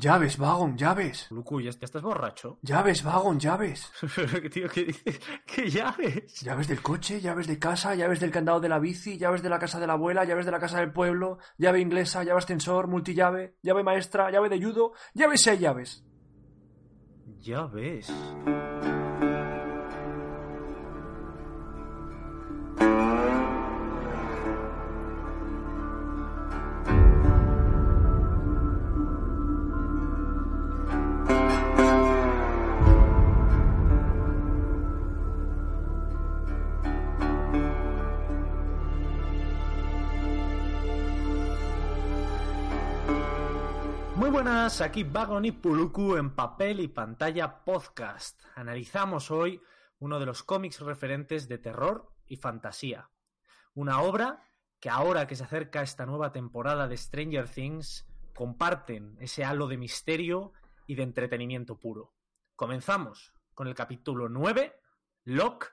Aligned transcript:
Llaves, 0.00 0.38
Vagon, 0.38 0.76
llaves. 0.76 1.26
Luku, 1.32 1.60
¿ya 1.60 1.70
estás 1.70 2.00
borracho? 2.00 2.60
Llaves, 2.62 3.02
Vagon, 3.02 3.40
llaves. 3.40 3.90
¿Qué, 4.14 4.48
tío, 4.54 4.68
¿qué 4.68 4.84
dices? 4.84 5.20
¿Qué 5.44 5.68
llaves? 5.68 6.40
Llaves 6.40 6.68
del 6.68 6.80
coche, 6.80 7.20
llaves 7.20 7.48
de 7.48 7.58
casa, 7.58 7.96
llaves 7.96 8.20
del 8.20 8.30
candado 8.30 8.60
de 8.60 8.68
la 8.68 8.78
bici, 8.78 9.18
llaves 9.18 9.42
de 9.42 9.48
la 9.48 9.58
casa 9.58 9.80
de 9.80 9.88
la 9.88 9.94
abuela, 9.94 10.24
llaves 10.24 10.46
de 10.46 10.52
la 10.52 10.60
casa 10.60 10.78
del 10.78 10.92
pueblo, 10.92 11.38
llave 11.56 11.80
inglesa, 11.80 12.22
llave 12.22 12.38
ascensor, 12.38 12.86
multillave, 12.86 13.56
llave 13.60 13.82
maestra, 13.82 14.30
llave 14.30 14.48
de 14.48 14.62
judo, 14.62 14.92
llaves 15.14 15.44
y 15.44 15.50
hay 15.50 15.58
llaves. 15.58 16.04
Ya 17.40 17.66
buenas, 44.78 44.90
aquí 44.90 45.02
Vagon 45.02 45.44
y 45.44 45.52
Puluku 45.52 46.16
en 46.16 46.34
papel 46.34 46.80
y 46.80 46.88
pantalla 46.88 47.64
podcast. 47.64 48.40
Analizamos 48.54 49.30
hoy 49.30 49.60
uno 49.98 50.20
de 50.20 50.26
los 50.26 50.42
cómics 50.44 50.80
referentes 50.80 51.48
de 51.48 51.58
terror 51.58 52.12
y 52.26 52.36
fantasía. 52.36 53.10
Una 53.74 54.00
obra 54.02 54.44
que 54.80 54.88
ahora 54.88 55.26
que 55.26 55.34
se 55.34 55.44
acerca 55.44 55.82
esta 55.82 56.06
nueva 56.06 56.30
temporada 56.30 56.86
de 56.86 56.96
Stranger 56.96 57.48
Things 57.48 58.06
comparten 58.34 59.16
ese 59.20 59.44
halo 59.44 59.66
de 59.66 59.78
misterio 59.78 60.52
y 60.86 60.94
de 60.94 61.02
entretenimiento 61.02 61.78
puro. 61.78 62.14
Comenzamos 62.54 63.32
con 63.54 63.66
el 63.66 63.74
capítulo 63.74 64.28
9, 64.28 64.80
Lock 65.24 65.72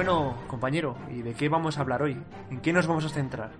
Bueno, 0.00 0.34
compañero, 0.46 0.96
¿y 1.10 1.20
de 1.20 1.34
qué 1.34 1.50
vamos 1.50 1.76
a 1.76 1.82
hablar 1.82 2.00
hoy? 2.00 2.16
¿En 2.50 2.62
qué 2.62 2.72
nos 2.72 2.86
vamos 2.86 3.04
a 3.04 3.10
centrar? 3.10 3.50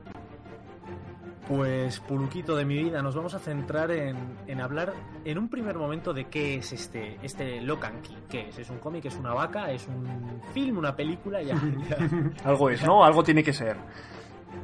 Pues, 1.47 2.01
Puluquito 2.01 2.57
de 2.57 2.65
mi 2.65 2.83
vida, 2.83 3.03
nos 3.03 3.15
vamos 3.15 3.35
a 3.35 3.39
centrar 3.39 3.91
en, 3.91 4.17
en 4.47 4.63
hablar 4.63 4.95
en 5.27 5.37
un 5.37 5.51
primer 5.51 5.77
momento 5.77 6.15
de 6.15 6.29
qué 6.29 6.55
es 6.55 6.73
este, 6.73 7.19
este 7.23 7.61
Key. 7.61 8.17
¿Qué 8.31 8.49
es? 8.49 8.59
¿Es 8.59 8.71
un 8.71 8.79
cómic? 8.79 9.05
¿Es 9.05 9.17
una 9.17 9.35
vaca? 9.35 9.71
¿Es 9.71 9.87
un 9.87 10.41
film? 10.55 10.79
¿Una 10.79 10.97
película? 10.97 11.43
Ya, 11.43 11.61
ya. 11.91 11.99
Algo 12.45 12.71
es, 12.71 12.83
¿no? 12.87 13.05
Algo 13.05 13.23
tiene 13.23 13.45
que 13.45 13.53
ser. 13.53 13.77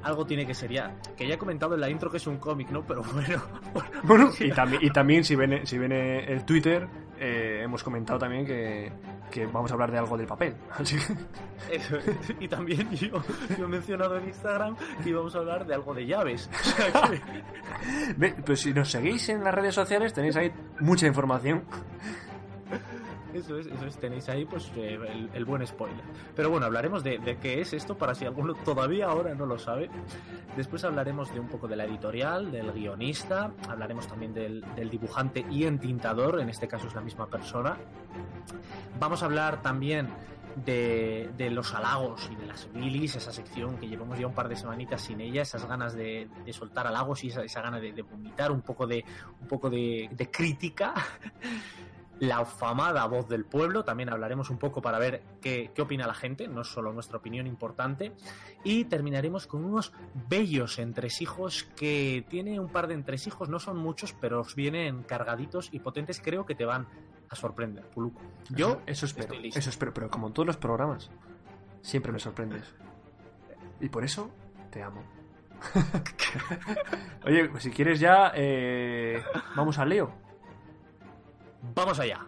Algo 0.03 0.25
tiene 0.25 0.47
que 0.47 0.55
ser 0.55 0.73
ya. 0.73 0.95
Que 1.15 1.29
ya 1.29 1.35
he 1.35 1.39
comentado 1.39 1.75
en 1.75 1.83
la 1.83 1.91
intro 1.91 2.11
que 2.11 2.17
es 2.17 2.27
un 2.27 2.39
cómic, 2.39 2.71
¿no? 2.71 2.87
Pero 2.87 3.03
bueno. 3.03 3.43
Bueno, 4.03 4.31
y, 4.41 4.51
también, 4.51 4.83
y 4.83 4.89
también 4.89 5.25
si 5.25 5.37
ven, 5.37 5.67
si 5.67 5.77
ven 5.77 5.93
el 5.93 6.43
Twitter, 6.47 6.89
eh, 7.19 7.61
hemos 7.63 7.83
comentado 7.83 8.19
también 8.19 8.47
que, 8.47 8.91
que 9.31 9.47
vamos 9.47 9.71
a 9.71 9.75
hablar 9.75 9.91
de 9.93 9.99
algo 9.99 10.17
del 10.17 10.27
papel. 10.27 10.55
Así 10.71 10.97
que- 10.97 11.77
Eso 11.77 11.97
es. 11.97 12.07
Y 12.41 12.49
también 12.49 12.91
yo, 12.91 13.23
yo 13.59 13.65
he 13.65 13.69
mencionado 13.69 14.17
en 14.19 14.27
Instagram 14.29 14.77
que 15.03 15.11
íbamos 15.11 15.35
a 15.35 15.39
hablar 15.39 15.67
de 15.67 15.75
algo 15.75 15.95
de 15.95 16.07
llaves. 16.07 16.49
O 16.53 16.65
sea 16.65 16.93
que- 17.11 18.33
Pues 18.47 18.61
si 18.61 18.73
nos 18.73 18.91
seguís 18.91 19.29
en 19.29 19.43
las 19.45 19.55
redes 19.55 19.75
sociales 19.75 20.13
tenéis 20.13 20.37
ahí 20.37 20.53
mucha 20.81 21.07
información. 21.07 21.65
Eso 23.35 23.59
es, 23.59 23.67
eso 23.67 23.85
es, 23.87 23.99
tenéis 23.99 24.29
ahí 24.29 24.45
pues 24.45 24.71
el, 24.77 25.29
el 25.33 25.45
buen 25.45 25.67
spoiler. 25.67 26.03
Pero 26.35 26.51
bueno, 26.51 26.67
hablaremos 26.67 27.05
de, 27.05 27.19
de 27.19 27.37
qué 27.37 27.61
es 27.61 27.73
esto 27.73 27.97
para 27.99 28.15
si 28.15 28.25
alguno 28.25 28.55
todavía 28.55 29.07
ahora 29.07 29.35
no 29.35 29.47
lo 29.47 29.59
sabe. 29.59 29.91
Después 30.57 30.85
hablaremos 30.85 31.33
de 31.35 31.41
un 31.41 31.49
poco 31.49 31.69
de 31.69 31.77
la 31.77 31.85
editorial, 31.85 32.51
del 32.51 32.73
guionista, 32.73 33.53
hablaremos 33.69 34.07
también 34.07 34.33
del, 34.33 34.65
del 34.75 34.89
dibujante 34.89 35.45
y 35.51 35.65
entintador, 35.65 36.41
en 36.41 36.49
este 36.49 36.67
caso 36.67 36.87
es 36.87 36.95
la 36.95 37.03
misma 37.03 37.27
persona. 37.27 37.77
Vamos 38.99 39.23
a 39.23 39.27
hablar 39.27 39.61
también 39.61 40.09
de, 40.65 41.29
de 41.37 41.51
los 41.51 41.75
halagos 41.75 42.31
y 42.33 42.37
de 42.37 42.47
las 42.47 42.73
bilis, 42.73 43.17
esa 43.17 43.33
sección 43.33 43.77
que 43.77 43.87
llevamos 43.87 44.19
ya 44.19 44.27
un 44.27 44.35
par 44.35 44.49
de 44.49 44.57
semanitas 44.57 45.03
sin 45.03 45.21
ella, 45.21 45.43
esas 45.43 45.67
ganas 45.67 45.95
de, 45.95 46.29
de 46.45 46.53
soltar 46.55 46.87
halagos 46.87 47.23
y 47.25 47.29
esa, 47.29 47.43
esa 47.43 47.61
gana 47.61 47.79
de, 47.79 47.93
de 47.93 48.01
vomitar 48.01 48.51
un 48.51 48.63
poco 48.63 48.87
de, 48.87 49.05
un 49.43 49.47
poco 49.47 49.69
de 49.69 50.29
crítica. 50.33 50.95
La 52.19 52.39
afamada 52.39 53.05
voz 53.07 53.29
del 53.29 53.45
pueblo, 53.45 53.85
también 53.85 54.09
hablaremos 54.09 54.49
un 54.51 54.59
poco 54.59 54.81
para 54.81 54.99
ver 54.99 55.23
qué, 55.41 55.71
qué 55.75 55.83
opina 55.83 56.07
la 56.07 56.15
gente, 56.15 56.49
no 56.49 56.63
es 56.63 56.69
solo 56.69 56.93
nuestra 56.93 57.19
opinión 57.19 57.47
importante. 57.47 58.13
Y 58.65 58.85
terminaremos 58.85 59.47
con 59.47 59.65
unos 59.65 59.93
bellos 60.29 60.79
entresijos 60.79 61.65
que 61.77 62.25
tiene 62.29 62.59
un 62.59 62.69
par 62.69 62.87
de 62.87 62.95
entresijos, 62.95 63.49
no 63.49 63.59
son 63.59 63.77
muchos, 63.77 64.15
pero 64.15 64.41
os 64.41 64.55
vienen 64.55 65.03
cargaditos 65.03 65.69
y 65.73 65.81
potentes, 65.81 66.21
creo 66.21 66.47
que 66.47 66.55
te 66.55 66.65
van 66.65 66.87
a 67.29 67.37
sorprender, 67.37 67.85
Puluku. 67.91 68.21
Yo 68.51 68.81
eso 68.87 69.07
espero, 69.07 69.27
estoy 69.27 69.43
listo. 69.43 69.59
eso 69.59 69.71
espero, 69.71 69.93
pero 69.93 70.09
como 70.09 70.29
en 70.29 70.33
todos 70.33 70.47
los 70.47 70.57
programas, 70.57 71.11
siempre 71.83 72.13
me 72.13 72.19
sorprendes. 72.19 72.75
Y 73.81 73.89
por 73.89 74.05
eso 74.05 74.31
te 74.71 74.83
amo. 74.83 75.03
Oye, 77.25 77.49
pues 77.49 77.63
si 77.63 77.71
quieres 77.71 78.01
ya, 78.01 78.33
eh, 78.35 79.23
vamos 79.55 79.79
a 79.79 79.85
Leo. 79.85 80.26
Vamos 81.75 81.99
allá. 82.01 82.27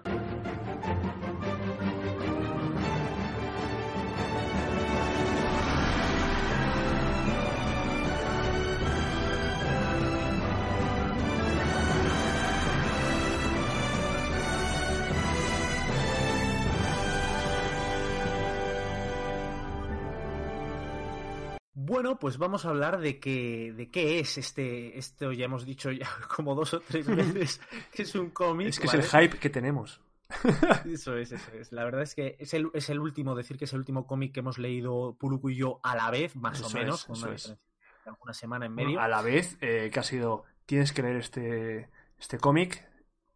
Bueno, 21.98 22.16
pues 22.16 22.38
vamos 22.38 22.64
a 22.64 22.68
hablar 22.68 23.00
de 23.00 23.18
qué, 23.18 23.72
de 23.76 23.90
qué 23.90 24.20
es 24.20 24.38
este, 24.38 24.96
esto 24.96 25.32
ya 25.32 25.46
hemos 25.46 25.66
dicho 25.66 25.90
ya 25.90 26.06
como 26.36 26.54
dos 26.54 26.72
o 26.74 26.78
tres 26.78 27.08
veces 27.08 27.60
que 27.92 28.02
es 28.02 28.14
un 28.14 28.30
cómic. 28.30 28.68
Es 28.68 28.78
que 28.78 28.86
¿vale? 28.86 29.00
es 29.00 29.12
el 29.12 29.20
hype 29.20 29.38
que 29.38 29.50
tenemos. 29.50 30.00
Eso 30.84 31.16
es, 31.16 31.32
eso 31.32 31.50
es. 31.54 31.72
La 31.72 31.82
verdad 31.82 32.02
es 32.02 32.14
que 32.14 32.36
es 32.38 32.54
el, 32.54 32.70
es 32.72 32.88
el 32.88 33.00
último, 33.00 33.34
decir 33.34 33.58
que 33.58 33.64
es 33.64 33.72
el 33.72 33.80
último 33.80 34.06
cómic 34.06 34.32
que 34.32 34.38
hemos 34.38 34.58
leído 34.58 35.16
Puluku 35.18 35.50
y 35.50 35.56
yo 35.56 35.80
a 35.82 35.96
la 35.96 36.08
vez, 36.12 36.36
más 36.36 36.60
Eso 36.60 36.68
o 36.68 36.70
menos, 36.70 37.00
es, 37.00 37.06
con 37.06 37.18
una 37.18 37.32
diferencia 37.32 37.64
de 38.04 38.10
alguna 38.10 38.32
semana 38.32 38.66
en 38.66 38.76
Bueno, 38.76 38.90
medio. 38.90 39.00
a 39.00 39.08
la 39.08 39.20
vez 39.20 39.58
eh, 39.60 39.90
que 39.92 39.98
ha 39.98 40.04
sido, 40.04 40.44
tienes 40.66 40.92
que 40.92 41.02
leer 41.02 41.16
este, 41.16 41.90
este 42.16 42.38
cómic 42.38 42.88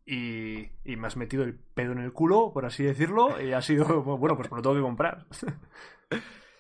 y, 0.06 0.70
y 0.84 0.94
me 0.94 1.08
has 1.08 1.16
metido 1.16 1.42
el 1.42 1.56
pedo 1.56 1.90
en 1.90 1.98
el 1.98 2.12
culo, 2.12 2.52
por 2.52 2.64
así 2.64 2.84
decirlo, 2.84 3.42
y 3.42 3.54
ha 3.54 3.60
sido, 3.60 4.02
bueno, 4.18 4.36
pues 4.36 4.52
me 4.52 4.58
lo 4.58 4.62
tengo 4.62 4.76
que 4.76 4.82
comprar. 4.82 5.26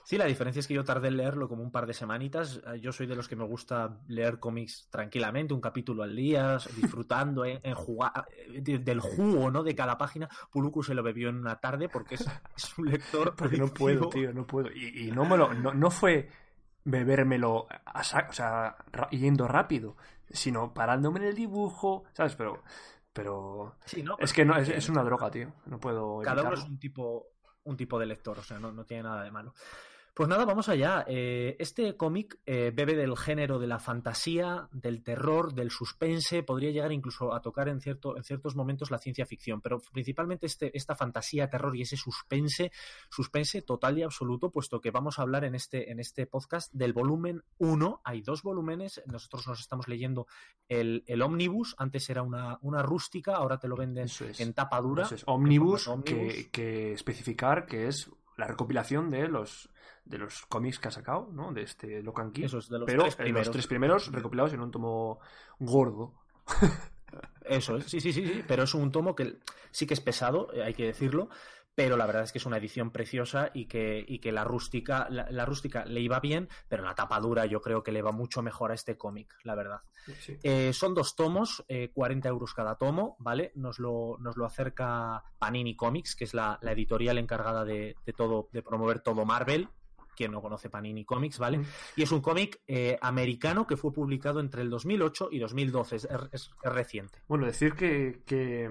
Sí, 0.04 0.18
la 0.18 0.24
diferencia 0.26 0.60
es 0.60 0.66
que 0.66 0.74
yo 0.74 0.84
tardé 0.84 1.08
en 1.08 1.16
leerlo 1.16 1.48
como 1.48 1.62
un 1.62 1.70
par 1.70 1.86
de 1.86 1.94
semanitas. 1.94 2.60
Yo 2.80 2.92
soy 2.92 3.06
de 3.06 3.14
los 3.16 3.28
que 3.28 3.36
me 3.36 3.44
gusta 3.44 3.98
leer 4.08 4.38
cómics 4.40 4.88
tranquilamente, 4.90 5.54
un 5.54 5.60
capítulo 5.60 6.02
al 6.02 6.14
día, 6.16 6.58
disfrutando 6.76 7.44
en, 7.44 7.60
en 7.62 7.74
jugar, 7.74 8.26
de- 8.48 8.78
del 8.80 9.00
jugo, 9.00 9.50
¿no? 9.50 9.62
De 9.62 9.74
cada 9.74 9.96
página. 9.98 10.28
Puluku 10.50 10.82
se 10.82 10.94
lo 10.94 11.02
bebió 11.02 11.28
en 11.28 11.36
una 11.36 11.60
tarde 11.60 11.88
porque 11.88 12.16
es, 12.16 12.26
es 12.56 12.78
un 12.78 12.90
lector. 12.90 13.34
Porque 13.36 13.56
no 13.58 13.68
puedo, 13.68 14.08
tío, 14.08 14.32
no 14.32 14.46
puedo. 14.46 14.70
Y, 14.72 15.08
y 15.08 15.12
no 15.12 15.24
me 15.24 15.36
lo, 15.36 15.54
no, 15.54 15.72
no 15.72 15.90
fue 15.90 16.28
bebérmelo 16.84 17.68
a 17.84 18.02
saco, 18.02 18.30
o 18.30 18.34
sea, 18.34 18.76
yendo 19.10 19.46
rápido, 19.46 19.96
sino 20.30 20.74
parándome 20.74 21.20
en 21.20 21.26
el 21.26 21.34
dibujo, 21.36 22.04
¿sabes? 22.12 22.34
Pero, 22.34 22.62
pero 23.12 23.76
Sí, 23.84 24.02
¿no? 24.02 24.16
es 24.18 24.32
que 24.32 24.44
no, 24.44 24.56
es, 24.56 24.68
es 24.68 24.88
una 24.88 25.04
droga, 25.04 25.30
tío. 25.30 25.52
No 25.66 25.78
puedo 25.78 26.20
Cada 26.22 26.42
uno 26.42 26.54
es 26.54 26.64
un 26.64 26.78
tipo, 26.78 27.28
un 27.64 27.76
tipo 27.76 27.98
de 27.98 28.06
lector, 28.06 28.38
o 28.38 28.42
sea, 28.42 28.58
no, 28.58 28.72
no 28.72 28.84
tiene 28.84 29.04
nada 29.04 29.22
de 29.22 29.30
malo. 29.30 29.54
Pues 30.14 30.28
nada, 30.28 30.44
vamos 30.44 30.68
allá. 30.68 31.06
Eh, 31.08 31.56
este 31.58 31.96
cómic 31.96 32.38
eh, 32.44 32.70
bebe 32.74 32.96
del 32.96 33.16
género 33.16 33.58
de 33.58 33.66
la 33.66 33.78
fantasía, 33.78 34.68
del 34.70 35.02
terror, 35.02 35.54
del 35.54 35.70
suspense, 35.70 36.42
podría 36.42 36.70
llegar 36.70 36.92
incluso 36.92 37.32
a 37.32 37.40
tocar 37.40 37.70
en, 37.70 37.80
cierto, 37.80 38.18
en 38.18 38.22
ciertos 38.22 38.54
momentos 38.54 38.90
la 38.90 38.98
ciencia 38.98 39.24
ficción, 39.24 39.62
pero 39.62 39.80
principalmente 39.90 40.44
este, 40.44 40.76
esta 40.76 40.94
fantasía, 40.96 41.48
terror 41.48 41.74
y 41.74 41.82
ese 41.82 41.96
suspense, 41.96 42.72
suspense 43.08 43.62
total 43.62 43.96
y 43.96 44.02
absoluto, 44.02 44.50
puesto 44.50 44.82
que 44.82 44.90
vamos 44.90 45.18
a 45.18 45.22
hablar 45.22 45.44
en 45.44 45.54
este, 45.54 45.90
en 45.90 45.98
este 45.98 46.26
podcast 46.26 46.70
del 46.74 46.92
volumen 46.92 47.42
1. 47.56 48.02
Hay 48.04 48.20
dos 48.20 48.42
volúmenes, 48.42 49.02
nosotros 49.06 49.48
nos 49.48 49.60
estamos 49.60 49.88
leyendo 49.88 50.26
el, 50.68 51.04
el 51.06 51.22
Omnibus, 51.22 51.74
antes 51.78 52.10
era 52.10 52.20
una, 52.20 52.58
una 52.60 52.82
rústica, 52.82 53.36
ahora 53.36 53.58
te 53.58 53.66
lo 53.66 53.76
venden 53.76 54.08
en 54.38 54.52
tapa 54.52 54.78
dura. 54.82 55.04
Eso 55.04 55.14
es. 55.14 55.24
Omnibus, 55.26 55.88
que, 56.04 56.50
que 56.50 56.92
especificar 56.92 57.64
que 57.64 57.88
es 57.88 58.10
la 58.36 58.46
recopilación 58.46 59.08
de 59.08 59.28
los 59.28 59.71
de 60.04 60.18
los 60.18 60.46
cómics 60.46 60.78
que 60.78 60.88
ha 60.88 60.90
sacado, 60.90 61.28
¿no? 61.32 61.52
De 61.52 61.62
este 61.62 62.02
Locan 62.02 62.32
Key. 62.32 62.44
Esos, 62.44 62.68
de 62.68 62.78
los 62.78 62.86
pero 62.86 63.02
tres 63.02 63.16
primeros. 63.16 63.46
los 63.46 63.52
tres 63.52 63.66
primeros 63.66 64.12
recopilados 64.12 64.52
en 64.52 64.60
un 64.60 64.70
tomo 64.70 65.20
gordo. 65.58 66.14
Eso 67.44 67.76
es, 67.76 67.86
sí, 67.86 68.00
sí, 68.00 68.12
sí, 68.12 68.26
sí, 68.26 68.44
pero 68.46 68.62
es 68.62 68.74
un 68.74 68.90
tomo 68.90 69.14
que 69.14 69.38
sí 69.70 69.86
que 69.86 69.94
es 69.94 70.00
pesado, 70.00 70.52
eh, 70.54 70.62
hay 70.62 70.74
que 70.74 70.86
decirlo, 70.86 71.28
pero 71.74 71.96
la 71.96 72.06
verdad 72.06 72.22
es 72.22 72.32
que 72.32 72.38
es 72.38 72.46
una 72.46 72.58
edición 72.58 72.90
preciosa 72.90 73.50
y 73.52 73.66
que, 73.66 74.04
y 74.06 74.18
que 74.18 74.32
la 74.32 74.44
rústica 74.44 75.08
la, 75.10 75.30
la, 75.30 75.44
rústica 75.44 75.84
le 75.84 76.00
iba 76.00 76.20
bien, 76.20 76.48
pero 76.68 76.84
la 76.84 76.94
tapa 76.94 77.18
dura 77.20 77.46
yo 77.46 77.60
creo 77.60 77.82
que 77.82 77.92
le 77.92 78.02
va 78.02 78.12
mucho 78.12 78.42
mejor 78.42 78.70
a 78.70 78.74
este 78.74 78.96
cómic, 78.96 79.34
la 79.42 79.54
verdad. 79.54 79.80
Sí. 80.20 80.38
Eh, 80.42 80.72
son 80.72 80.94
dos 80.94 81.16
tomos, 81.16 81.64
eh, 81.68 81.90
40 81.92 82.28
euros 82.28 82.54
cada 82.54 82.76
tomo, 82.76 83.16
¿vale? 83.18 83.52
Nos 83.54 83.78
lo, 83.78 84.16
nos 84.20 84.36
lo 84.36 84.46
acerca 84.46 85.22
Panini 85.38 85.74
Comics, 85.74 86.14
que 86.14 86.24
es 86.24 86.34
la, 86.34 86.58
la 86.62 86.72
editorial 86.72 87.18
encargada 87.18 87.64
de, 87.64 87.96
de, 88.04 88.12
todo, 88.12 88.48
de 88.52 88.62
promover 88.62 89.00
todo 89.00 89.24
Marvel, 89.24 89.68
quien 90.22 90.30
no 90.32 90.40
conoce 90.40 90.70
Panini 90.70 91.04
Comics, 91.04 91.40
¿vale? 91.40 91.58
Mm. 91.58 91.66
Y 91.96 92.02
es 92.04 92.12
un 92.12 92.20
cómic 92.20 92.60
eh, 92.68 92.96
americano 93.02 93.66
que 93.66 93.76
fue 93.76 93.92
publicado 93.92 94.38
entre 94.38 94.62
el 94.62 94.70
2008 94.70 95.30
y 95.32 95.40
2012, 95.40 95.96
es, 95.96 96.08
es, 96.30 96.50
es 96.62 96.72
reciente. 96.72 97.18
Bueno, 97.26 97.44
decir 97.44 97.74
que, 97.74 98.22
que, 98.24 98.70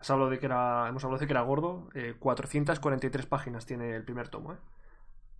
has 0.00 0.10
hablado 0.10 0.28
de 0.30 0.40
que 0.40 0.46
era, 0.46 0.88
hemos 0.88 1.04
hablado 1.04 1.20
de 1.20 1.26
que 1.28 1.32
era 1.32 1.42
gordo, 1.42 1.88
eh, 1.94 2.16
443 2.18 3.26
páginas 3.26 3.64
tiene 3.64 3.94
el 3.94 4.04
primer 4.04 4.28
tomo, 4.28 4.54
¿eh? 4.54 4.56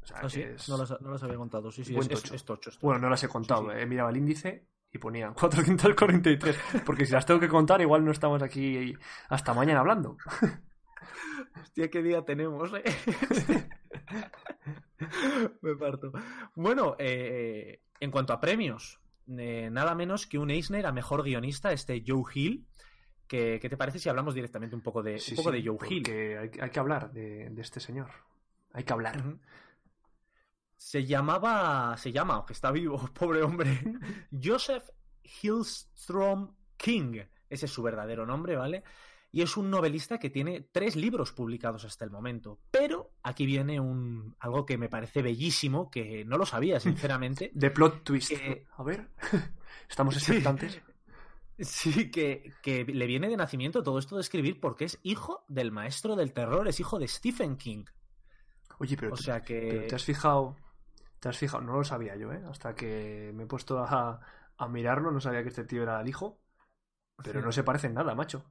O 0.00 0.06
sea, 0.06 0.18
¿Ah, 0.22 0.28
sí? 0.28 0.42
es... 0.42 0.68
no, 0.68 0.76
las, 0.78 1.00
no, 1.00 1.10
las, 1.10 1.22
había 1.24 1.36
contado, 1.36 1.72
sí, 1.72 1.84
sí, 1.84 1.96
es, 1.96 2.08
tocho. 2.08 2.34
Es, 2.34 2.44
tocho, 2.44 2.70
Bueno, 2.80 3.00
no 3.00 3.10
las 3.10 3.22
he 3.24 3.28
contado, 3.28 3.70
sí, 3.70 3.76
sí. 3.76 3.82
he 3.82 3.86
mirado 3.86 4.10
el 4.10 4.16
índice 4.16 4.68
y 4.92 4.98
ponía 4.98 5.32
443, 5.34 6.56
porque 6.86 7.04
si 7.04 7.12
las 7.12 7.26
tengo 7.26 7.40
que 7.40 7.48
contar 7.48 7.80
igual 7.80 8.04
no 8.04 8.12
estamos 8.12 8.40
aquí 8.42 8.94
hasta 9.28 9.54
mañana 9.54 9.80
hablando. 9.80 10.16
Hostia, 11.60 11.90
qué 11.90 12.00
día 12.00 12.24
tenemos, 12.24 12.72
¿eh? 12.74 12.84
Me 15.62 15.76
parto. 15.76 16.12
Bueno, 16.54 16.96
eh, 16.98 17.82
en 18.00 18.10
cuanto 18.10 18.32
a 18.32 18.40
premios, 18.40 19.00
eh, 19.28 19.68
nada 19.70 19.94
menos 19.94 20.26
que 20.26 20.38
un 20.38 20.50
Eisner 20.50 20.86
a 20.86 20.92
mejor 20.92 21.22
guionista, 21.22 21.72
este 21.72 22.02
Joe 22.06 22.24
Hill. 22.34 22.66
¿Qué, 23.26 23.58
qué 23.60 23.68
te 23.68 23.76
parece 23.76 23.98
si 23.98 24.08
hablamos 24.08 24.34
directamente 24.34 24.76
un 24.76 24.82
poco 24.82 25.02
de, 25.02 25.18
sí, 25.18 25.32
un 25.32 25.36
poco 25.38 25.52
sí, 25.52 25.62
de 25.62 25.68
Joe 25.68 25.88
Hill? 25.88 26.04
Hay, 26.38 26.50
hay, 26.60 26.70
que 26.70 26.80
hablar 26.80 27.12
de, 27.12 27.48
de, 27.50 27.62
este 27.62 27.80
señor. 27.80 28.10
Hay 28.72 28.84
que 28.84 28.92
hablar. 28.92 29.16
Uh 29.18 29.30
-huh. 29.30 29.40
Se 30.76 31.06
llamaba, 31.06 31.96
se 31.96 32.12
llama, 32.12 32.34
aunque 32.34 32.52
está 32.52 32.70
vivo, 32.70 32.98
pobre 33.14 33.42
hombre, 33.42 33.80
Joseph 34.30 34.90
Hillstrom 35.22 36.54
King. 36.76 37.22
Ese 37.48 37.66
es 37.66 37.72
su 37.72 37.82
verdadero 37.82 38.26
nombre, 38.26 38.56
¿vale? 38.56 38.82
Y 39.32 39.40
es 39.40 39.56
un 39.56 39.70
novelista 39.70 40.18
que 40.18 40.28
tiene 40.28 40.60
tres 40.60 40.94
libros 40.94 41.32
publicados 41.32 41.86
hasta 41.86 42.04
el 42.04 42.10
momento. 42.10 42.60
Pero 42.70 43.12
aquí 43.22 43.46
viene 43.46 43.80
un 43.80 44.36
algo 44.38 44.66
que 44.66 44.76
me 44.76 44.90
parece 44.90 45.22
bellísimo, 45.22 45.90
que 45.90 46.24
no 46.26 46.36
lo 46.36 46.44
sabía, 46.44 46.78
sinceramente. 46.80 47.50
De 47.54 47.70
plot 47.70 48.04
twist. 48.04 48.32
A 48.76 48.82
ver, 48.82 49.08
estamos 49.88 50.16
expectantes. 50.16 50.82
Sí, 51.58 51.92
sí 51.92 52.10
que, 52.10 52.52
que, 52.62 52.84
le 52.84 53.06
viene 53.06 53.30
de 53.30 53.38
nacimiento 53.38 53.82
todo 53.82 53.98
esto 53.98 54.16
de 54.16 54.20
escribir 54.20 54.60
porque 54.60 54.84
es 54.84 54.98
hijo 55.02 55.44
del 55.48 55.72
maestro 55.72 56.14
del 56.14 56.34
terror, 56.34 56.68
es 56.68 56.78
hijo 56.78 56.98
de 56.98 57.08
Stephen 57.08 57.56
King. 57.56 57.86
Oye, 58.78 58.96
pero, 58.98 59.14
o 59.14 59.16
sea 59.16 59.42
que... 59.42 59.66
pero 59.70 59.86
te 59.86 59.94
has 59.94 60.04
fijado, 60.04 60.56
te 61.20 61.30
has 61.30 61.38
fijado, 61.38 61.62
no 61.62 61.72
lo 61.72 61.84
sabía 61.84 62.16
yo, 62.16 62.32
¿eh? 62.32 62.42
Hasta 62.50 62.74
que 62.74 63.32
me 63.34 63.44
he 63.44 63.46
puesto 63.46 63.78
a, 63.78 64.20
a 64.58 64.68
mirarlo, 64.68 65.10
no 65.10 65.20
sabía 65.20 65.42
que 65.42 65.48
este 65.48 65.64
tío 65.64 65.84
era 65.84 66.00
el 66.00 66.08
hijo. 66.08 66.38
Pero 67.22 67.40
sí. 67.40 67.46
no 67.46 67.52
se 67.52 67.62
parecen 67.62 67.94
nada, 67.94 68.14
macho. 68.14 68.44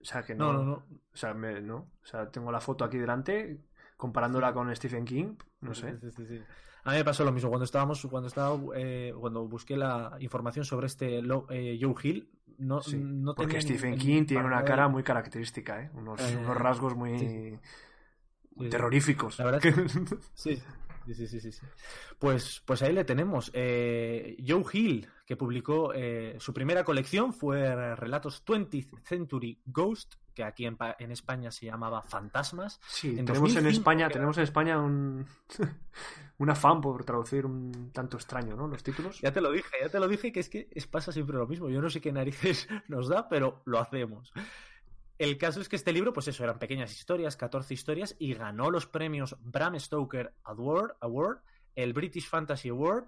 O 0.00 0.04
sea, 0.04 0.22
que 0.22 0.34
no. 0.34 0.52
No, 0.52 0.58
no, 0.58 0.64
no. 0.64 0.84
O 1.12 1.16
sea, 1.16 1.34
me, 1.34 1.60
no. 1.60 1.76
O 1.76 2.06
sea, 2.06 2.30
tengo 2.30 2.50
la 2.50 2.60
foto 2.60 2.84
aquí 2.84 2.98
delante, 2.98 3.60
comparándola 3.96 4.52
con 4.52 4.74
Stephen 4.74 5.04
King, 5.04 5.36
no 5.60 5.74
sé. 5.74 5.98
Sí, 6.00 6.24
sí, 6.26 6.42
a 6.84 6.92
mí 6.92 6.96
me 6.96 7.04
pasó 7.04 7.24
lo 7.24 7.32
mismo. 7.32 7.50
Cuando 7.50 7.64
estábamos, 7.64 8.06
cuando 8.10 8.28
estaba, 8.28 8.58
eh, 8.74 9.12
cuando 9.18 9.46
busqué 9.46 9.76
la 9.76 10.16
información 10.20 10.64
sobre 10.64 10.86
este 10.86 11.20
lo, 11.20 11.46
eh, 11.50 11.78
Joe 11.80 11.94
Hill, 12.02 12.30
no, 12.58 12.80
no 12.94 13.34
Porque 13.34 13.54
tenía 13.54 13.60
Stephen 13.62 13.90
ni, 13.92 13.98
King 13.98 14.26
tiene 14.26 14.44
una 14.44 14.64
cara 14.64 14.88
muy 14.88 15.02
característica, 15.02 15.82
¿eh? 15.82 15.90
Unos, 15.94 16.20
eh, 16.20 16.36
unos 16.36 16.56
rasgos 16.56 16.94
muy, 16.94 17.58
terroríficos. 18.70 19.38
La 19.38 19.44
verdad. 19.46 19.62
Sí, 20.34 21.14
sí, 21.14 21.40
sí, 21.40 21.52
sí. 21.52 21.66
Pues, 22.18 22.62
pues 22.64 22.82
ahí 22.82 22.92
le 22.92 23.04
tenemos. 23.04 23.50
Eh, 23.54 24.36
Joe 24.46 24.62
Hill, 24.72 25.08
que 25.30 25.36
publicó 25.36 25.92
eh, 25.94 26.34
su 26.40 26.52
primera 26.52 26.82
colección, 26.82 27.32
fue 27.32 27.94
Relatos 27.94 28.44
20th 28.44 29.00
Century 29.04 29.62
Ghost, 29.64 30.16
que 30.34 30.42
aquí 30.42 30.66
en, 30.66 30.76
en 30.98 31.12
España 31.12 31.52
se 31.52 31.66
llamaba 31.66 32.02
Fantasmas. 32.02 32.80
Sí, 32.88 33.10
en 33.10 33.26
tenemos 33.26 33.54
2005, 33.54 33.60
en 33.60 33.66
España, 33.68 34.08
que... 34.08 34.14
tenemos 34.14 34.36
en 34.38 34.42
España 34.42 34.80
un, 34.80 35.24
un 36.38 36.50
afán 36.50 36.80
por 36.80 37.04
traducir 37.04 37.46
un 37.46 37.92
tanto 37.92 38.16
extraño, 38.16 38.56
¿no? 38.56 38.66
Los 38.66 38.82
títulos. 38.82 39.20
Ya 39.20 39.30
te 39.30 39.40
lo 39.40 39.52
dije, 39.52 39.70
ya 39.80 39.88
te 39.88 40.00
lo 40.00 40.08
dije, 40.08 40.32
que 40.32 40.40
es 40.40 40.48
que 40.48 40.68
pasa 40.90 41.12
siempre 41.12 41.36
lo 41.36 41.46
mismo. 41.46 41.70
Yo 41.70 41.80
no 41.80 41.90
sé 41.90 42.00
qué 42.00 42.10
narices 42.10 42.66
nos 42.88 43.08
da, 43.08 43.28
pero 43.28 43.62
lo 43.66 43.78
hacemos. 43.78 44.32
El 45.16 45.38
caso 45.38 45.60
es 45.60 45.68
que 45.68 45.76
este 45.76 45.92
libro, 45.92 46.12
pues 46.12 46.26
eso, 46.26 46.42
eran 46.42 46.58
pequeñas 46.58 46.90
historias, 46.90 47.36
14 47.36 47.72
historias, 47.72 48.16
y 48.18 48.34
ganó 48.34 48.68
los 48.68 48.86
premios 48.86 49.36
Bram 49.38 49.78
Stoker 49.78 50.34
Award, 50.42 50.96
Award 50.98 51.38
el 51.76 51.92
British 51.92 52.28
Fantasy 52.28 52.68
Award. 52.68 53.04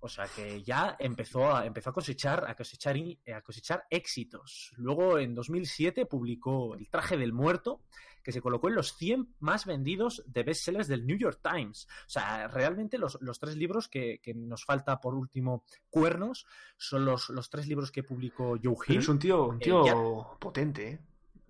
O 0.00 0.08
sea 0.08 0.26
que 0.28 0.62
ya 0.62 0.96
empezó 0.98 1.54
a, 1.54 1.66
empezó 1.66 1.90
a 1.90 1.92
cosechar, 1.92 2.44
a 2.48 2.54
cosechar, 2.54 2.96
a 3.34 3.40
cosechar 3.40 3.86
éxitos. 3.90 4.72
Luego, 4.76 5.18
en 5.18 5.34
2007, 5.34 6.06
publicó 6.06 6.74
El 6.74 6.88
traje 6.88 7.16
del 7.16 7.32
muerto, 7.32 7.82
que 8.22 8.32
se 8.32 8.42
colocó 8.42 8.68
en 8.68 8.74
los 8.74 8.96
100 8.96 9.36
más 9.38 9.66
vendidos 9.66 10.22
de 10.26 10.42
bestsellers 10.42 10.88
del 10.88 11.06
New 11.06 11.16
York 11.16 11.40
Times. 11.42 11.86
O 12.06 12.10
sea, 12.10 12.48
realmente 12.48 12.98
los, 12.98 13.18
los 13.20 13.38
tres 13.38 13.56
libros 13.56 13.88
que, 13.88 14.20
que, 14.20 14.34
nos 14.34 14.64
falta 14.64 15.00
por 15.00 15.14
último, 15.14 15.64
Cuernos, 15.88 16.46
son 16.76 17.04
los, 17.04 17.30
los 17.30 17.48
tres 17.48 17.68
libros 17.68 17.92
que 17.92 18.02
publicó 18.02 18.56
Joe 18.62 18.72
Hill. 18.72 18.84
Pero 18.86 19.00
es 19.00 19.08
un 19.08 19.18
tío, 19.18 19.46
un 19.46 19.58
tío 19.60 19.82
eh, 19.82 19.86
ya... 19.86 20.38
potente, 20.40 20.88
¿eh? 20.88 21.00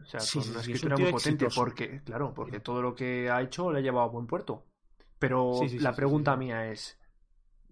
O 0.03 0.05
sea, 0.05 0.21
sí, 0.21 0.39
con 0.39 0.51
una 0.51 0.63
sí, 0.63 0.73
escritura 0.73 0.97
muy 0.99 1.13
potente 1.13 1.47
exitoso. 1.47 1.61
porque, 1.65 2.03
claro, 2.05 2.35
porque 2.35 2.61
todo 2.61 2.83
lo 2.83 2.95
que 2.95 3.31
ha 3.31 3.41
hecho 3.41 3.73
le 3.73 3.79
ha 3.79 3.83
llevado 3.83 4.07
a 4.07 4.11
buen 4.11 4.27
puerto. 4.27 4.67
Pero 5.19 5.55
sí, 5.67 5.79
la 5.79 5.95
pregunta 5.95 6.37
mía 6.37 6.71
es, 6.71 6.99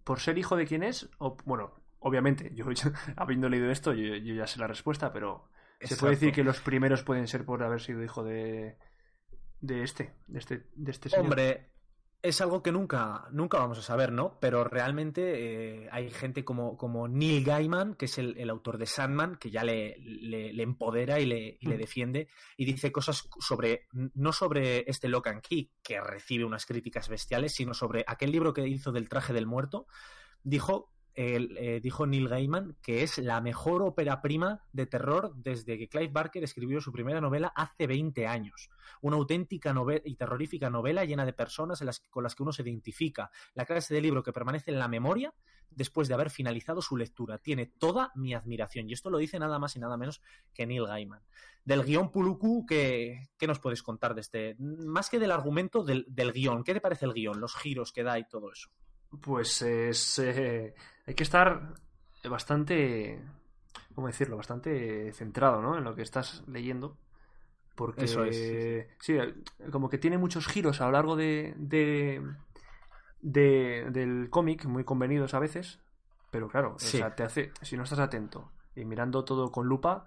¿por 0.04 0.20
ser 0.20 0.38
hijo 0.38 0.56
de 0.56 0.66
quién 0.66 0.82
es? 0.82 1.08
O, 1.18 1.36
bueno, 1.44 1.74
obviamente, 1.98 2.52
yo 2.54 2.66
habiendo 3.16 3.48
leído 3.48 3.70
esto, 3.70 3.92
yo, 3.92 4.14
yo 4.16 4.34
ya 4.34 4.46
sé 4.46 4.60
la 4.60 4.66
respuesta, 4.66 5.12
pero 5.12 5.48
Exacto. 5.80 5.94
¿se 5.94 6.00
puede 6.00 6.14
decir 6.14 6.32
que 6.32 6.44
los 6.44 6.60
primeros 6.60 7.02
pueden 7.02 7.26
ser 7.26 7.44
por 7.44 7.62
haber 7.62 7.80
sido 7.80 8.02
hijo 8.02 8.22
de, 8.22 8.78
de 9.60 9.82
este, 9.82 10.14
de 10.26 10.38
este, 10.38 10.66
de 10.74 10.90
este 10.90 11.08
señor? 11.08 11.26
Hombre, 11.26 11.73
es 12.24 12.40
algo 12.40 12.62
que 12.62 12.72
nunca, 12.72 13.28
nunca 13.32 13.58
vamos 13.58 13.78
a 13.78 13.82
saber, 13.82 14.10
¿no? 14.10 14.38
Pero 14.40 14.64
realmente 14.64 15.82
eh, 15.84 15.88
hay 15.92 16.10
gente 16.10 16.42
como, 16.42 16.78
como 16.78 17.06
Neil 17.06 17.44
Gaiman, 17.44 17.96
que 17.96 18.06
es 18.06 18.16
el, 18.16 18.38
el 18.38 18.48
autor 18.48 18.78
de 18.78 18.86
Sandman, 18.86 19.36
que 19.36 19.50
ya 19.50 19.62
le, 19.62 19.98
le, 19.98 20.54
le 20.54 20.62
empodera 20.62 21.20
y, 21.20 21.26
le, 21.26 21.58
y 21.60 21.66
mm. 21.66 21.70
le, 21.70 21.76
defiende 21.76 22.28
y 22.56 22.64
dice 22.64 22.90
cosas 22.90 23.28
sobre, 23.40 23.88
no 23.92 24.32
sobre 24.32 24.90
este 24.90 25.08
Lock 25.08 25.26
and 25.26 25.42
Key, 25.42 25.70
que 25.82 26.00
recibe 26.00 26.46
unas 26.46 26.64
críticas 26.64 27.10
bestiales, 27.10 27.52
sino 27.52 27.74
sobre 27.74 28.04
aquel 28.06 28.32
libro 28.32 28.54
que 28.54 28.66
hizo 28.66 28.90
del 28.90 29.10
traje 29.10 29.34
del 29.34 29.46
muerto. 29.46 29.86
Dijo 30.42 30.93
eh, 31.16 31.80
dijo 31.80 32.06
Neil 32.06 32.28
Gaiman 32.28 32.76
que 32.82 33.02
es 33.02 33.18
la 33.18 33.40
mejor 33.40 33.82
ópera 33.82 34.20
prima 34.20 34.64
de 34.72 34.86
terror 34.86 35.32
desde 35.36 35.78
que 35.78 35.88
Clive 35.88 36.12
Barker 36.12 36.42
escribió 36.42 36.80
su 36.80 36.92
primera 36.92 37.20
novela 37.20 37.52
hace 37.54 37.86
20 37.86 38.26
años. 38.26 38.70
Una 39.00 39.16
auténtica 39.16 39.72
novela 39.72 40.02
y 40.04 40.16
terrorífica 40.16 40.70
novela 40.70 41.04
llena 41.04 41.24
de 41.24 41.32
personas 41.32 41.84
con 42.10 42.22
las 42.24 42.34
que 42.34 42.42
uno 42.42 42.52
se 42.52 42.62
identifica. 42.62 43.30
La 43.54 43.64
clase 43.64 43.94
de 43.94 44.00
libro 44.00 44.22
que 44.22 44.32
permanece 44.32 44.70
en 44.70 44.78
la 44.78 44.88
memoria 44.88 45.32
después 45.70 46.08
de 46.08 46.14
haber 46.14 46.30
finalizado 46.30 46.82
su 46.82 46.96
lectura. 46.96 47.38
Tiene 47.38 47.66
toda 47.66 48.12
mi 48.14 48.34
admiración. 48.34 48.88
Y 48.88 48.92
esto 48.92 49.10
lo 49.10 49.18
dice 49.18 49.38
nada 49.38 49.58
más 49.58 49.76
y 49.76 49.80
nada 49.80 49.96
menos 49.96 50.20
que 50.52 50.66
Neil 50.66 50.86
Gaiman. 50.86 51.22
Del 51.64 51.82
guion 51.82 52.10
Puluku, 52.10 52.66
¿qué, 52.66 53.28
¿qué, 53.38 53.46
nos 53.46 53.58
puedes 53.58 53.82
contar 53.82 54.14
de 54.14 54.20
este? 54.20 54.56
Más 54.58 55.08
que 55.08 55.18
del 55.18 55.30
argumento, 55.30 55.82
del, 55.82 56.04
del 56.08 56.32
guion. 56.32 56.64
¿Qué 56.64 56.74
te 56.74 56.80
parece 56.80 57.06
el 57.06 57.14
guion? 57.14 57.40
Los 57.40 57.56
giros 57.56 57.92
que 57.92 58.02
da 58.02 58.18
y 58.18 58.28
todo 58.28 58.52
eso. 58.52 58.70
Pues 59.20 59.62
es. 59.62 60.18
Eh, 60.18 60.74
hay 61.06 61.14
que 61.14 61.22
estar 61.22 61.74
bastante. 62.24 63.22
¿Cómo 63.94 64.06
decirlo? 64.08 64.36
Bastante 64.36 65.12
centrado, 65.12 65.62
¿no? 65.62 65.78
En 65.78 65.84
lo 65.84 65.94
que 65.94 66.02
estás 66.02 66.42
leyendo. 66.46 66.96
Porque. 67.74 68.04
Eso 68.04 68.24
es. 68.24 68.36
Sí, 68.98 69.14
sí. 69.14 69.18
sí 69.18 69.70
como 69.70 69.88
que 69.88 69.98
tiene 69.98 70.18
muchos 70.18 70.46
giros 70.46 70.80
a 70.80 70.86
lo 70.86 70.92
largo 70.92 71.16
de. 71.16 71.54
de 71.56 72.22
de, 73.24 73.86
del 73.90 74.28
cómic 74.28 74.66
muy 74.66 74.84
convenidos 74.84 75.32
a 75.32 75.38
veces, 75.38 75.80
pero 76.30 76.48
claro, 76.48 76.76
te 77.16 77.22
hace, 77.22 77.52
si 77.62 77.76
no 77.76 77.84
estás 77.84 77.98
atento 77.98 78.52
y 78.76 78.84
mirando 78.84 79.24
todo 79.24 79.50
con 79.50 79.66
lupa, 79.66 80.06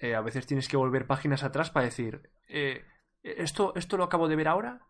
eh, 0.00 0.14
a 0.14 0.20
veces 0.20 0.46
tienes 0.46 0.68
que 0.68 0.76
volver 0.76 1.06
páginas 1.06 1.42
atrás 1.42 1.70
para 1.70 1.86
decir, 1.86 2.30
eh, 2.46 2.84
¿esto, 3.22 3.72
¿esto 3.74 3.96
lo 3.96 4.04
acabo 4.04 4.28
de 4.28 4.36
ver 4.36 4.48
ahora? 4.48 4.82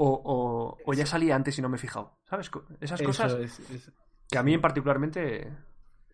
O, 0.00 0.76
o, 0.86 0.94
ya 0.94 1.04
salía 1.06 1.34
antes 1.34 1.58
y 1.58 1.62
no 1.62 1.68
me 1.68 1.76
he 1.76 1.80
fijado. 1.80 2.18
¿Sabes? 2.24 2.50
Esas 2.80 3.02
cosas 3.02 3.36
que 4.30 4.38
a 4.38 4.42
mí 4.42 4.54
en 4.54 4.60
particularmente 4.60 5.50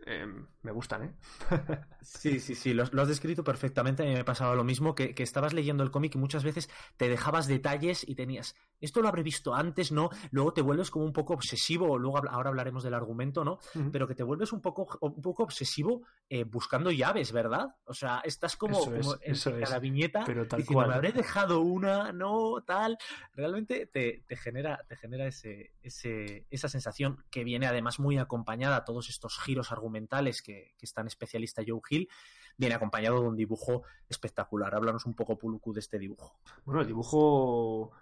Em, 0.07 0.47
me 0.63 0.71
gustan, 0.71 1.03
¿eh? 1.03 1.15
sí, 2.03 2.39
sí, 2.39 2.55
sí, 2.55 2.75
lo, 2.75 2.83
has 2.83 3.09
descrito 3.09 3.43
perfectamente. 3.43 4.03
A 4.03 4.07
mí 4.07 4.13
me 4.13 4.25
pasaba 4.25 4.55
lo 4.55 4.63
mismo, 4.63 4.95
que, 4.95 5.15
estabas 5.17 5.55
leyendo 5.55 5.83
el 5.83 5.91
cómic 5.91 6.15
y 6.15 6.19
muchas 6.19 6.45
veces 6.45 6.69
te 6.99 7.09
dejabas 7.09 7.47
detalles 7.47 8.07
y 8.07 8.15
tenías, 8.15 8.55
esto 8.85 9.01
lo 9.01 9.09
habré 9.09 9.23
visto 9.23 9.55
antes, 9.55 9.93
¿no? 9.93 10.11
Luego 10.31 10.53
te 10.53 10.63
vuelves 10.63 10.91
como 10.91 11.05
un 11.05 11.13
poco 11.13 11.35
obsesivo, 11.35 11.99
luego 11.99 12.19
ahora 12.29 12.51
hablaremos 12.51 12.83
del 12.83 12.95
argumento, 12.95 13.45
¿no? 13.45 13.59
Pero 13.93 14.07
que 14.07 14.15
te 14.15 14.23
vuelves 14.23 14.53
un 14.53 14.61
poco, 14.61 14.87
un 15.01 15.23
poco 15.23 15.43
obsesivo 15.43 16.03
eh, 16.29 16.45
buscando 16.45 16.91
llaves, 16.91 17.33
¿verdad? 17.33 17.75
O 17.85 17.95
sea, 17.95 18.21
estás 18.25 18.57
como, 18.57 18.79
en 19.21 19.61
cada 19.61 19.79
viñeta 19.79 20.25
pero 20.27 20.47
tal 20.47 20.61
diciendo, 20.61 20.87
me 20.87 20.95
habré 20.95 21.13
dejado 21.13 21.61
una, 21.61 22.13
no, 22.13 22.63
tal. 22.67 22.99
Realmente 23.35 23.87
te, 23.87 24.25
genera, 24.37 24.85
te 24.89 24.97
genera 24.97 25.27
ese, 25.27 25.73
ese, 25.83 26.47
esa 26.51 26.69
sensación 26.69 27.25
que 27.31 27.45
viene 27.45 27.67
además 27.67 27.99
muy 27.99 28.19
acompañada 28.19 28.77
a 28.77 28.85
todos 28.85 29.09
estos 29.09 29.39
giros 29.39 29.73
argumentales 29.73 30.43
que, 30.43 30.75
que 30.79 30.87
es 30.87 30.93
tan 30.93 31.07
especialista 31.07 31.63
Joe 31.67 31.81
Hill, 31.89 32.09
viene 32.57 32.75
acompañado 32.75 33.21
de 33.21 33.29
un 33.29 33.37
dibujo 33.37 33.83
espectacular. 34.09 34.75
Háblanos 34.75 35.07
un 35.07 35.15
poco, 35.15 35.37
Puluku, 35.39 35.73
de 35.73 35.81
este 35.81 35.99
dibujo. 35.99 36.39
Bueno, 36.65 36.81
el 36.81 36.87
dibujo, 36.87 37.93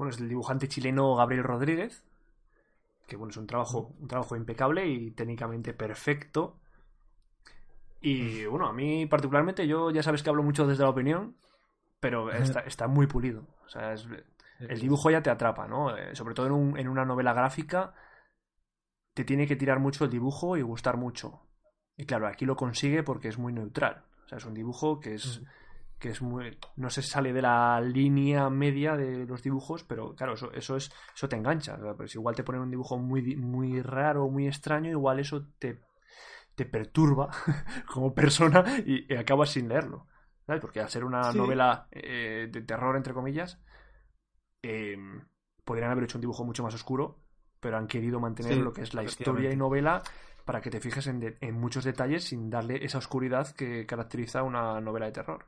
bueno, 0.00 0.14
es 0.14 0.18
el 0.18 0.30
dibujante 0.30 0.66
chileno 0.66 1.14
Gabriel 1.14 1.44
Rodríguez, 1.44 2.02
que 3.06 3.16
bueno, 3.16 3.32
es 3.32 3.36
un 3.36 3.46
trabajo, 3.46 3.94
un 4.00 4.08
trabajo 4.08 4.34
impecable 4.34 4.88
y 4.88 5.10
técnicamente 5.10 5.74
perfecto. 5.74 6.56
Y 8.00 8.46
bueno, 8.46 8.66
a 8.66 8.72
mí 8.72 9.04
particularmente, 9.04 9.66
yo 9.66 9.90
ya 9.90 10.02
sabes 10.02 10.22
que 10.22 10.30
hablo 10.30 10.42
mucho 10.42 10.66
desde 10.66 10.84
la 10.84 10.88
opinión, 10.88 11.36
pero 12.00 12.32
está, 12.32 12.88
muy 12.88 13.08
pulido. 13.08 13.46
O 13.66 13.68
sea, 13.68 13.92
el 14.60 14.80
dibujo 14.80 15.10
ya 15.10 15.20
te 15.20 15.28
atrapa, 15.28 15.68
¿no? 15.68 15.94
Eh, 15.94 16.16
sobre 16.16 16.34
todo 16.34 16.46
en, 16.46 16.78
en 16.78 16.88
una 16.88 17.04
novela 17.04 17.34
gráfica 17.34 17.92
te 19.12 19.24
tiene 19.24 19.46
que 19.46 19.56
tirar 19.56 19.80
mucho 19.80 20.06
el 20.06 20.10
dibujo 20.10 20.56
y 20.56 20.62
gustar 20.62 20.96
mucho. 20.96 21.42
Y 21.98 22.06
claro, 22.06 22.26
aquí 22.26 22.46
lo 22.46 22.56
consigue 22.56 23.02
porque 23.02 23.28
es 23.28 23.36
muy 23.36 23.52
neutral. 23.52 24.06
O 24.24 24.28
sea, 24.28 24.38
es 24.38 24.46
un 24.46 24.54
dibujo 24.54 24.98
que 24.98 25.16
es, 25.16 25.42
que 26.00 26.08
es 26.08 26.22
muy. 26.22 26.58
no 26.76 26.90
se 26.90 27.02
sale 27.02 27.32
de 27.32 27.42
la 27.42 27.80
línea 27.80 28.50
media 28.50 28.96
de 28.96 29.26
los 29.26 29.42
dibujos, 29.42 29.84
pero 29.84 30.14
claro, 30.16 30.34
eso, 30.34 30.50
eso 30.52 30.76
es. 30.76 30.90
eso 31.14 31.28
te 31.28 31.36
engancha. 31.36 31.78
pues 31.96 32.14
igual 32.14 32.34
te 32.34 32.42
ponen 32.42 32.62
un 32.62 32.70
dibujo 32.70 32.98
muy, 32.98 33.36
muy 33.36 33.80
raro, 33.82 34.28
muy 34.28 34.48
extraño, 34.48 34.90
igual 34.90 35.20
eso 35.20 35.46
te, 35.58 35.80
te 36.54 36.64
perturba 36.64 37.30
como 37.92 38.14
persona 38.14 38.64
y, 38.84 39.14
acabas 39.14 39.50
sin 39.50 39.68
leerlo. 39.68 40.06
¿sabes? 40.46 40.60
Porque 40.60 40.80
al 40.80 40.88
ser 40.88 41.04
una 41.04 41.32
novela 41.32 41.86
eh, 41.92 42.48
de 42.50 42.62
terror, 42.62 42.96
entre 42.96 43.14
comillas, 43.14 43.62
eh, 44.62 44.96
podrían 45.64 45.92
haber 45.92 46.04
hecho 46.04 46.18
un 46.18 46.22
dibujo 46.22 46.44
mucho 46.44 46.64
más 46.64 46.74
oscuro 46.74 47.20
pero 47.60 47.76
han 47.76 47.86
querido 47.86 48.18
mantener 48.18 48.56
lo 48.56 48.72
que 48.72 48.82
es 48.82 48.94
la 48.94 49.04
historia 49.04 49.52
y 49.52 49.56
novela 49.56 50.02
para 50.44 50.60
que 50.60 50.70
te 50.70 50.80
fijes 50.80 51.06
en, 51.06 51.54
muchos 51.54 51.84
detalles 51.84 52.24
sin 52.24 52.50
darle 52.50 52.84
esa 52.84 52.98
oscuridad 52.98 53.54
que 53.54 53.86
caracteriza 53.86 54.42
una 54.42 54.80
novela 54.80 55.06
de 55.06 55.12
terror. 55.12 55.46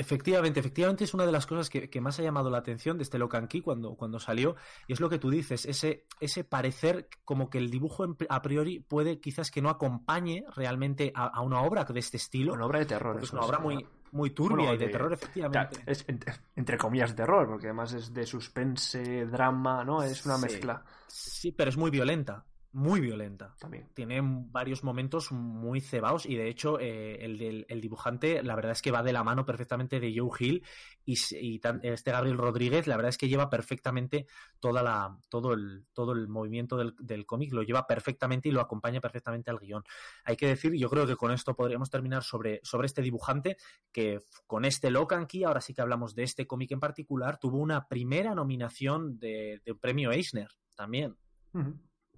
Efectivamente, 0.00 0.60
efectivamente 0.60 1.02
es 1.02 1.12
una 1.12 1.26
de 1.26 1.32
las 1.32 1.44
cosas 1.44 1.68
que, 1.68 2.00
más 2.00 2.20
ha 2.20 2.22
llamado 2.22 2.50
la 2.50 2.58
atención 2.58 2.98
de 2.98 3.02
este 3.02 3.18
Locan 3.18 3.48
Key 3.48 3.62
cuando, 3.62 3.96
cuando 3.96 4.20
salió, 4.20 4.54
y 4.86 4.92
es 4.92 5.00
lo 5.00 5.10
que 5.10 5.18
tú 5.18 5.28
dices, 5.28 5.66
ese, 5.66 6.04
ese 6.20 6.44
parecer 6.44 7.08
como 7.24 7.50
que 7.50 7.58
el 7.58 7.68
dibujo 7.68 8.06
a 8.28 8.40
priori 8.40 8.78
puede 8.78 9.18
quizás 9.18 9.50
que 9.50 9.60
no 9.60 9.70
acompañe 9.70 10.44
realmente 10.54 11.10
a, 11.16 11.42
una 11.42 11.62
obra 11.62 11.82
de 11.82 11.98
este 11.98 12.16
estilo. 12.16 12.52
Una 12.52 12.66
obra 12.66 12.78
de 12.78 12.86
terror. 12.86 13.18
Es 13.20 13.32
una 13.32 13.42
obra 13.42 13.58
muy, 13.58 13.84
muy 14.12 14.30
turbia 14.30 14.72
y 14.72 14.78
de, 14.78 14.86
terror, 14.86 15.12
efectivamente. 15.12 15.82
Es, 15.84 16.06
entre, 16.54 16.78
comillas, 16.78 17.10
de 17.10 17.16
terror, 17.16 17.48
porque 17.48 17.66
además 17.66 17.92
es 17.92 18.14
de 18.14 18.24
suspense, 18.24 19.26
drama, 19.26 19.82
¿no? 19.82 20.04
Es 20.04 20.24
una 20.24 20.38
mezcla. 20.38 20.80
Sí, 21.08 21.50
pero 21.50 21.70
es 21.70 21.76
muy 21.76 21.90
violenta 21.90 22.44
muy 22.72 23.00
violenta. 23.00 23.54
También. 23.58 23.88
Tiene 23.94 24.20
varios 24.22 24.84
momentos 24.84 25.32
muy 25.32 25.80
cebados 25.80 26.26
y 26.26 26.36
de 26.36 26.48
hecho 26.48 26.78
eh, 26.78 27.24
el 27.24 27.38
del 27.38 27.66
el 27.68 27.80
dibujante 27.80 28.42
la 28.42 28.54
verdad 28.54 28.72
es 28.72 28.82
que 28.82 28.90
va 28.90 29.02
de 29.02 29.12
la 29.12 29.24
mano 29.24 29.44
perfectamente 29.44 30.00
de 30.00 30.14
Joe 30.16 30.30
Hill 30.38 30.64
y, 31.04 31.14
este 31.82 32.10
Gabriel 32.10 32.36
Rodríguez 32.36 32.86
la 32.86 32.96
verdad 32.96 33.08
es 33.08 33.18
que 33.18 33.28
lleva 33.28 33.48
perfectamente 33.48 34.26
toda 34.60 34.82
la, 34.82 35.18
todo, 35.30 35.54
el, 35.54 35.86
todo 35.94 36.12
el 36.12 36.28
movimiento 36.28 36.76
del, 36.76 37.26
cómic, 37.26 37.52
lo 37.52 37.62
lleva 37.62 37.86
perfectamente 37.86 38.48
y 38.48 38.52
lo 38.52 38.60
acompaña 38.60 39.00
perfectamente 39.00 39.50
al 39.50 39.58
guion. 39.58 39.82
Hay 40.24 40.36
que 40.36 40.48
decir, 40.48 40.74
yo 40.74 40.90
creo 40.90 41.06
que 41.06 41.16
con 41.16 41.32
esto 41.32 41.54
podríamos 41.54 41.90
terminar 41.90 42.22
sobre, 42.22 42.60
sobre 42.62 42.86
este 42.86 43.02
dibujante 43.02 43.56
que 43.90 44.20
con 44.46 44.64
este 44.64 44.90
Locan 44.90 45.26
Key, 45.26 45.44
ahora 45.44 45.60
sí 45.60 45.72
que 45.72 45.80
hablamos 45.80 46.14
de 46.14 46.24
este 46.24 46.46
cómic 46.46 46.72
en 46.72 46.80
particular, 46.80 47.38
tuvo 47.38 47.58
una 47.58 47.88
primera 47.88 48.34
nominación 48.34 49.18
de, 49.18 49.62
un 49.66 49.78
premio 49.78 50.12
Eisner 50.12 50.48
también. 50.76 51.16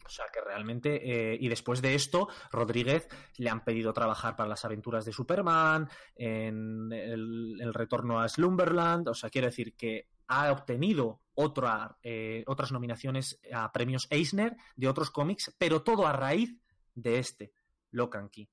O 0.04 0.09
sea 0.09 0.26
que 0.33 0.40
realmente, 0.40 1.33
eh, 1.33 1.38
y 1.40 1.49
después 1.49 1.80
de 1.83 1.95
esto, 1.95 2.28
Rodríguez 2.50 3.09
le 3.37 3.50
han 3.50 3.64
pedido 3.64 3.92
trabajar 3.92 4.35
para 4.37 4.49
las 4.49 4.64
aventuras 4.64 5.04
de 5.04 5.12
Superman, 5.12 5.88
en 6.16 6.92
el, 6.92 7.73
retorno 7.73 8.21
a 8.21 8.28
Slumberland, 8.28 9.09
o 9.09 9.14
sea, 9.14 9.30
quiero 9.30 9.47
decir 9.47 9.76
que 9.76 10.09
ha 10.26 10.50
obtenido 10.50 11.21
otra, 11.35 11.97
eh, 12.02 12.45
otras 12.47 12.73
nominaciones 12.73 13.40
a 13.52 13.71
premios 13.73 14.07
Eisner 14.11 14.57
de 14.76 14.88
otros 14.88 15.11
cómics, 15.11 15.54
pero 15.59 15.83
todo 15.83 16.07
a 16.07 16.12
raíz 16.12 16.57
de 16.95 17.19
este, 17.19 17.52
Locan 17.90 18.28
Key. 18.28 18.49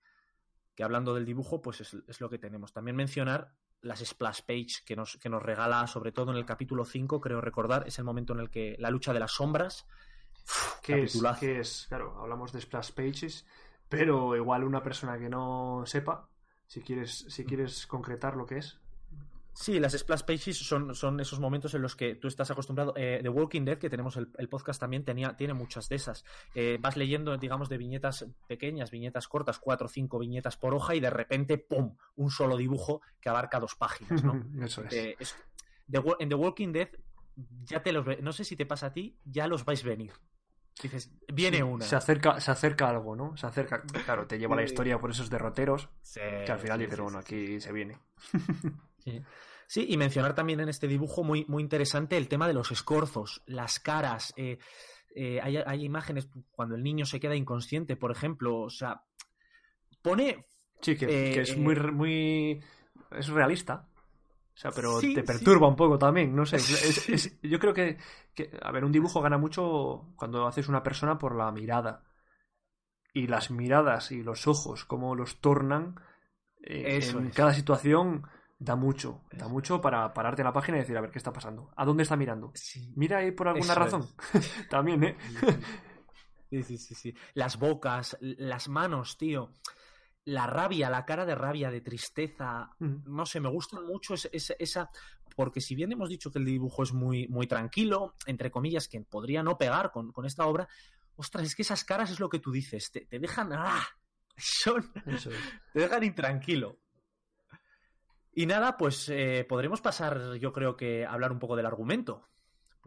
Que 0.75 0.83
hablando 0.83 1.13
del 1.13 1.25
dibujo, 1.25 1.61
pues 1.61 1.81
es, 1.81 2.21
lo 2.21 2.29
que 2.29 2.37
tenemos. 2.37 2.71
También 2.71 2.95
mencionar 2.95 3.53
las 3.81 3.99
splash 3.99 4.41
page 4.41 4.83
que 4.85 4.95
nos, 4.95 5.17
que 5.17 5.29
nos 5.29 5.41
regala, 5.41 5.87
sobre 5.87 6.11
todo 6.11 6.31
en 6.31 6.37
el 6.37 6.45
capítulo 6.45 6.85
5, 6.85 7.19
creo 7.19 7.41
recordar, 7.41 7.87
es 7.87 7.97
el 7.99 8.05
momento 8.05 8.33
en 8.33 8.39
el 8.39 8.49
que 8.49 8.75
la 8.79 8.91
lucha 8.91 9.13
de 9.13 9.19
las 9.19 9.31
sombras 9.31 9.87
¿Qué 10.81 11.03
es, 11.03 11.21
es? 11.41 11.85
Claro, 11.89 12.17
hablamos 12.19 12.53
de 12.53 12.61
splash 12.61 12.91
pages, 12.91 13.45
pero 13.89 14.35
igual 14.35 14.63
una 14.63 14.81
persona 14.81 15.17
que 15.17 15.29
no 15.29 15.83
sepa, 15.85 16.29
si 16.65 16.81
quieres, 16.81 17.25
si 17.29 17.45
quieres 17.45 17.85
concretar 17.87 18.35
lo 18.35 18.45
que 18.45 18.59
es. 18.59 18.79
Sí, 19.53 19.79
las 19.79 19.93
splash 19.93 20.21
pages 20.21 20.57
son, 20.59 20.93
son 20.93 21.19
esos 21.19 21.39
momentos 21.39 21.73
en 21.73 21.81
los 21.81 21.95
que 21.95 22.13
tú 22.13 22.27
estás 22.27 22.51
acostumbrado. 22.51 22.93
Eh, 22.95 23.21
The 23.23 23.29
Walking 23.29 23.65
Dead, 23.65 23.79
que 23.79 23.89
tenemos 23.89 24.15
el, 24.15 24.49
podcast 24.49 24.79
también, 24.79 25.03
tenía, 25.03 25.35
tiene 25.35 25.55
muchas 25.55 25.89
de 25.89 25.95
esas. 25.95 26.23
Eh, 26.53 26.77
vas 26.79 26.95
leyendo, 26.95 27.35
digamos, 27.37 27.67
de 27.67 27.79
viñetas 27.79 28.27
pequeñas, 28.47 28.91
viñetas 28.91 29.27
cortas, 29.27 29.57
cuatro 29.57 29.87
o 29.87 29.89
cinco 29.89 30.19
viñetas 30.19 30.57
por 30.57 30.75
hoja, 30.75 30.93
y 30.93 30.99
de 30.99 31.09
repente, 31.09 31.57
¡pum! 31.57 31.97
Un 32.15 32.29
solo 32.29 32.55
dibujo 32.55 33.01
que 33.19 33.29
abarca 33.29 33.59
dos 33.59 33.73
páginas, 33.73 34.23
¿no? 34.23 34.39
Eso 34.63 34.83
es. 34.83 34.93
Eh, 34.93 35.17
en 36.19 36.29
The 36.29 36.35
Walking 36.35 36.71
Dead, 36.71 36.89
ya 37.63 37.81
te 37.81 37.91
los 37.91 38.05
no 38.21 38.33
sé 38.33 38.43
si 38.43 38.55
te 38.55 38.67
pasa 38.67 38.87
a 38.87 38.93
ti, 38.93 39.17
ya 39.25 39.47
los 39.47 39.65
vais 39.65 39.83
a 39.83 39.87
venir. 39.87 40.13
Dices, 40.81 41.11
viene 41.33 41.63
una. 41.63 41.85
Se 41.85 41.95
acerca, 41.95 42.39
se 42.39 42.51
acerca 42.51 42.89
algo, 42.89 43.15
¿no? 43.15 43.35
Se 43.35 43.47
acerca. 43.47 43.81
Claro, 44.05 44.27
te 44.27 44.37
lleva 44.37 44.55
la 44.55 44.63
historia 44.63 44.99
por 44.99 45.11
esos 45.11 45.29
derroteros. 45.29 45.89
que 46.13 46.51
al 46.51 46.59
final 46.59 46.79
dices, 46.79 46.99
bueno, 46.99 47.17
aquí 47.17 47.59
se 47.59 47.71
viene. 47.71 47.97
Sí. 49.69 49.85
y 49.89 49.97
mencionar 49.97 50.33
también 50.33 50.61
en 50.61 50.69
este 50.69 50.87
dibujo 50.87 51.23
muy, 51.23 51.45
muy 51.49 51.61
interesante 51.61 52.15
el 52.15 52.29
tema 52.29 52.47
de 52.47 52.53
los 52.53 52.71
escorzos, 52.71 53.41
las 53.45 53.79
caras. 53.79 54.33
Eh, 54.37 54.59
eh, 55.13 55.39
hay, 55.41 55.83
imágenes 55.83 56.29
cuando 56.51 56.75
el 56.75 56.83
niño 56.83 57.05
se 57.05 57.19
queda 57.19 57.35
inconsciente, 57.35 57.95
por 57.95 58.11
ejemplo. 58.11 58.59
O 58.59 58.69
sea, 58.69 59.03
pone. 60.01 60.45
Sí, 60.81 60.95
que, 60.95 61.07
que 61.07 61.41
es 61.41 61.51
eh, 61.51 61.55
muy, 61.55 61.75
muy. 61.75 62.63
Es 63.11 63.27
realista. 63.29 63.89
O 64.57 64.59
sea, 64.59 64.71
pero 64.71 64.99
te 64.99 65.21
perturba 65.21 65.67
un 65.67 65.75
poco 65.75 65.99
también, 65.99 66.35
no 66.35 66.43
sé. 66.43 66.57
yo 67.43 67.59
creo 67.59 67.75
que, 67.75 67.99
a 68.59 68.71
ver, 68.71 68.85
un 68.85 68.91
dibujo 68.91 69.21
gana 69.21 69.37
mucho 69.37 70.13
cuando 70.15 70.47
haces 70.47 70.67
una 70.67 70.81
persona 70.81 71.19
por 71.19 71.35
la 71.35 71.51
mirada. 71.51 72.03
Y 73.13 73.27
las 73.27 73.51
miradas 73.51 74.11
y 74.11 74.23
los 74.23 74.47
ojos, 74.47 74.83
cómo 74.85 75.13
los 75.13 75.41
tornan 75.41 76.01
eh, 76.63 76.99
en 77.03 77.29
cada 77.29 77.53
situación, 77.53 78.23
da 78.57 78.75
mucho. 78.75 79.21
Da 79.31 79.47
mucho 79.47 79.79
para 79.79 80.11
pararte 80.11 80.41
en 80.41 80.47
la 80.47 80.53
página 80.53 80.77
y 80.77 80.81
decir, 80.81 80.97
a 80.97 81.01
ver, 81.01 81.11
¿qué 81.11 81.19
está 81.19 81.31
pasando? 81.31 81.71
¿A 81.75 81.85
dónde 81.85 82.01
está 82.01 82.15
mirando? 82.15 82.51
Mira 82.95 83.19
ahí 83.19 83.31
por 83.33 83.49
alguna 83.49 83.75
razón. 83.75 84.07
también, 84.71 85.03
¿eh? 85.03 85.17
Sí, 86.49 86.63
sí, 86.63 86.77
sí, 86.79 86.95
sí. 86.95 87.15
Las 87.35 87.59
bocas, 87.59 88.17
las 88.21 88.69
manos, 88.69 89.19
tío 89.19 89.51
la 90.27 90.45
rabia, 90.45 90.89
la 90.89 91.05
cara 91.05 91.25
de 91.25 91.35
rabia, 91.35 91.71
de 91.71 91.79
tristeza, 91.79 92.69
no 92.79 93.25
sé, 93.25 93.39
me 93.39 93.47
gusta 93.47 93.79
mucho 93.79 94.13
esa, 94.13 94.91
porque 95.37 95.61
si 95.61 95.73
bien 95.73 95.93
hemos 95.93 96.09
dicho 96.09 96.29
que 96.29 96.39
el 96.39 96.43
dibujo 96.43 96.83
es 96.83 96.91
muy, 96.91 97.29
muy 97.29 97.47
tranquilo, 97.47 98.13
entre 98.25 98.51
comillas, 98.51 98.89
que 98.89 98.99
podría 98.99 99.41
no 99.41 99.57
pegar 99.57 99.89
con, 99.89 100.11
esta 100.25 100.45
obra, 100.45 100.67
ostras, 101.15 101.45
es 101.45 101.55
que 101.55 101.61
esas 101.61 101.85
caras 101.85 102.11
es 102.11 102.19
lo 102.19 102.27
que 102.27 102.39
tú 102.39 102.51
dices, 102.51 102.91
te, 102.91 103.07
dejan, 103.09 103.53
¡ah! 103.53 103.87
Son, 104.35 104.91
te 105.73 105.79
dejan 105.79 106.03
intranquilo. 106.03 106.77
Y 108.33 108.47
nada, 108.47 108.75
pues 108.75 109.07
eh, 109.07 109.45
podremos 109.47 109.79
pasar, 109.79 110.35
yo 110.35 110.51
creo 110.51 110.75
que, 110.75 111.05
a 111.05 111.13
hablar 111.13 111.31
un 111.31 111.39
poco 111.39 111.55
del 111.55 111.65
argumento. 111.65 112.27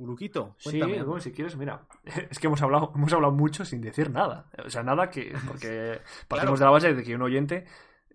Puluquito, 0.01 0.55
Sí, 0.57 0.81
si 1.19 1.33
quieres, 1.33 1.59
mira, 1.59 1.87
es 2.31 2.39
que 2.39 2.47
hemos 2.47 2.63
hablado, 2.63 2.91
hemos 2.95 3.13
hablado 3.13 3.35
mucho 3.35 3.67
sin 3.67 3.83
decir 3.83 4.11
nada. 4.11 4.51
O 4.65 4.71
sea, 4.71 4.83
nada 4.83 5.11
que. 5.11 5.35
Porque 5.47 6.01
partimos 6.27 6.59
de 6.59 6.65
la 6.65 6.71
base 6.71 6.95
de 6.95 7.03
que 7.03 7.15
un 7.15 7.21
oyente. 7.21 7.67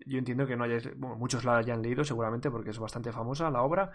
Yo 0.04 0.18
entiendo 0.18 0.48
que 0.48 0.56
no 0.56 0.64
hayáis. 0.64 0.90
Bueno, 0.98 1.14
muchos 1.14 1.44
la 1.44 1.58
hayan 1.58 1.82
leído 1.82 2.02
seguramente 2.02 2.50
porque 2.50 2.70
es 2.70 2.78
bastante 2.80 3.12
famosa 3.12 3.50
la 3.50 3.62
obra. 3.62 3.92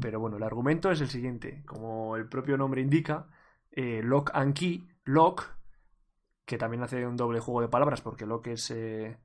Pero 0.00 0.20
bueno, 0.20 0.36
el 0.36 0.44
argumento 0.44 0.90
es 0.92 1.00
el 1.00 1.08
siguiente. 1.08 1.64
Como 1.66 2.16
el 2.16 2.28
propio 2.28 2.56
nombre 2.56 2.80
indica, 2.80 3.26
eh, 3.72 4.02
Lock 4.04 4.30
and 4.32 4.54
Key, 4.54 4.88
Lock, 5.04 5.50
que 6.44 6.58
también 6.58 6.84
hace 6.84 7.06
un 7.06 7.16
doble 7.16 7.40
juego 7.40 7.60
de 7.60 7.68
palabras 7.68 8.02
porque 8.02 8.24
Lock 8.24 8.46
es. 8.46 8.70
Eh, 8.70 9.18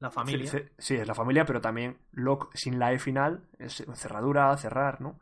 la 0.00 0.10
familia. 0.10 0.50
Sí, 0.76 0.96
es 0.96 1.08
la 1.08 1.14
familia, 1.14 1.46
pero 1.46 1.62
también 1.62 1.98
Lock 2.12 2.50
sin 2.54 2.78
la 2.78 2.92
E 2.92 2.98
final, 2.98 3.48
es 3.58 3.84
cerradura, 3.94 4.54
cerrar, 4.58 5.00
¿no? 5.00 5.18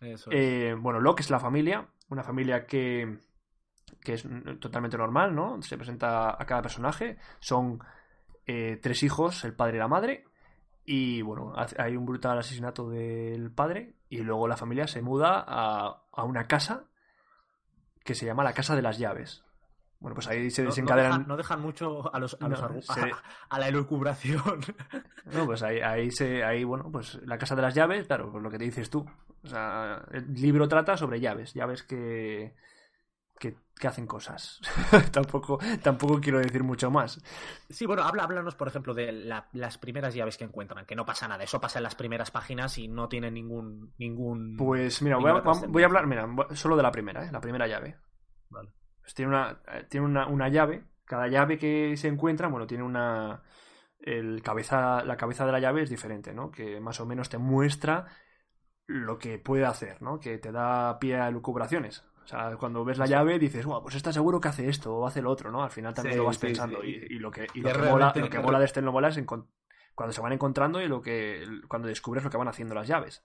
Eso 0.00 0.30
eh, 0.32 0.74
bueno, 0.78 1.00
Lock 1.00 1.20
es 1.20 1.30
la 1.30 1.40
familia, 1.40 1.88
una 2.08 2.22
familia 2.22 2.66
que, 2.66 3.18
que 4.00 4.14
es 4.14 4.26
totalmente 4.60 4.96
normal, 4.96 5.34
¿no? 5.34 5.60
Se 5.62 5.76
presenta 5.76 6.30
a 6.30 6.46
cada 6.46 6.62
personaje. 6.62 7.18
Son 7.40 7.80
tres 8.46 9.02
hijos, 9.02 9.44
el 9.44 9.54
padre 9.54 9.76
y 9.76 9.80
la 9.80 9.88
madre. 9.88 10.24
Y 10.84 11.20
bueno, 11.20 11.52
hay 11.76 11.96
un 11.96 12.06
brutal 12.06 12.38
asesinato 12.38 12.88
del 12.88 13.50
padre 13.50 13.96
y 14.08 14.18
luego 14.18 14.48
la 14.48 14.56
familia 14.56 14.86
se 14.86 15.02
muda 15.02 15.44
a, 15.46 16.04
a 16.10 16.24
una 16.24 16.46
casa 16.46 16.88
que 18.08 18.14
se 18.14 18.24
llama 18.24 18.42
la 18.42 18.54
Casa 18.54 18.74
de 18.74 18.80
las 18.80 18.98
Llaves. 18.98 19.44
Bueno, 20.00 20.14
pues 20.14 20.28
ahí 20.28 20.50
se 20.50 20.64
desencadenan. 20.64 21.26
No, 21.26 21.36
dejan, 21.36 21.60
mucho 21.60 22.14
a, 22.14 22.18
los, 22.18 22.38
a, 23.50 23.58
la 23.58 23.68
elucubración. 23.68 24.60
No, 25.26 25.44
pues 25.44 25.62
ahí, 25.62 25.80
ahí 25.80 26.10
se. 26.10 26.42
Ahí, 26.44 26.64
bueno, 26.64 26.90
pues 26.90 27.20
la 27.26 27.36
casa 27.36 27.56
de 27.56 27.62
las 27.62 27.74
llaves, 27.74 28.06
claro, 28.06 28.30
pues 28.30 28.42
lo 28.42 28.50
que 28.50 28.58
te 28.58 28.64
dices 28.64 28.88
tú. 28.88 29.04
O 29.48 29.50
sea, 29.50 30.04
el 30.12 30.34
libro 30.34 30.68
trata 30.68 30.96
sobre 30.96 31.20
llaves, 31.20 31.54
llaves 31.54 31.82
que 31.82 32.54
que, 33.38 33.56
hacen 33.86 34.06
cosas. 34.06 34.60
tampoco, 35.12 35.58
tampoco 35.82 36.20
quiero 36.20 36.38
decir 36.38 36.64
mucho 36.64 36.90
más. 36.90 37.22
Sí, 37.70 37.86
bueno, 37.86 38.02
habla, 38.02 38.24
háblanos, 38.24 38.54
por 38.56 38.68
ejemplo, 38.68 38.94
de 38.94 39.12
las 39.52 39.78
primeras 39.78 40.14
llaves 40.14 40.36
que 40.36 40.44
encuentran, 40.44 40.84
que 40.84 40.96
no 40.96 41.06
pasa 41.06 41.28
nada. 41.28 41.44
Eso 41.44 41.60
pasa 41.60 41.78
en 41.78 41.84
las 41.84 41.94
primeras 41.94 42.30
páginas 42.30 42.76
y 42.78 42.88
no 42.88 43.08
tiene 43.08 43.30
ningún. 43.30 43.94
ningún 43.98 44.56
pues 44.56 45.00
mira, 45.02 45.16
voy 45.16 45.82
a, 45.82 45.86
hablar, 45.86 46.06
mira, 46.06 46.28
solo 46.54 46.76
de 46.76 46.82
la 46.82 46.90
primera, 46.90 47.24
¿eh? 47.24 47.30
la 47.32 47.40
primera 47.40 47.66
llave. 47.66 47.96
Vale. 48.50 48.72
Pues 49.00 49.14
tiene 49.14 49.30
una, 49.30 49.62
eh, 49.72 49.86
tiene 49.88 50.06
una, 50.06 50.48
llave. 50.48 50.84
Cada 51.04 51.28
llave 51.28 51.56
que 51.56 51.96
se 51.96 52.08
encuentra, 52.08 52.48
bueno, 52.48 52.66
tiene 52.66 52.84
una. 52.84 53.42
El 54.00 54.42
cabeza, 54.42 55.02
la 55.04 55.16
cabeza 55.16 55.44
de 55.44 55.52
la 55.52 55.60
llave 55.60 55.82
es 55.82 55.90
diferente, 55.90 56.32
¿no? 56.32 56.50
Que 56.50 56.80
más 56.80 57.00
o 57.00 57.06
menos 57.06 57.28
te 57.28 57.38
muestra 57.38 58.06
lo 58.88 59.18
que 59.18 59.38
puede 59.38 59.66
hacer, 59.66 60.02
¿no? 60.02 60.18
Que 60.18 60.38
te 60.38 60.50
da 60.50 60.98
pie 60.98 61.18
a 61.18 61.30
lucubraciones. 61.30 62.02
O 62.24 62.26
sea, 62.26 62.56
cuando 62.56 62.84
ves 62.84 62.98
la 62.98 63.06
llave 63.06 63.38
dices, 63.38 63.64
wow, 63.64 63.82
pues 63.82 63.94
está 63.94 64.12
seguro 64.12 64.40
que 64.40 64.48
hace 64.48 64.68
esto 64.68 64.94
o 64.94 65.06
hace 65.06 65.22
lo 65.22 65.30
otro, 65.30 65.50
¿no? 65.50 65.62
Al 65.62 65.70
final 65.70 65.94
también 65.94 66.18
lo 66.18 66.24
vas 66.24 66.38
pensando. 66.38 66.82
Y, 66.82 67.18
lo 67.18 67.30
que, 67.30 67.46
y 67.54 67.60
lo, 67.60 67.72
que 67.72 67.78
mola, 67.78 68.12
lo 68.16 68.28
que 68.28 68.38
mola 68.38 68.58
de 68.58 68.64
este 68.64 68.82
novela 68.82 69.08
es 69.08 69.22
cuando 69.24 70.12
se 70.12 70.20
van 70.20 70.32
encontrando 70.32 70.80
y 70.80 70.88
lo 70.88 71.00
que 71.00 71.46
cuando 71.68 71.88
descubres 71.88 72.24
lo 72.24 72.30
que 72.30 72.36
van 72.36 72.48
haciendo 72.48 72.74
las 72.74 72.88
llaves. 72.88 73.24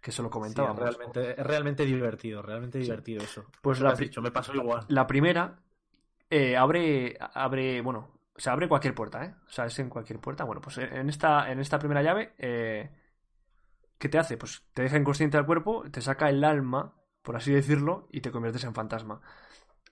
Que 0.00 0.10
eso 0.10 0.22
lo 0.24 0.30
comentábamos. 0.30 0.80
es, 0.80 0.96
realmente, 0.96 1.34
realmente 1.42 1.84
divertido, 1.84 2.42
realmente 2.42 2.78
divertido 2.78 3.22
eso. 3.22 3.44
Pues 3.60 3.80
la, 3.80 3.94
dicho, 3.94 4.20
me 4.20 4.32
pasó 4.32 4.52
igual. 4.52 4.84
La 4.88 5.06
primera 5.06 5.60
eh, 6.28 6.56
abre, 6.56 7.16
abre, 7.20 7.80
bueno, 7.82 8.10
o 8.34 8.40
sea, 8.40 8.52
abre 8.52 8.68
cualquier 8.68 8.94
puerta, 8.94 9.24
¿eh? 9.24 9.34
O 9.46 9.50
sea, 9.50 9.66
es 9.66 9.78
en 9.78 9.88
cualquier 9.88 10.18
puerta. 10.18 10.42
Bueno, 10.42 10.60
pues 10.60 10.78
en 10.78 11.08
esta, 11.08 11.50
en 11.52 11.60
esta 11.60 11.78
primera 11.78 12.02
llave, 12.02 12.32
eh, 12.38 12.90
¿qué 14.02 14.08
te 14.08 14.18
hace? 14.18 14.36
Pues 14.36 14.64
te 14.74 14.82
deja 14.82 14.98
inconsciente 14.98 15.36
al 15.36 15.46
cuerpo, 15.46 15.84
te 15.88 16.02
saca 16.02 16.28
el 16.28 16.42
alma 16.42 16.96
por 17.22 17.36
así 17.36 17.52
decirlo, 17.52 18.08
y 18.10 18.20
te 18.20 18.30
conviertes 18.30 18.64
en 18.64 18.74
fantasma. 18.74 19.20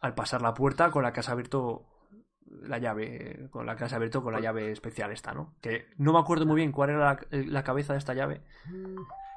Al 0.00 0.14
pasar 0.14 0.42
la 0.42 0.54
puerta 0.54 0.90
con 0.90 1.02
la 1.02 1.12
que 1.12 1.20
has 1.20 1.28
abierto 1.28 1.86
la 2.62 2.78
llave, 2.78 3.48
con 3.50 3.64
la 3.64 3.76
que 3.76 3.84
has 3.84 3.92
abierto 3.92 4.22
con 4.22 4.32
la 4.32 4.40
llave 4.40 4.72
especial 4.72 5.12
esta, 5.12 5.32
¿no? 5.32 5.54
Que 5.60 5.86
no 5.96 6.12
me 6.12 6.18
acuerdo 6.18 6.46
muy 6.46 6.56
bien 6.56 6.72
cuál 6.72 6.90
era 6.90 7.18
la, 7.30 7.62
cabeza 7.62 7.92
de 7.92 8.00
esta 8.00 8.14
llave. 8.14 8.42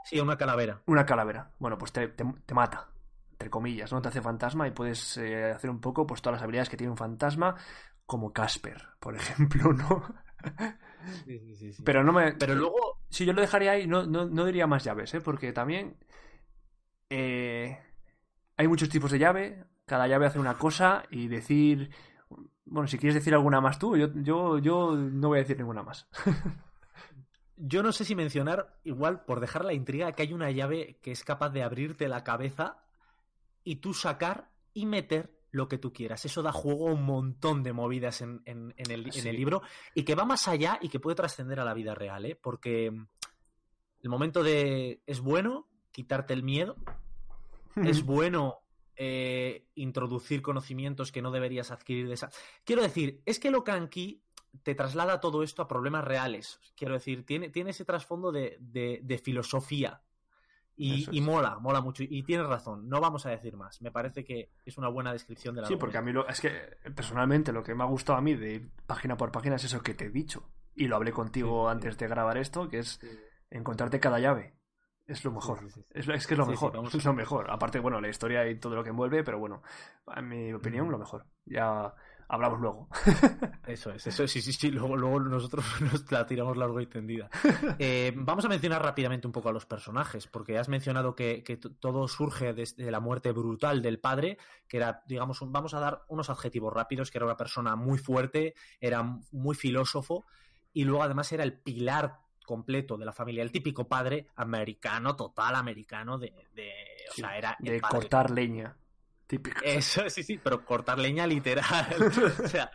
Sí, 0.06 0.20
una 0.20 0.38
calavera. 0.38 0.82
Una 0.88 1.06
calavera. 1.06 1.52
Bueno, 1.60 1.78
pues 1.78 1.92
te, 1.94 2.12
mata, 2.54 2.90
entre 3.32 3.50
comillas, 3.50 3.92
¿no? 3.94 4.02
Te 4.02 4.08
hace 4.08 4.22
fantasma 4.22 4.68
y 4.68 4.72
puedes 4.72 5.18
eh, 5.18 5.52
hacer 5.52 5.70
un 5.70 5.80
poco 5.80 6.08
pues 6.08 6.22
todas 6.22 6.38
las 6.38 6.44
habilidades 6.44 6.70
que 6.70 6.78
tiene 6.78 6.92
un 6.92 6.98
fantasma, 6.98 7.56
como 8.06 8.34
Casper, 8.34 8.88
por 9.00 9.16
ejemplo, 9.18 9.72
¿no? 9.74 10.04
Sí, 11.26 11.40
sí, 11.40 11.74
sí, 11.74 11.84
Pero 11.84 12.04
no 12.04 12.12
me. 12.12 12.34
Pero 12.34 12.56
luego. 12.56 13.00
Si 13.10 13.26
yo 13.26 13.34
lo 13.34 13.42
dejaría 13.42 13.72
ahí, 13.72 13.88
no, 13.88 14.06
no, 14.06 14.26
no 14.26 14.46
diría 14.46 14.68
más 14.68 14.84
llaves, 14.84 15.14
¿eh? 15.14 15.22
Porque 15.22 15.54
también 15.54 15.98
eh, 17.10 17.78
hay 18.58 18.68
muchos 18.68 18.90
tipos 18.90 19.12
de 19.12 19.20
llave, 19.20 19.66
cada 19.86 20.08
llave 20.08 20.26
hace 20.26 20.40
una 20.40 20.58
cosa 20.58 21.04
y 21.10 21.28
decir... 21.28 21.92
Bueno, 22.66 22.88
si 22.88 22.98
quieres 22.98 23.16
decir 23.16 23.34
alguna 23.34 23.62
más 23.62 23.78
tú, 23.78 23.98
yo, 23.98 24.08
yo, 24.16 24.58
yo 24.58 24.96
no 24.96 25.28
voy 25.28 25.38
a 25.38 25.42
decir 25.42 25.58
ninguna 25.58 25.84
más. 25.84 26.08
yo 27.58 27.84
no 27.84 27.92
sé 27.92 28.06
si 28.06 28.16
mencionar, 28.16 28.80
igual, 28.84 29.26
por 29.26 29.42
dejar 29.42 29.66
la 29.66 29.74
intriga, 29.74 30.14
que 30.14 30.24
hay 30.24 30.34
una 30.34 30.50
llave 30.50 30.98
que 31.04 31.12
es 31.12 31.24
capaz 31.24 31.50
de 31.50 31.62
abrirte 31.62 32.08
la 32.08 32.24
cabeza 32.24 32.84
y 33.64 33.76
tú 33.76 33.94
sacar 33.94 34.50
y 34.74 34.86
meter 34.86 35.38
lo 35.54 35.70
que 35.70 35.78
tú 35.78 35.94
quieras. 35.94 36.26
Eso 36.26 36.42
da 36.42 36.52
juego 36.52 36.90
a 36.90 36.94
un 36.94 37.06
montón 37.06 37.64
de 37.64 37.72
movidas 37.72 38.22
en, 38.22 38.42
el, 38.46 38.74
en, 38.76 38.92
el, 39.28 39.36
libro 39.36 39.62
y 39.96 40.04
que 40.04 40.16
va 40.16 40.26
más 40.26 40.50
allá 40.50 40.78
y 40.82 40.90
que 40.90 41.00
puede 41.00 41.16
trascender 41.16 41.60
a 41.60 41.66
la 41.66 41.74
vida 41.74 41.96
real, 41.96 42.26
¿eh? 42.26 42.36
Porque 42.36 42.88
el 42.88 44.10
momento 44.10 44.44
de 44.44 45.02
es 45.06 45.22
bueno 45.22 45.68
quitarte 45.92 46.34
el 46.34 46.44
miedo 46.44 46.76
es 47.76 48.06
bueno 48.06 48.60
eh, 48.96 49.66
introducir 49.76 50.42
conocimientos 50.42 51.12
que 51.12 51.22
no 51.22 51.32
deberías 51.32 51.72
adquirir 51.72 52.08
de 52.08 52.14
esa. 52.14 52.30
Quiero 52.64 52.82
decir, 52.82 53.22
es 53.26 53.40
que 53.40 53.52
lo 53.52 53.64
Kanki 53.64 54.22
te 54.62 54.76
traslada 54.76 55.20
todo 55.20 55.44
esto 55.44 55.62
a 55.62 55.68
problemas 55.68 56.06
reales. 56.06 56.60
Quiero 56.76 56.94
decir, 56.94 57.26
tiene, 57.26 57.50
tiene 57.50 57.72
ese 57.72 57.86
trasfondo 57.86 58.32
de, 58.32 58.58
de, 58.60 59.18
filosofía. 59.18 60.02
Y, 60.76 61.22
mola, 61.22 61.60
mola 61.60 61.82
mucho. 61.82 62.04
Y 62.04 62.24
tienes 62.24 62.48
razón, 62.48 62.90
no 62.90 63.00
vamos 63.00 63.26
a 63.26 63.30
decir 63.30 63.56
más. 63.56 63.82
Me 63.82 63.92
parece 63.92 64.24
que 64.24 64.50
es 64.66 64.78
una 64.78 64.90
buena 64.90 65.14
descripción 65.14 65.54
de 65.56 65.62
la 65.62 65.68
Sí, 65.68 65.76
porque 65.76 65.98
a 65.98 66.02
mí 66.02 66.12
lo, 66.12 66.28
es 66.28 66.42
que 66.42 66.52
personalmente 66.96 67.52
lo 67.52 67.64
que 67.64 67.76
me 67.76 67.84
ha 67.84 67.88
gustado 67.88 68.18
a 68.18 68.22
mí 68.22 68.36
de 68.36 68.54
ir 68.54 68.72
página 68.86 69.16
por 69.16 69.32
página 69.32 69.56
es 69.58 69.64
eso 69.66 69.82
que 69.82 69.94
te 69.94 70.06
he 70.06 70.10
dicho. 70.10 70.50
Y 70.76 70.88
lo 70.88 70.96
hablé 70.96 71.12
contigo 71.12 71.70
antes 71.70 71.98
de 71.98 72.08
grabar 72.08 72.38
esto, 72.38 72.68
que 72.68 72.80
es 72.80 73.00
encontrarte 73.52 74.00
cada 74.00 74.20
llave. 74.20 74.56
Es 75.06 75.24
lo 75.26 75.32
mejor. 75.32 75.60
es, 75.92 76.28
que 76.28 76.34
es 76.34 76.38
lo 76.38 76.46
mejor. 76.46 76.74
es 76.94 77.06
lo 77.06 77.14
mejor. 77.14 77.52
Aparte, 77.52 77.80
bueno, 77.80 78.00
la 78.00 78.10
historia 78.10 78.48
y 78.50 78.60
todo 78.60 78.76
lo 78.76 78.84
que 78.84 78.90
envuelve, 78.90 79.24
pero 79.24 79.38
bueno, 79.38 79.62
en 80.16 80.28
mi 80.28 80.54
opinión, 80.54 80.90
lo 80.90 80.98
mejor. 80.98 81.26
Ya 81.46 81.94
hablamos 82.28 82.60
luego. 82.60 82.88
Eso 83.68 83.92
es, 83.92 84.06
eso 84.06 84.28
sí, 84.28 84.42
sí, 84.42 84.52
sí. 84.52 84.72
Luego, 84.72 84.98
luego 84.98 85.20
nosotros 85.22 85.66
nos 85.82 86.12
la 86.12 86.26
tiramos 86.26 86.58
largo 86.58 86.80
y 86.82 86.88
tendida. 86.88 87.30
Eh, 87.80 88.14
vamos 88.16 88.46
a 88.46 88.50
mencionar 88.50 88.82
rápidamente 88.84 89.26
un 89.28 89.34
poco 89.34 89.50
a 89.50 89.52
los 89.52 89.66
personajes, 89.66 90.28
porque 90.28 90.58
has 90.58 90.70
mencionado 90.70 91.16
que, 91.16 91.44
todo 91.80 92.08
surge 92.08 92.54
desde 92.54 92.92
la 92.92 93.00
muerte 93.00 93.32
brutal 93.32 93.82
del 93.82 94.00
padre, 94.00 94.38
que 94.68 94.78
era, 94.78 95.04
digamos, 95.08 95.40
vamos 95.46 95.74
a 95.74 95.80
dar 95.80 96.04
unos 96.08 96.30
adjetivos 96.30 96.72
rápidos, 96.72 97.10
que 97.10 97.18
era 97.18 97.26
una 97.26 97.38
persona 97.38 97.76
muy 97.76 97.98
fuerte, 97.98 98.54
era 98.80 99.04
muy 99.32 99.56
filósofo, 99.56 100.26
y 100.72 100.84
luego 100.84 101.04
además 101.04 101.32
era 101.32 101.44
el 101.44 101.54
pilar 101.54 102.20
completo 102.46 102.98
de 102.98 103.06
la 103.06 103.12
familia, 103.12 103.44
el 103.44 103.52
típico 103.52 103.88
padre 103.88 104.28
americano, 104.36 105.16
total 105.16 105.56
americano, 105.56 106.18
de, 106.18 106.48
de 106.54 106.72
o 107.10 107.14
sea, 107.14 107.38
era 107.38 107.58
de 107.60 107.82
cortar 107.82 108.32
leña, 108.32 108.76
típico. 109.38 109.60
Eso, 109.64 110.10
sí, 110.10 110.24
sí, 110.24 110.38
pero 110.38 110.64
cortar 110.64 111.00
leña 111.00 111.26
literal, 111.26 111.96
o 112.44 112.48
sea, 112.48 112.72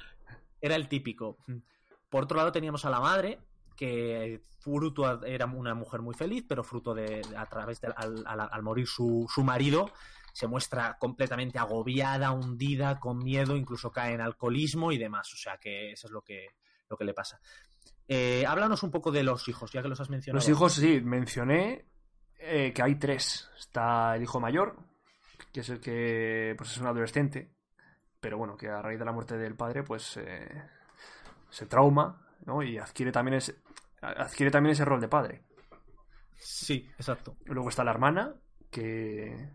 era 0.60 0.74
el 0.74 0.88
típico. 0.88 1.38
Por 2.08 2.24
otro 2.24 2.36
lado 2.36 2.50
teníamos 2.50 2.84
a 2.84 2.90
la 2.90 3.00
madre, 3.00 3.38
que 3.76 4.42
fruto 4.58 5.24
era 5.24 5.46
una 5.46 5.74
mujer 5.74 6.02
muy 6.02 6.14
feliz, 6.14 6.44
pero 6.48 6.64
fruto 6.64 6.94
de, 6.94 7.22
a 7.36 7.46
través 7.46 7.80
de, 7.80 7.92
al, 7.94 8.62
morir 8.62 8.86
su, 8.88 9.26
su 9.32 9.44
marido, 9.44 9.92
se 10.32 10.48
muestra 10.48 10.96
completamente 10.98 11.58
agobiada, 11.58 12.32
hundida, 12.32 12.98
con 12.98 13.18
miedo, 13.18 13.56
incluso 13.56 13.92
cae 13.92 14.14
en 14.14 14.20
alcoholismo 14.20 14.90
y 14.90 14.98
demás. 14.98 15.32
O 15.32 15.36
sea 15.36 15.58
que 15.58 15.92
eso 15.92 16.08
es 16.08 16.12
lo 16.12 16.22
que, 16.22 16.48
lo 16.88 16.96
que 16.96 17.04
le 17.04 17.14
pasa. 17.14 17.40
Eh, 18.08 18.44
háblanos 18.46 18.82
un 18.82 18.90
poco 18.90 19.12
de 19.12 19.22
los 19.22 19.48
hijos, 19.48 19.70
ya 19.70 19.82
que 19.82 19.88
los 19.88 20.00
has 20.00 20.10
mencionado. 20.10 20.38
Los 20.38 20.48
hijos, 20.48 20.72
sí, 20.72 21.00
mencioné 21.02 21.86
eh, 22.38 22.72
que 22.74 22.82
hay 22.82 22.96
tres. 22.96 23.48
Está 23.58 24.16
el 24.16 24.22
hijo 24.22 24.40
mayor, 24.40 24.76
que 25.52 25.60
es 25.60 25.68
el 25.68 25.80
que 25.80 26.54
pues 26.56 26.70
es 26.70 26.78
un 26.78 26.86
adolescente, 26.86 27.50
pero 28.20 28.38
bueno, 28.38 28.56
que 28.56 28.68
a 28.68 28.82
raíz 28.82 28.98
de 28.98 29.04
la 29.04 29.12
muerte 29.12 29.36
del 29.36 29.54
padre, 29.54 29.82
pues 29.82 30.16
eh, 30.16 30.62
se 31.50 31.66
trauma, 31.66 32.26
¿no? 32.46 32.62
Y 32.62 32.78
adquiere 32.78 33.12
también 33.12 33.36
ese, 33.36 33.56
adquiere 34.00 34.50
también 34.50 34.72
ese 34.72 34.84
rol 34.84 35.00
de 35.00 35.08
padre. 35.08 35.44
Sí, 36.36 36.88
exacto. 36.96 37.36
Luego 37.46 37.68
está 37.68 37.84
la 37.84 37.90
hermana, 37.90 38.34
que, 38.70 39.50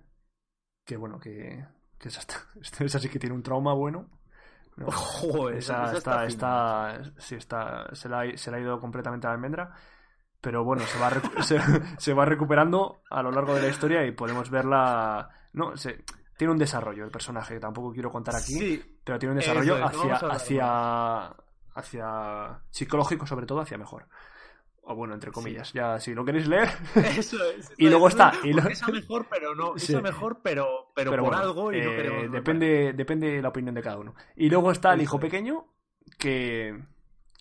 que 0.86 0.98
bueno, 0.98 1.20
que, 1.20 1.66
que 1.98 2.08
es, 2.10 2.20
es 2.80 2.96
así 2.96 3.10
que 3.10 3.20
tiene 3.20 3.36
un 3.36 3.44
trauma 3.44 3.74
bueno. 3.74 4.10
esa, 5.54 5.94
está, 5.96 6.26
está, 6.26 7.02
sí, 7.18 7.36
está, 7.36 7.94
se, 7.94 8.10
la 8.10 8.22
ha, 8.22 8.38
se 8.38 8.54
ha 8.54 8.60
ido 8.60 8.80
completamente 8.80 9.28
a 9.28 9.32
la 9.32 9.36
almendra. 9.36 9.76
Pero 10.42 10.66
bueno, 10.66 10.84
se 10.84 11.00
va, 11.00 11.10
se, 11.98 12.14
va 12.14 12.26
recuperando 12.26 13.02
a 13.10 13.22
lo 13.24 13.32
largo 13.32 13.56
de 13.56 13.62
la 13.62 13.70
historia 13.70 14.06
y 14.06 14.12
podemos 14.12 14.50
verla 14.50 15.30
No, 15.54 15.78
se, 15.78 16.04
tiene 16.38 16.52
un 16.52 16.60
desarrollo 16.60 17.06
el 17.06 17.12
personaje, 17.12 17.60
tampoco 17.60 17.92
quiero 17.92 18.12
contar 18.12 18.36
aquí, 18.36 18.82
pero 19.04 19.20
tiene 19.20 19.34
un 19.34 19.40
desarrollo 19.40 19.86
hacia, 19.86 20.16
hacia, 20.16 21.36
hacia 21.76 22.62
psicológico, 22.70 23.26
sobre 23.26 23.46
todo, 23.46 23.62
hacia 23.62 23.78
mejor. 23.78 24.08
O 24.86 24.96
bueno, 24.96 25.14
entre 25.14 25.32
comillas, 25.32 25.72
ya 25.72 25.98
si 26.00 26.14
lo 26.14 26.26
queréis 26.26 26.48
leer. 26.48 26.68
Eso 26.96 27.38
es. 27.52 27.72
y 27.78 27.88
luego 27.88 28.10
está. 28.10 28.34
Y 28.44 28.52
lo... 28.52 28.64
mejor, 28.64 29.28
pero 29.30 29.56
no. 29.56 29.76
mejor, 30.02 30.42
pero, 30.44 30.92
pero, 30.94 31.16
por 31.24 31.36
algo 31.36 31.72
y 31.72 31.80
no 31.80 31.92
eh, 31.92 31.96
queremos. 31.96 32.32
Depende, 32.32 32.94
depende 32.94 33.32
de 33.32 33.42
la 33.42 33.50
opinión 33.50 33.76
de 33.76 33.82
cada 33.82 33.98
uno. 33.98 34.14
Y 34.36 34.50
luego 34.50 34.72
está 34.72 34.94
el 34.94 35.02
hijo 35.02 35.20
pequeño, 35.20 35.68
que, 36.18 36.84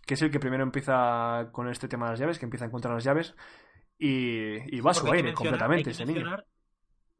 que 0.06 0.14
es 0.14 0.22
el 0.22 0.30
que 0.30 0.38
primero 0.38 0.62
empieza 0.62 1.48
con 1.50 1.68
este 1.68 1.88
tema 1.88 2.06
de 2.06 2.12
las 2.12 2.20
llaves, 2.20 2.38
que 2.38 2.44
empieza 2.44 2.66
a 2.66 2.68
encontrar 2.68 2.94
las 2.94 3.02
llaves. 3.02 3.34
Y, 3.98 4.76
y 4.76 4.80
va 4.80 4.92
a 4.92 4.94
su 4.94 5.10
aire 5.10 5.32
completamente 5.32 5.90
ese 5.90 6.06
niño 6.06 6.36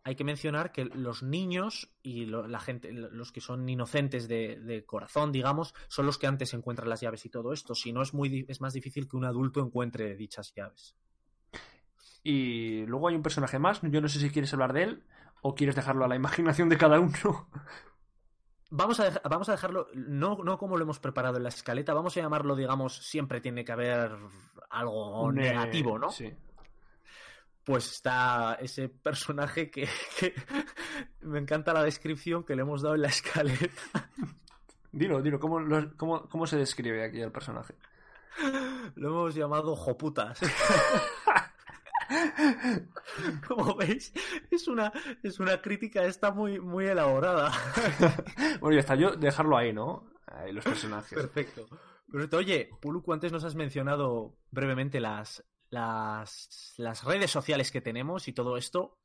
hay 0.04 0.16
que 0.16 0.24
mencionar 0.24 0.72
que 0.72 0.84
los 0.84 1.22
niños 1.22 1.90
y 2.02 2.26
la 2.26 2.58
gente, 2.58 2.92
los 2.92 3.30
que 3.30 3.40
son 3.40 3.68
inocentes 3.68 4.26
de, 4.26 4.84
corazón, 4.86 5.30
digamos, 5.30 5.74
son 5.88 6.06
los 6.06 6.18
que 6.18 6.26
antes 6.26 6.54
encuentran 6.54 6.88
las 6.88 7.00
llaves 7.00 7.24
y 7.24 7.28
todo 7.28 7.52
esto. 7.52 7.74
Si 7.74 7.92
no, 7.92 8.02
es, 8.02 8.12
muy, 8.12 8.44
es 8.48 8.60
más 8.60 8.72
difícil 8.72 9.08
que 9.08 9.16
un 9.16 9.24
adulto 9.24 9.60
encuentre 9.60 10.16
dichas 10.16 10.52
llaves. 10.54 10.96
Y 12.24 12.84
luego 12.86 13.08
hay 13.08 13.14
un 13.14 13.22
personaje 13.22 13.58
más, 13.58 13.80
yo 13.82 14.00
no 14.00 14.08
sé 14.08 14.18
si 14.18 14.30
quieres 14.30 14.52
hablar 14.52 14.72
de 14.72 14.82
él 14.84 15.04
o 15.40 15.54
quieres 15.54 15.76
dejarlo 15.76 16.04
a 16.04 16.08
la 16.08 16.16
imaginación 16.16 16.68
de 16.68 16.78
cada 16.78 16.98
uno. 17.00 17.48
Vamos 18.70 19.00
a, 19.00 19.20
vamos 19.28 19.48
a 19.50 19.52
dejarlo, 19.52 19.88
no, 19.94 20.38
no 20.42 20.56
como 20.56 20.78
lo 20.78 20.84
hemos 20.84 20.98
preparado 20.98 21.36
en 21.36 21.42
la 21.42 21.50
escaleta, 21.50 21.94
vamos 21.94 22.16
a 22.16 22.20
llamarlo, 22.20 22.56
digamos, 22.56 22.96
siempre 22.96 23.40
tiene 23.40 23.64
que 23.64 23.72
haber 23.72 24.12
algo 24.70 25.30
negativo, 25.30 25.98
¿no? 25.98 26.10
Sí 26.10 26.32
pues 27.64 27.90
está 27.92 28.58
ese 28.60 28.88
personaje 28.88 29.70
que, 29.72 29.88
me 31.20 31.38
encanta 31.38 31.72
la 31.72 31.84
descripción 31.84 32.44
que 32.44 32.56
le 32.56 32.62
hemos 32.62 32.82
dado 32.82 32.94
en 32.94 33.02
la 33.02 33.08
escaleta. 33.08 34.10
Dilo, 34.94 35.22
dilo, 35.22 35.40
¿cómo, 35.40 35.58
cómo, 35.96 36.46
se 36.46 36.58
describe 36.58 37.02
aquí 37.02 37.18
el 37.18 37.32
personaje? 37.32 37.74
Lo 38.96 39.08
hemos 39.08 39.34
llamado 39.34 39.74
Joputas. 39.74 40.38
Como 43.48 43.74
veis, 43.74 44.12
es 44.50 44.68
una, 44.68 44.92
es 45.22 45.40
una 45.40 45.62
crítica 45.62 46.04
esta 46.04 46.30
muy, 46.30 46.60
muy 46.60 46.84
elaborada. 46.84 47.50
bueno, 48.60 48.74
ya 48.74 48.80
está, 48.80 48.94
yo 48.94 49.12
dejarlo 49.12 49.56
ahí, 49.56 49.72
¿no? 49.72 50.10
Ahí 50.26 50.52
los 50.52 50.62
personajes. 50.62 51.18
Perfecto. 51.18 51.66
Pero, 52.10 52.28
oye, 52.36 52.68
Puluku, 52.78 53.14
antes 53.14 53.32
nos 53.32 53.44
has 53.44 53.54
mencionado 53.54 54.36
brevemente 54.50 55.00
las, 55.00 55.42
las, 55.72 56.74
las 56.76 57.02
redes 57.02 57.30
sociales 57.30 57.70
que 57.70 57.80
tenemos 57.80 58.28
y 58.28 58.32
todo 58.32 58.56
esto. 58.56 58.98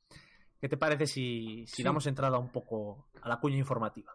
¿Qué 0.60 0.68
te 0.68 0.76
parece 0.76 1.06
si, 1.06 1.66
si 1.66 1.82
damos 1.82 2.06
entrada 2.06 2.38
un 2.38 2.50
poco 2.50 3.08
a 3.22 3.28
la 3.28 3.38
cuña 3.38 3.56
informativa? 3.56 4.12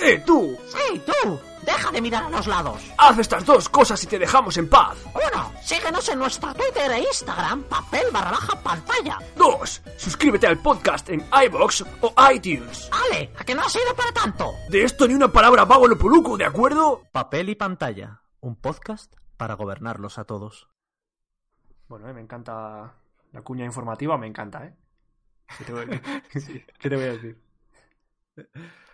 ¡Eh, 0.00 0.22
tú! 0.26 0.56
¡Sí, 0.66 1.00
tú! 1.06 1.40
¡Deja 1.64 1.90
de 1.90 2.00
mirar 2.00 2.24
a 2.24 2.30
los 2.30 2.46
lados! 2.46 2.82
Haz 2.98 3.18
estas 3.18 3.46
dos 3.46 3.68
cosas 3.68 4.02
y 4.04 4.06
te 4.06 4.18
dejamos 4.18 4.56
en 4.58 4.68
paz. 4.68 4.98
Uno, 5.14 5.52
síguenos 5.62 6.08
en 6.08 6.18
nuestra 6.18 6.52
Twitter 6.52 6.90
e 6.90 7.00
Instagram, 7.00 7.62
papel 7.64 8.06
barra 8.12 8.32
baja 8.32 8.62
pantalla. 8.62 9.18
Dos, 9.36 9.82
suscríbete 9.96 10.46
al 10.46 10.60
podcast 10.60 11.08
en 11.08 11.24
iBox 11.46 11.84
o 12.02 12.12
iTunes. 12.32 12.90
¡Ale! 12.92 13.32
¿A 13.38 13.44
que 13.44 13.54
no 13.54 13.62
ha 13.62 13.68
sido 13.68 13.94
para 13.96 14.12
tanto? 14.12 14.52
De 14.68 14.82
esto 14.82 15.08
ni 15.08 15.14
una 15.14 15.32
palabra 15.32 15.64
vago 15.64 15.88
lo 15.88 15.96
poluco, 15.96 16.36
¿de 16.36 16.44
acuerdo? 16.44 17.04
Papel 17.12 17.48
y 17.48 17.54
pantalla, 17.54 18.22
un 18.40 18.56
podcast 18.56 19.14
para 19.36 19.54
gobernarlos 19.54 20.18
a 20.18 20.24
todos. 20.24 20.68
Bueno, 21.88 22.08
eh, 22.08 22.12
me 22.12 22.20
encanta 22.20 22.94
la 23.32 23.42
cuña 23.42 23.64
informativa, 23.64 24.16
me 24.16 24.26
encanta, 24.26 24.64
¿eh? 24.64 24.74
¿Qué 25.58 25.64
te 25.64 25.72
voy, 25.72 25.82
a 27.04 27.12
decir? 27.12 27.38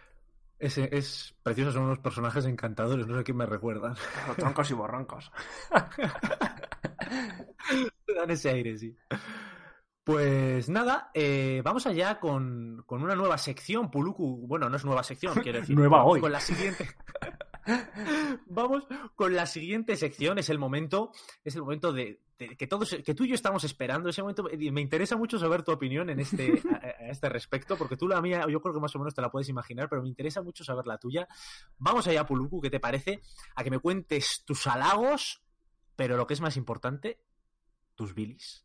Es, 0.61 0.77
es 0.77 1.35
precioso, 1.43 1.73
son 1.73 1.85
unos 1.85 2.01
personajes 2.01 2.45
encantadores, 2.45 3.07
no 3.07 3.17
sé 3.17 3.25
quién 3.25 3.39
me 3.39 3.47
recuerdan. 3.47 3.95
troncos 4.37 4.71
y 4.71 4.75
borroncos. 4.75 5.33
Dan 8.07 8.31
ese 8.31 8.51
aire, 8.51 8.77
sí. 8.77 8.95
Pues 10.05 10.69
nada, 10.69 11.11
eh, 11.15 11.63
vamos 11.65 11.87
allá 11.87 12.21
con, 12.21 12.83
con, 12.85 13.03
una 13.03 13.15
nueva 13.15 13.39
sección, 13.39 13.91
Puluku. 13.91 14.47
Bueno, 14.47 14.69
no 14.69 14.77
es 14.77 14.85
nueva 14.85 15.03
sección, 15.03 15.33
quiero 15.41 15.61
decir. 15.61 15.75
nueva 15.75 16.05
hoy. 16.05 16.21
Con 16.21 16.33
la 16.33 16.41
siguiente. 16.41 16.91
Vamos 18.47 18.85
con 19.15 19.35
la 19.35 19.47
siguiente 19.47 19.97
sección. 19.97 20.39
Es 20.39 20.49
el 20.51 20.59
momento, 20.59 21.13
es 21.45 21.55
el 21.55 21.63
momento 21.63 21.93
de, 21.93 22.21
que 22.37 22.67
todos, 22.67 22.97
que 23.05 23.15
tú 23.15 23.25
y 23.25 23.29
yo 23.29 23.35
estamos 23.35 23.65
esperando. 23.65 24.09
Ese 24.09 24.23
momento 24.23 24.45
me 24.45 24.81
interesa 24.81 25.17
mucho 25.17 25.39
saber 25.39 25.63
tu 25.63 25.73
opinión 25.73 26.11
en 26.11 26.21
este, 26.21 26.63
a, 26.83 27.09
este 27.11 27.29
respecto, 27.29 27.77
porque 27.77 27.97
tú 27.97 28.09
la 28.09 28.21
mía, 28.21 28.47
yo 28.49 28.61
creo 28.61 28.75
que 28.75 28.81
más 28.81 28.95
o 28.97 28.99
menos 28.99 29.15
te 29.15 29.23
la 29.23 29.31
puedes 29.31 29.49
imaginar, 29.49 29.89
pero 29.89 30.03
me 30.03 30.09
interesa 30.09 30.43
mucho 30.43 30.65
saber 30.65 30.87
la 30.87 30.99
tuya. 30.99 31.29
Vamos 31.79 32.07
allá, 32.07 32.27
Puluku, 32.27 32.61
¿qué 32.61 32.71
te 32.71 32.81
parece? 32.81 33.21
A 33.55 33.65
que 33.65 33.71
me 33.71 33.79
cuentes 33.79 34.43
tus 34.47 34.67
halagos, 34.67 35.43
pero 35.97 36.17
lo 36.17 36.27
que 36.27 36.35
es 36.35 36.41
más 36.41 36.57
importante, 36.57 37.21
tus 37.95 38.15
bilis. 38.15 38.65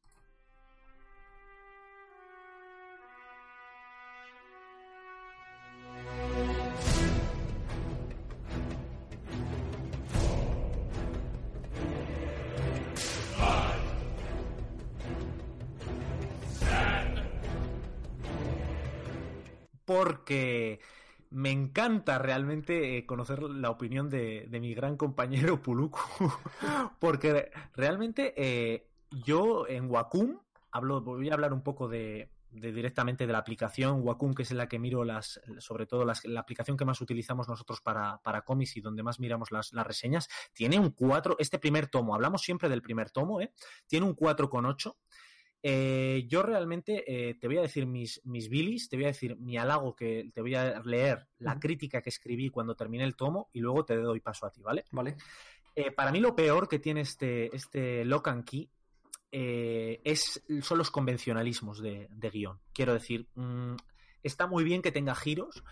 Porque 19.85 20.79
me 21.29 21.51
encanta 21.51 22.17
realmente 22.17 22.97
eh, 22.97 23.05
conocer 23.05 23.43
la 23.43 23.69
opinión 23.69 24.09
de, 24.09 24.47
mi 24.51 24.73
gran 24.73 24.97
compañero 24.97 25.61
Puluku, 25.61 25.99
porque 26.99 27.51
realmente 27.75 28.33
eh, 28.37 28.87
yo 29.25 29.67
en 29.67 29.89
Wacom 29.89 30.39
hablo, 30.71 31.01
voy 31.01 31.29
a 31.29 31.33
hablar 31.33 31.53
un 31.53 31.61
poco 31.61 31.87
de, 31.87 32.29
directamente 32.51 33.27
de 33.27 33.33
la 33.33 33.39
aplicación 33.39 34.01
Wacom, 34.01 34.33
que 34.33 34.43
es 34.43 34.51
la 34.51 34.67
que 34.67 34.79
miro 34.79 35.03
las, 35.03 35.41
sobre 35.59 35.85
todo 35.85 36.05
la 36.05 36.39
aplicación 36.39 36.77
que 36.77 36.85
más 36.85 37.01
utilizamos 37.01 37.47
nosotros 37.47 37.81
para, 37.81 38.21
para 38.23 38.41
cómics 38.41 38.77
y 38.77 38.81
donde 38.81 39.03
más 39.03 39.19
miramos 39.19 39.51
las, 39.51 39.73
las 39.73 39.85
reseñas, 39.85 40.29
tiene 40.53 40.79
un 40.79 40.91
4, 40.91 41.35
este 41.39 41.59
primer 41.59 41.87
tomo, 41.87 42.15
hablamos 42.15 42.41
siempre 42.41 42.69
del 42.69 42.81
primer 42.81 43.11
tomo, 43.11 43.41
¿eh? 43.41 43.51
tiene 43.87 44.05
un 44.05 44.15
4,8 44.15 44.95
eh, 45.67 46.27
yo 46.27 46.43
realmente 46.43 47.03
eh, 47.07 47.33
te 47.33 47.47
voy 47.47 47.57
a 47.57 47.63
decir 47.63 47.87
mis, 47.87 48.21
mis 48.23 48.49
bilis, 48.49 48.87
te 48.87 48.97
voy 48.97 49.05
a 49.05 49.07
decir 49.07 49.35
mi 49.37 49.57
halago 49.57 49.95
que 49.95 50.29
te 50.31 50.39
voy 50.39 50.53
a 50.53 50.79
leer 50.81 51.27
la 51.39 51.59
crítica 51.59 52.03
que 52.03 52.11
escribí 52.11 52.51
cuando 52.51 52.75
terminé 52.75 53.03
el 53.03 53.15
tomo 53.15 53.49
y 53.51 53.61
luego 53.61 53.83
te 53.83 53.95
doy 53.95 54.19
paso 54.19 54.45
a 54.45 54.51
ti, 54.51 54.61
¿vale? 54.61 54.85
Vale. 54.91 55.17
Eh, 55.75 55.89
para 55.89 56.11
mí 56.11 56.19
lo 56.19 56.35
peor 56.35 56.67
que 56.67 56.77
tiene 56.77 57.01
este, 57.01 57.55
este 57.55 58.05
Lock 58.05 58.27
and 58.27 58.45
Key 58.45 58.69
es, 59.31 60.43
son 60.61 60.77
los 60.77 60.91
convencionalismos 60.91 61.81
de, 61.81 62.09
guion. 62.31 62.59
Quiero 62.71 62.93
decir, 62.93 63.27
mm, 63.33 63.73
está 64.21 64.45
muy 64.45 64.63
bien 64.63 64.83
que 64.83 64.91
tenga 64.91 65.15
giros, 65.15 65.63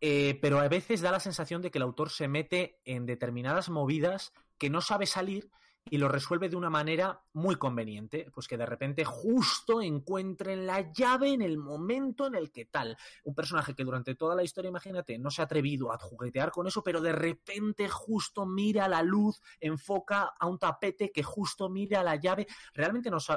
pero 0.00 0.58
a 0.58 0.66
veces 0.66 1.02
da 1.02 1.12
la 1.12 1.20
sensación 1.20 1.62
de 1.62 1.70
que 1.70 1.78
el 1.78 1.84
autor 1.84 2.10
se 2.10 2.26
mete 2.26 2.80
en 2.84 3.06
determinadas 3.06 3.68
movidas 3.68 4.32
que 4.58 4.70
no 4.70 4.80
sabe 4.80 5.06
salir 5.06 5.50
y 5.90 5.98
lo 5.98 6.08
resuelve 6.08 6.48
de 6.48 6.56
una 6.56 6.70
manera 6.70 7.20
muy 7.34 7.56
conveniente, 7.56 8.30
pues 8.32 8.48
que 8.48 8.56
de 8.56 8.66
repente 8.66 9.04
justo 9.04 9.82
encuentren 9.82 10.66
la 10.66 10.92
llave 10.92 11.32
en 11.32 11.42
el 11.42 11.58
momento 11.58 12.26
en 12.26 12.34
el 12.34 12.50
que 12.50 12.64
tal. 12.64 12.96
Un 13.24 13.34
personaje 13.34 13.74
que 13.74 13.84
durante 13.84 14.14
toda 14.14 14.34
la 14.34 14.42
historia, 14.42 14.70
imagínate, 14.70 15.18
no 15.18 15.30
se 15.30 15.42
ha 15.42 15.44
atrevido 15.44 15.92
a 15.92 15.98
juguetear 15.98 16.50
con 16.50 16.66
eso, 16.66 16.82
pero 16.82 17.00
de 17.00 17.12
repente 17.12 17.88
justo 17.88 18.46
mira 18.46 18.88
la 18.88 19.02
luz, 19.02 19.40
enfoca 19.60 20.32
a 20.38 20.46
un 20.46 20.58
tapete 20.58 21.12
que 21.12 21.22
justo 21.22 21.68
mira 21.68 22.02
la 22.02 22.16
llave. 22.16 22.46
Realmente 22.72 23.10
nos 23.10 23.30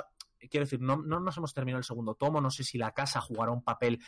quiero 0.49 0.65
decir, 0.65 0.79
no, 0.79 0.97
no 0.97 1.19
nos 1.19 1.37
hemos 1.37 1.53
terminado 1.53 1.79
el 1.79 1.83
segundo 1.83 2.15
tomo, 2.15 2.39
no 2.39 2.51
sé 2.51 2.63
si 2.63 2.77
la 2.77 2.93
casa 2.93 3.19
jugará 3.21 3.51
un 3.51 3.63
papel 3.63 3.99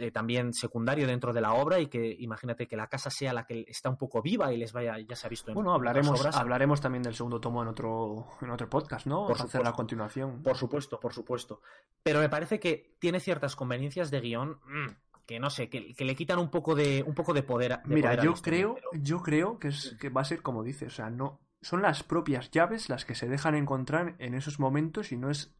eh, 0.00 0.10
también 0.10 0.52
secundario 0.52 1.06
dentro 1.06 1.32
de 1.32 1.40
la 1.40 1.52
obra 1.52 1.78
y 1.78 1.86
que 1.86 2.16
imagínate 2.18 2.66
que 2.66 2.76
la 2.76 2.88
casa 2.88 3.10
sea 3.10 3.32
la 3.32 3.44
que 3.44 3.64
está 3.68 3.90
un 3.90 3.96
poco 3.96 4.22
viva 4.22 4.52
y 4.52 4.56
les 4.56 4.72
vaya, 4.72 4.98
ya 4.98 5.14
se 5.14 5.26
ha 5.26 5.30
visto 5.30 5.50
en 5.50 5.54
Bueno, 5.54 5.74
hablaremos, 5.74 6.24
hablaremos 6.34 6.80
también 6.80 7.02
del 7.02 7.14
segundo 7.14 7.40
tomo 7.40 7.62
en 7.62 7.68
otro, 7.68 8.26
en 8.40 8.50
otro 8.50 8.68
podcast, 8.68 9.06
¿no? 9.06 9.26
Por 9.26 9.40
hacer 9.40 9.62
la 9.62 9.72
continuación. 9.72 10.42
Por 10.42 10.56
supuesto, 10.56 10.98
por 10.98 11.12
supuesto. 11.12 11.60
Pero 12.02 12.20
me 12.20 12.28
parece 12.28 12.58
que 12.58 12.96
tiene 12.98 13.20
ciertas 13.20 13.56
conveniencias 13.56 14.10
de 14.10 14.20
guion 14.20 14.58
mm, 14.66 14.88
que 15.26 15.38
no 15.38 15.48
sé, 15.48 15.68
que, 15.68 15.94
le 15.96 16.16
quitan 16.16 16.40
un 16.40 16.50
poco 16.50 16.74
de, 16.74 17.04
un 17.06 17.14
poco 17.14 17.32
de 17.32 17.44
poder. 17.44 17.78
Mira, 17.84 18.20
yo 18.20 18.34
creo, 18.34 18.76
yo 18.94 19.22
creo 19.22 19.60
que, 19.60 19.68
es, 19.68 19.96
que 20.00 20.08
va 20.08 20.22
a 20.22 20.24
ser 20.24 20.42
como 20.42 20.64
dices, 20.64 20.92
o 20.92 20.96
sea, 20.96 21.10
no, 21.10 21.40
son 21.62 21.82
las 21.82 22.02
propias 22.02 22.50
llaves 22.50 22.88
las 22.88 23.04
que 23.04 23.14
se 23.14 23.28
dejan 23.28 23.54
encontrar 23.54 24.16
en 24.18 24.34
esos 24.34 24.58
momentos 24.58 25.12
y 25.12 25.16
no 25.16 25.30
es 25.30 25.54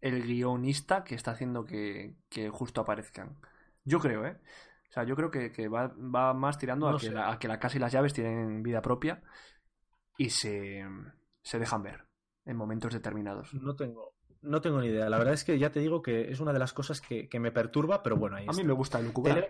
el 0.00 0.22
guionista 0.22 1.04
que 1.04 1.14
está 1.14 1.32
haciendo 1.32 1.64
que, 1.64 2.14
justo 2.50 2.80
aparezcan. 2.80 3.36
Yo 3.84 3.98
creo, 4.00 4.26
¿eh? 4.26 4.38
O 4.88 4.92
sea, 4.92 5.04
yo 5.04 5.16
creo 5.16 5.30
que, 5.30 5.68
va, 5.68 5.92
más 6.34 6.58
tirando 6.58 6.88
a, 6.88 6.98
que 6.98 7.10
la, 7.10 7.38
que 7.38 7.48
la, 7.48 7.58
casa 7.58 7.76
y 7.76 7.80
las 7.80 7.92
llaves 7.92 8.14
tienen 8.14 8.62
vida 8.62 8.80
propia 8.80 9.22
y 10.16 10.30
se, 10.30 10.84
se 11.42 11.58
dejan 11.58 11.82
ver 11.82 12.06
en 12.46 12.56
momentos 12.56 12.92
determinados. 12.92 13.52
No 13.54 13.74
tengo, 13.74 14.14
No 14.40 14.60
tengo 14.60 14.80
ni 14.80 14.88
idea. 14.88 15.10
La 15.10 15.18
verdad 15.18 15.34
es 15.34 15.44
que 15.44 15.58
ya 15.58 15.70
te 15.70 15.80
digo 15.80 16.00
que 16.00 16.30
es 16.30 16.40
una 16.40 16.52
de 16.52 16.58
las 16.58 16.72
cosas 16.72 17.00
que, 17.00 17.28
me 17.38 17.50
perturba, 17.52 18.02
pero 18.02 18.16
bueno, 18.16 18.36
ahí 18.36 18.46
A 18.48 18.52
mí 18.52 18.64
me 18.64 18.72
gusta 18.72 18.98
el 18.98 19.06
lucubrar. 19.06 19.48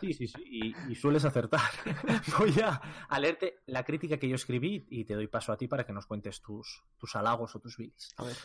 Sí, 0.00 0.14
sí, 0.14 0.28
sí. 0.28 0.74
Y, 0.88 0.94
sueles 0.94 1.24
acertar. 1.24 1.60
Voy 2.38 2.54
a, 2.62 3.18
leerte 3.18 3.60
la 3.66 3.84
crítica 3.84 4.18
que 4.18 4.28
yo 4.28 4.34
escribí 4.34 4.86
y 4.88 5.04
te 5.04 5.14
doy 5.14 5.28
paso 5.28 5.52
a 5.52 5.56
ti 5.56 5.68
para 5.68 5.84
que 5.84 5.92
nos 5.92 6.06
cuentes 6.06 6.40
tus, 6.40 6.82
tus 6.96 7.14
halagos 7.16 7.54
o 7.54 7.60
tus 7.60 7.76
bilis. 7.76 8.14
A 8.16 8.24
ver. 8.24 8.36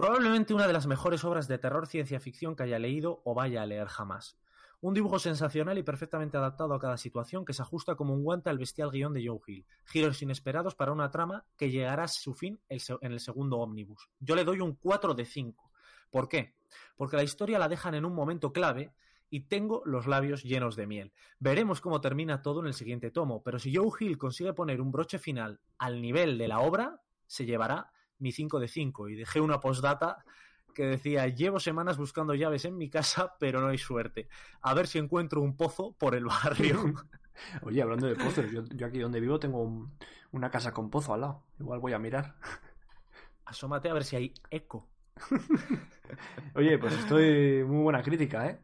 Probablemente 0.00 0.54
una 0.54 0.66
de 0.66 0.72
las 0.72 0.86
mejores 0.86 1.24
obras 1.24 1.46
de 1.46 1.58
terror 1.58 1.86
ciencia 1.86 2.20
ficción 2.20 2.56
que 2.56 2.62
haya 2.62 2.78
leído 2.78 3.20
o 3.22 3.34
vaya 3.34 3.60
a 3.60 3.66
leer 3.66 3.86
jamás. 3.86 4.38
Un 4.80 4.94
dibujo 4.94 5.18
sensacional 5.18 5.76
y 5.76 5.82
perfectamente 5.82 6.38
adaptado 6.38 6.72
a 6.72 6.80
cada 6.80 6.96
situación 6.96 7.44
que 7.44 7.52
se 7.52 7.60
ajusta 7.60 7.96
como 7.96 8.14
un 8.14 8.24
guante 8.24 8.48
al 8.48 8.56
bestial 8.56 8.90
guion 8.90 9.12
de 9.12 9.28
Joe 9.28 9.40
Hill. 9.46 9.66
Giros 9.84 10.22
inesperados 10.22 10.74
para 10.74 10.92
una 10.92 11.10
trama 11.10 11.44
que 11.58 11.70
llegará 11.70 12.04
a 12.04 12.08
su 12.08 12.32
fin 12.32 12.58
en 12.70 13.12
el 13.12 13.20
segundo 13.20 13.58
ómnibus. 13.58 14.08
Yo 14.20 14.36
le 14.36 14.44
doy 14.44 14.60
un 14.60 14.72
4 14.72 15.12
de 15.12 15.26
5. 15.26 15.70
¿Por 16.10 16.30
qué? 16.30 16.54
Porque 16.96 17.16
la 17.16 17.22
historia 17.22 17.58
la 17.58 17.68
dejan 17.68 17.94
en 17.94 18.06
un 18.06 18.14
momento 18.14 18.54
clave 18.54 18.94
y 19.28 19.40
tengo 19.40 19.82
los 19.84 20.06
labios 20.06 20.44
llenos 20.44 20.76
de 20.76 20.86
miel. 20.86 21.12
Veremos 21.40 21.82
cómo 21.82 22.00
termina 22.00 22.40
todo 22.40 22.60
en 22.60 22.68
el 22.68 22.74
siguiente 22.74 23.10
tomo, 23.10 23.42
pero 23.42 23.58
si 23.58 23.76
Joe 23.76 23.90
Hill 24.00 24.16
consigue 24.16 24.54
poner 24.54 24.80
un 24.80 24.92
broche 24.92 25.18
final 25.18 25.60
al 25.76 26.00
nivel 26.00 26.38
de 26.38 26.48
la 26.48 26.60
obra, 26.60 27.02
se 27.26 27.44
llevará 27.44 27.92
mi 28.20 28.32
5 28.32 28.60
de 28.60 28.68
5 28.68 29.08
y 29.08 29.16
dejé 29.16 29.40
una 29.40 29.60
postdata 29.60 30.24
que 30.72 30.86
decía, 30.86 31.26
llevo 31.28 31.60
semanas 31.60 31.98
buscando 31.98 32.34
llaves 32.34 32.64
en 32.64 32.76
mi 32.76 32.88
casa, 32.88 33.34
pero 33.38 33.60
no 33.60 33.68
hay 33.68 33.78
suerte. 33.78 34.28
A 34.62 34.74
ver 34.74 34.86
si 34.86 34.98
encuentro 34.98 35.40
un 35.40 35.56
pozo 35.56 35.92
por 35.98 36.14
el 36.14 36.24
barrio. 36.24 36.94
Oye, 37.62 37.82
hablando 37.82 38.06
de 38.06 38.16
pozos, 38.16 38.46
yo, 38.50 38.86
aquí 38.86 38.98
donde 38.98 39.20
vivo 39.20 39.38
tengo 39.38 39.90
una 40.32 40.50
casa 40.50 40.72
con 40.72 40.90
pozo 40.90 41.14
al 41.14 41.22
lado. 41.22 41.44
Igual 41.58 41.80
voy 41.80 41.92
a 41.92 41.98
mirar. 41.98 42.36
Asómate 43.44 43.88
a 43.88 43.94
ver 43.94 44.04
si 44.04 44.16
hay 44.16 44.34
eco. 44.50 44.88
Oye, 46.54 46.78
pues 46.78 46.94
estoy 46.94 47.64
muy 47.64 47.82
buena 47.82 48.02
crítica, 48.02 48.46
¿eh? 48.46 48.60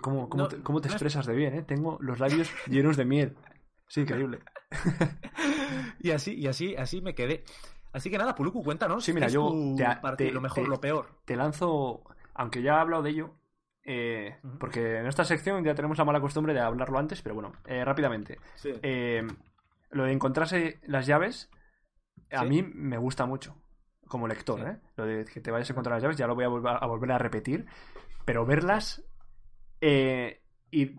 ¿Cómo, 0.00 0.28
cómo, 0.28 0.46
te, 0.46 0.62
cómo 0.62 0.80
te 0.80 0.88
expresas 0.88 1.26
de 1.26 1.34
bien, 1.34 1.54
eh? 1.54 1.62
Tengo 1.62 1.98
los 2.00 2.20
labios 2.20 2.48
llenos 2.68 2.96
de 2.96 3.04
miel. 3.04 3.36
Sí, 3.88 4.02
increíble. 4.02 4.38
y 5.98 6.12
así, 6.12 6.34
y 6.34 6.46
así, 6.46 6.76
así 6.76 7.00
me 7.00 7.14
quedé. 7.14 7.42
Así 7.92 8.10
que 8.10 8.18
nada, 8.18 8.34
Puluku, 8.34 8.62
cuéntanos. 8.62 9.04
Sí, 9.04 9.12
mira, 9.12 9.28
yo 9.28 9.52
te, 10.16 10.30
lo 10.30 10.40
mejor, 10.40 10.68
lo 10.68 10.80
peor. 10.80 11.20
Te 11.24 11.36
lanzo, 11.36 12.04
aunque 12.34 12.62
ya 12.62 12.74
he 12.74 12.80
hablado 12.80 13.02
de 13.02 13.10
ello, 13.10 13.34
eh, 13.84 14.38
porque 14.58 14.98
en 14.98 15.06
esta 15.06 15.24
sección 15.24 15.64
ya 15.64 15.74
tenemos 15.74 15.98
la 15.98 16.04
mala 16.04 16.20
costumbre 16.20 16.54
de 16.54 16.60
hablarlo 16.60 16.98
antes, 16.98 17.22
pero 17.22 17.34
bueno, 17.34 17.52
eh, 17.66 17.84
rápidamente. 17.84 18.38
Eh, 18.64 19.26
lo 19.90 20.04
de 20.04 20.12
encontrarse 20.12 20.80
las 20.84 21.06
llaves, 21.06 21.50
a 22.30 22.44
mí 22.44 22.62
me 22.62 22.98
gusta 22.98 23.26
mucho 23.26 23.56
como 24.06 24.28
lector, 24.28 24.60
¿eh? 24.60 24.80
Lo 24.96 25.06
de 25.06 25.24
que 25.24 25.40
te 25.40 25.50
vayas 25.50 25.70
a 25.70 25.72
encontrar 25.72 25.96
las 25.96 26.02
llaves, 26.02 26.16
ya 26.16 26.26
lo 26.26 26.34
voy 26.34 26.44
a 26.44 26.48
volver 26.48 26.76
a, 26.80 26.86
volver 26.86 27.12
a 27.12 27.18
repetir, 27.18 27.66
pero 28.24 28.44
verlas 28.44 29.04
y 29.80 30.96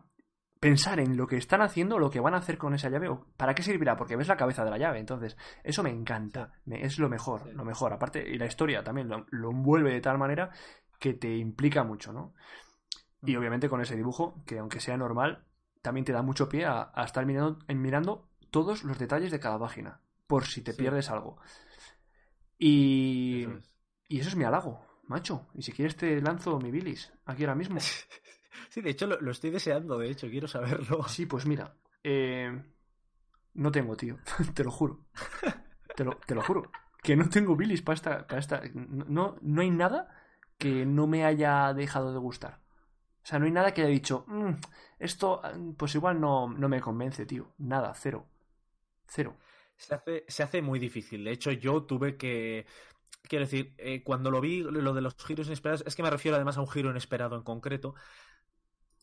pensar 0.62 1.00
en 1.00 1.18
lo 1.18 1.26
que 1.26 1.38
están 1.38 1.64
haciendo, 1.64 1.98
lo 1.98 2.12
que 2.12 2.20
van 2.20 2.36
a 2.36 2.38
hacer 2.38 2.60
con 2.60 2.76
esa 2.76 2.88
llave, 2.88 3.10
o 3.10 3.26
para 3.36 3.56
qué 3.56 3.64
servirá, 3.64 3.98
porque 3.98 4.16
ves 4.16 4.28
la 4.28 4.38
cabeza 4.38 4.64
de 4.64 4.70
la 4.70 4.78
llave. 4.78 5.00
Entonces, 5.00 5.36
eso 5.64 5.82
me 5.82 5.90
encanta, 5.90 6.54
es 6.68 7.00
lo 7.00 7.10
mejor, 7.10 7.52
lo 7.56 7.66
mejor. 7.66 7.92
Aparte, 7.92 8.24
y 8.30 8.38
la 8.38 8.46
historia 8.46 8.84
también 8.84 9.10
lo, 9.10 9.50
envuelve 9.50 9.92
de 9.92 10.02
tal 10.02 10.20
manera 10.20 10.52
que 11.00 11.16
te 11.16 11.36
implica 11.36 11.84
mucho, 11.84 12.14
¿no? 12.14 12.36
Y 13.24 13.36
obviamente 13.36 13.70
con 13.70 13.82
ese 13.82 13.96
dibujo, 13.96 14.44
que 14.46 14.60
aunque 14.60 14.80
sea 14.80 14.98
normal, 14.98 15.48
también 15.82 16.06
te 16.06 16.14
da 16.14 16.22
mucho 16.22 16.48
pie 16.48 16.68
a, 16.68 16.92
estar 17.04 17.26
mirando, 17.26 17.58
mirando 17.68 18.30
todos 18.52 18.84
los 18.84 19.00
detalles 19.00 19.32
de 19.32 19.40
cada 19.40 19.58
página, 19.58 20.02
por 20.28 20.46
si 20.46 20.62
te 20.62 20.76
pierdes 20.76 21.10
algo. 21.10 21.42
Y 22.60 23.46
eso, 23.46 23.62
y 24.08 24.20
eso 24.20 24.30
es 24.30 24.36
mi 24.36 24.44
halago, 24.44 24.86
macho. 25.08 25.48
Y 25.56 25.64
si 25.64 25.72
quieres 25.72 25.96
te 25.96 26.22
lanzo 26.22 26.60
mi 26.60 26.70
bilis, 26.70 27.12
aquí 27.26 27.46
ahora 27.46 27.56
mismo. 27.56 27.80
Sí, 28.70 28.82
de 28.82 28.92
hecho 28.92 29.08
lo, 29.08 29.32
estoy 29.32 29.50
deseando, 29.50 29.98
de 29.98 30.10
hecho, 30.12 30.30
quiero 30.30 30.48
saberlo. 30.48 31.04
Sí, 31.08 31.26
pues 31.26 31.46
mira, 31.46 31.76
eh, 32.04 32.52
no 33.54 33.72
tengo, 33.72 33.96
tío, 33.96 34.18
te 34.54 34.64
lo 34.64 34.72
juro. 34.72 35.06
Te 35.96 36.04
lo, 36.04 36.18
te 36.26 36.36
lo 36.36 36.42
juro. 36.42 36.72
Que 37.02 37.16
no 37.16 37.30
tengo 37.30 37.56
bilis 37.56 37.82
para 37.82 37.96
esta, 37.96 38.28
para 38.28 38.40
esta. 38.40 38.62
No, 38.74 39.38
no 39.42 39.62
hay 39.62 39.72
nada 39.72 40.10
que 40.58 40.86
no 40.86 41.08
me 41.08 41.26
haya 41.26 41.74
dejado 41.74 42.14
de 42.14 42.20
gustar. 42.20 42.62
O 43.24 43.26
sea, 43.26 43.40
no 43.40 43.46
hay 43.46 43.52
nada 43.52 43.74
que 43.74 43.82
haya 43.82 43.90
dicho, 43.90 44.26
mm, 44.28 44.52
esto, 45.00 45.42
pues 45.78 45.96
igual 45.96 46.20
no, 46.20 46.50
no 46.50 46.70
me 46.70 46.82
convence, 46.82 47.26
tío. 47.26 47.54
Nada, 47.58 47.94
cero. 47.96 48.28
Cero. 49.08 49.38
Se 49.76 49.96
hace, 49.96 50.26
se 50.28 50.44
hace 50.44 50.62
muy 50.62 50.80
difícil. 50.80 51.24
De 51.24 51.32
hecho, 51.32 51.52
yo 51.52 51.84
tuve 51.84 52.18
que. 52.18 52.66
Quiero 53.24 53.46
decir, 53.46 53.74
eh, 53.78 54.04
cuando 54.04 54.32
lo 54.32 54.42
vi, 54.42 54.62
lo 54.62 54.94
de 54.94 55.02
los 55.02 55.16
giros 55.16 55.48
inesperados, 55.48 55.84
es 55.86 55.96
que 55.96 56.04
me 56.04 56.10
refiero 56.10 56.36
además 56.36 56.58
a 56.58 56.62
un 56.62 56.70
giro 56.70 56.90
inesperado 56.90 57.36
en 57.36 57.44
concreto. 57.44 57.96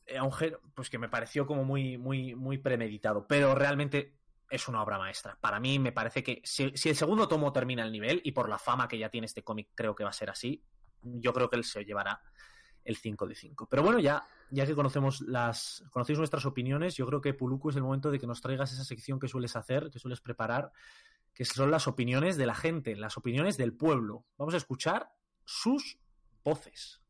Eh, 0.08 0.16
a 0.16 0.24
un 0.24 0.32
pues 0.74 0.88
que 0.88 0.98
me 0.98 1.08
pareció 1.08 1.46
como 1.46 1.64
muy, 1.64 1.98
muy, 1.98 2.34
muy 2.34 2.58
premeditado, 2.58 3.26
pero 3.26 3.54
realmente 3.54 4.14
es 4.50 4.66
una 4.66 4.82
obra 4.82 4.98
maestra. 4.98 5.38
Para 5.40 5.60
mí 5.60 5.78
me 5.78 5.92
parece 5.92 6.22
que 6.22 6.40
si, 6.44 6.64
el 6.64 6.96
segundo 6.96 7.28
tomo 7.28 7.52
termina 7.52 7.84
el 7.84 7.92
nivel, 7.92 8.20
y 8.24 8.32
por 8.32 8.48
la 8.48 8.58
fama 8.58 8.88
que 8.88 8.98
ya 8.98 9.10
tiene 9.10 9.26
este 9.26 9.44
cómic 9.44 9.68
creo 9.74 9.94
que 9.94 10.04
va 10.04 10.10
a 10.10 10.14
ser 10.14 10.30
así, 10.30 10.64
yo 11.02 11.32
creo 11.34 11.50
que 11.50 11.56
él 11.56 11.64
se 11.64 11.84
llevará 11.84 12.22
el 12.84 12.96
5 12.96 13.26
de 13.26 13.34
5. 13.34 13.68
Pero 13.68 13.82
bueno, 13.82 13.98
ya, 13.98 14.26
ya 14.50 14.64
que 14.64 14.74
conocemos 14.74 15.20
las, 15.20 15.84
conocéis 15.90 16.18
nuestras 16.18 16.46
opiniones, 16.46 16.96
yo 16.96 17.06
creo 17.06 17.20
que 17.20 17.34
Puluku 17.34 17.68
es 17.68 17.76
el 17.76 17.82
momento 17.82 18.10
de 18.10 18.18
que 18.18 18.26
nos 18.26 18.40
traigas 18.40 18.72
esa 18.72 18.84
sección 18.84 19.20
que 19.20 19.28
sueles 19.28 19.56
hacer, 19.56 19.90
que 19.90 19.98
sueles 19.98 20.22
preparar, 20.22 20.72
que 21.34 21.44
son 21.44 21.70
las 21.70 21.86
opiniones 21.86 22.38
de 22.38 22.46
la 22.46 22.54
gente, 22.54 22.96
las 22.96 23.18
opiniones 23.18 23.58
del 23.58 23.74
pueblo. 23.74 24.24
Vamos 24.38 24.54
a 24.54 24.56
escuchar 24.56 25.12
sus 25.44 25.98
voces. 26.42 27.02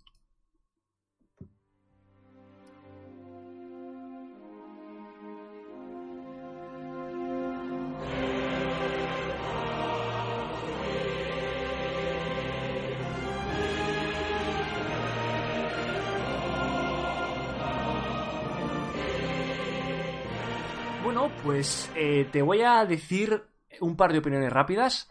Pues 21.44 21.90
eh, 21.94 22.28
te 22.30 22.42
voy 22.42 22.62
a 22.62 22.84
decir 22.84 23.44
un 23.80 23.96
par 23.96 24.12
de 24.12 24.18
opiniones 24.18 24.52
rápidas 24.52 25.08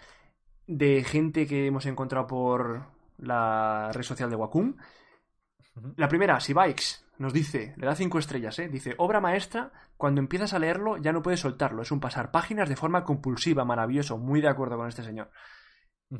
de 0.65 1.03
gente 1.03 1.47
que 1.47 1.67
hemos 1.67 1.85
encontrado 1.85 2.27
por 2.27 2.87
la 3.17 3.91
red 3.93 4.03
social 4.03 4.29
de 4.29 4.35
Wacom. 4.35 4.75
La 5.95 6.07
primera, 6.07 6.39
si 6.39 6.53
Bikes 6.53 7.05
nos 7.19 7.33
dice, 7.33 7.73
le 7.77 7.85
da 7.85 7.95
cinco 7.95 8.19
estrellas, 8.19 8.59
¿eh? 8.59 8.67
dice, 8.67 8.95
obra 8.97 9.21
maestra, 9.21 9.71
cuando 9.95 10.21
empiezas 10.21 10.53
a 10.53 10.59
leerlo 10.59 10.97
ya 10.97 11.11
no 11.11 11.21
puedes 11.21 11.39
soltarlo, 11.39 11.81
es 11.81 11.91
un 11.91 11.99
pasar 11.99 12.31
páginas 12.31 12.69
de 12.69 12.75
forma 12.75 13.03
compulsiva, 13.03 13.65
maravilloso, 13.65 14.17
muy 14.17 14.41
de 14.41 14.49
acuerdo 14.49 14.77
con 14.77 14.87
este 14.87 15.03
señor. 15.03 15.31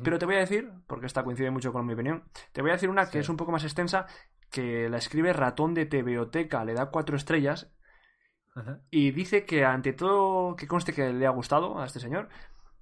Pero 0.02 0.18
te 0.18 0.26
voy 0.26 0.36
a 0.36 0.40
decir, 0.40 0.70
porque 0.86 1.06
esta 1.06 1.24
coincide 1.24 1.50
mucho 1.50 1.72
con 1.72 1.86
mi 1.86 1.94
opinión, 1.94 2.24
te 2.52 2.60
voy 2.60 2.70
a 2.70 2.74
decir 2.74 2.90
una 2.90 3.08
que 3.08 3.20
es 3.20 3.28
un 3.28 3.36
poco 3.36 3.52
más 3.52 3.64
extensa, 3.64 4.06
que 4.50 4.88
la 4.88 4.98
escribe 4.98 5.32
Ratón 5.32 5.74
de 5.74 5.86
TVOteca, 5.86 6.64
le 6.64 6.74
da 6.74 6.90
cuatro 6.90 7.16
estrellas 7.16 7.72
y 8.90 9.10
dice 9.10 9.44
que 9.44 9.64
ante 9.64 9.92
todo 9.92 10.56
que 10.56 10.66
conste 10.66 10.92
que 10.92 11.12
le 11.12 11.26
ha 11.26 11.30
gustado 11.30 11.80
a 11.80 11.86
este 11.86 12.00
señor, 12.00 12.28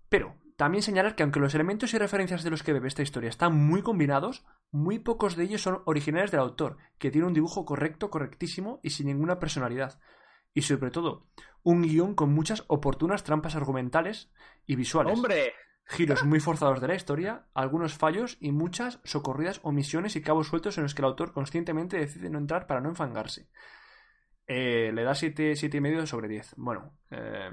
pero 0.09 0.35
también 0.57 0.83
señalar 0.83 1.15
que 1.15 1.23
aunque 1.23 1.41
los 1.41 1.55
elementos 1.55 1.93
y 1.93 1.99
referencias 1.99 2.43
de 2.43 2.51
los 2.51 2.62
que 2.62 2.73
bebe 2.73 2.89
esta 2.89 3.03
historia 3.03 3.29
están 3.29 3.55
muy 3.55 3.83
combinados, 3.83 4.47
muy 4.71 4.99
pocos 4.99 5.37
de 5.37 5.45
ellos 5.45 5.62
son 5.62 5.83
originales 5.85 6.31
del 6.31 6.41
autor, 6.41 6.79
que 6.99 7.11
tiene 7.11 7.27
un 7.27 7.35
dibujo 7.35 7.65
correcto, 7.65 8.11
correctísimo 8.11 8.81
y 8.83 8.91
sin 8.91 9.07
ninguna 9.07 9.39
personalidad. 9.39 10.01
Y 10.55 10.62
sobre 10.62 10.91
todo, 10.91 11.27
un 11.62 11.83
guion 11.83 12.15
con 12.15 12.33
muchas 12.33 12.65
oportunas 12.69 13.23
trampas 13.23 13.55
argumentales 13.55 14.33
y 14.65 14.77
visuales. 14.77 15.15
¡Hombre! 15.15 15.53
Giros 15.89 16.25
muy 16.25 16.41
forzados 16.41 16.81
de 16.81 16.89
la 16.89 16.95
historia, 16.95 17.47
algunos 17.55 17.95
fallos 17.95 18.39
y 18.41 18.51
muchas 18.51 18.99
socorridas 19.05 19.61
omisiones 19.62 20.17
y 20.17 20.23
cabos 20.23 20.49
sueltos 20.49 20.79
en 20.79 20.85
los 20.85 20.95
que 20.95 21.03
el 21.03 21.07
autor 21.07 21.33
conscientemente 21.33 21.99
decide 21.99 22.31
no 22.31 22.39
entrar 22.39 22.67
para 22.67 22.81
no 22.81 22.89
enfangarse. 22.89 23.49
Eh, 24.47 24.91
le 24.95 25.03
da 25.03 25.15
7, 25.15 25.55
y 25.73 25.81
medio 25.81 26.07
sobre 26.07 26.29
10. 26.29 26.55
Bueno, 26.57 26.93
eh, 27.11 27.51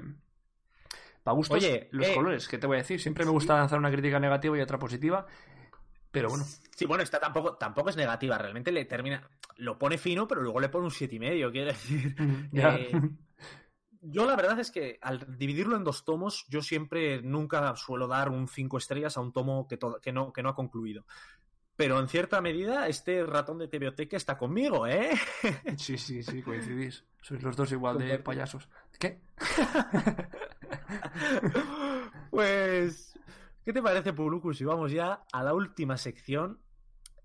para 1.22 1.34
gustos, 1.34 1.56
Oye, 1.56 1.88
los 1.90 2.06
eh, 2.06 2.14
colores, 2.14 2.46
¿qué 2.46 2.58
te 2.58 2.66
voy 2.66 2.76
a 2.76 2.78
decir? 2.82 3.00
Siempre 3.00 3.24
me 3.24 3.30
gusta 3.32 3.56
lanzar 3.56 3.78
una 3.78 3.90
crítica 3.90 4.20
negativa 4.20 4.56
y 4.56 4.60
otra 4.60 4.78
positiva, 4.78 5.26
pero 6.10 6.28
bueno. 6.28 6.44
Sí, 6.76 6.86
bueno, 6.86 7.02
esta 7.02 7.18
tampoco, 7.18 7.56
tampoco 7.56 7.90
es 7.90 7.96
negativa, 7.96 8.38
realmente 8.38 8.70
le 8.70 8.84
termina, 8.84 9.28
lo 9.56 9.78
pone 9.78 9.98
fino, 9.98 10.28
pero 10.28 10.42
luego 10.42 10.60
le 10.60 10.68
pone 10.68 10.84
un 10.84 10.90
siete 10.90 11.16
y 11.16 11.18
medio, 11.18 11.50
quiero 11.50 11.68
decir. 11.68 12.14
Eh, 12.52 12.92
yo 14.06 14.26
la 14.26 14.36
verdad 14.36 14.60
es 14.60 14.70
que 14.70 14.98
al 15.00 15.38
dividirlo 15.38 15.76
en 15.76 15.84
dos 15.84 16.04
tomos, 16.04 16.44
yo 16.48 16.60
siempre 16.60 17.22
nunca 17.22 17.74
suelo 17.74 18.06
dar 18.06 18.28
un 18.28 18.48
5 18.48 18.76
estrellas 18.76 19.16
a 19.16 19.22
un 19.22 19.32
tomo 19.32 19.66
que, 19.66 19.78
que, 20.02 20.12
no, 20.12 20.30
que 20.30 20.42
no 20.42 20.50
ha 20.50 20.54
concluido. 20.54 21.06
Pero 21.76 21.98
en 21.98 22.08
cierta 22.08 22.40
medida, 22.40 22.86
este 22.86 23.24
ratón 23.24 23.58
de 23.58 23.68
Tebioteca 23.68 24.16
está 24.16 24.38
conmigo, 24.38 24.86
¿eh? 24.86 25.10
Sí, 25.76 25.98
sí, 25.98 26.22
sí, 26.22 26.42
coincidís. 26.42 27.04
Sois 27.20 27.42
los 27.42 27.56
dos 27.56 27.72
igual 27.72 27.98
de 27.98 28.18
payasos. 28.18 28.68
¿Qué? 28.98 29.20
pues. 32.30 33.18
¿Qué 33.64 33.72
te 33.72 33.82
parece, 33.82 34.12
Pulucus? 34.12 34.58
Si 34.58 34.64
vamos 34.64 34.92
ya 34.92 35.24
a 35.32 35.42
la 35.42 35.54
última 35.54 35.96
sección, 35.96 36.60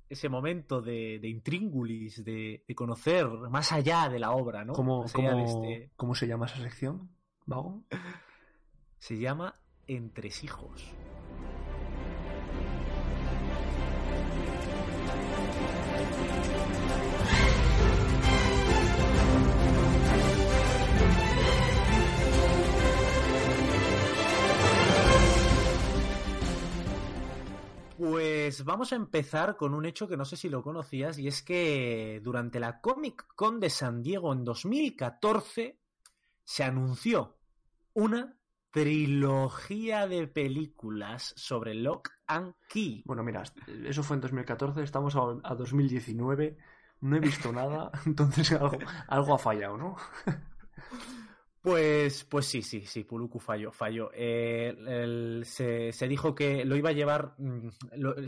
ese 0.10 0.30
momento 0.30 0.82
de, 0.82 1.20
de 1.20 1.28
intríngulis, 1.28 2.24
de, 2.24 2.64
conocer 2.76 3.28
más 3.28 3.72
allá 3.72 4.10
de 4.10 4.20
la 4.20 4.32
obra, 4.32 4.66
¿no? 4.66 4.74
¿Cómo, 4.74 5.06
este 5.06 5.92
¿cómo 5.96 6.16
se 6.16 6.28
llama 6.28 6.48
esa 6.48 6.58
sección, 6.58 7.12
Vago? 7.46 7.84
Se 8.98 9.20
llama 9.20 9.60
Entresijos. 9.86 10.92
Pues 28.00 28.64
vamos 28.64 28.94
a 28.94 28.96
empezar 28.96 29.58
con 29.58 29.74
un 29.74 29.86
hecho 29.86 30.08
que 30.08 30.16
no 30.16 30.24
sé 30.24 30.38
si 30.38 30.48
lo 30.48 30.64
conocías 30.64 31.20
y 31.20 31.28
es 31.28 31.44
que 31.44 32.22
durante 32.24 32.58
la 32.58 32.80
Comic 32.80 33.28
Con 33.36 33.60
de 33.60 33.70
San 33.70 34.02
Diego 34.02 34.32
en 34.32 34.46
2014 34.46 35.78
se 36.46 36.64
anunció 36.64 37.36
una 37.92 38.38
trilogía 38.72 40.08
de 40.08 40.28
películas 40.28 41.34
sobre 41.36 41.74
Lock 41.74 42.12
and 42.26 42.54
Key. 42.70 43.04
Bueno, 43.06 43.22
mira, 43.22 43.44
eso 43.84 44.02
fue 44.02 44.16
en 44.16 44.22
2014, 44.22 44.82
estamos 44.82 45.18
a, 45.18 45.54
2019, 45.54 46.58
no 47.02 47.18
he 47.18 47.20
visto 47.20 47.52
nada, 47.52 47.92
entonces 48.06 48.50
algo, 48.54 48.80
algo 49.10 49.36
ha 49.36 49.40
fallado, 49.40 49.78
¿no? 49.78 49.98
Pues, 51.62 52.24
pues 52.24 52.46
sí, 52.46 52.62
sí, 52.62 52.86
sí, 52.86 53.04
Puluku 53.04 53.38
falló, 53.38 53.74
falló. 53.74 54.12
Eh, 54.14 55.44
se, 55.44 56.08
dijo 56.08 56.34
que 56.34 56.64
lo 56.64 56.78
iba 56.78 56.90
a 56.90 56.94
llevar, 56.94 57.36
mm, 57.38 57.68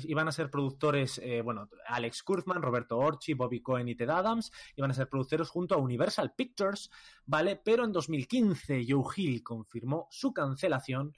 iban 0.03 0.27
a 0.27 0.33
ser 0.33 0.49
productores, 0.49 1.17
eh, 1.23 1.41
bueno, 1.41 1.69
Alex 1.87 2.23
Kurtzman, 2.23 2.61
Roberto 2.61 2.97
Orchi, 2.97 3.33
Bobby 3.33 3.61
Cohen 3.61 3.87
y 3.87 3.95
Ted 3.95 4.09
Adams, 4.09 4.51
iban 4.75 4.91
a 4.91 4.93
ser 4.93 5.07
productores 5.07 5.47
junto 5.47 5.75
a 5.75 5.77
Universal 5.77 6.33
Pictures, 6.35 6.91
¿vale? 7.25 7.55
Pero 7.55 7.85
en 7.85 7.93
2015 7.93 8.85
Joe 8.87 9.05
Hill 9.15 9.43
confirmó 9.43 10.09
su 10.11 10.33
cancelación 10.33 11.15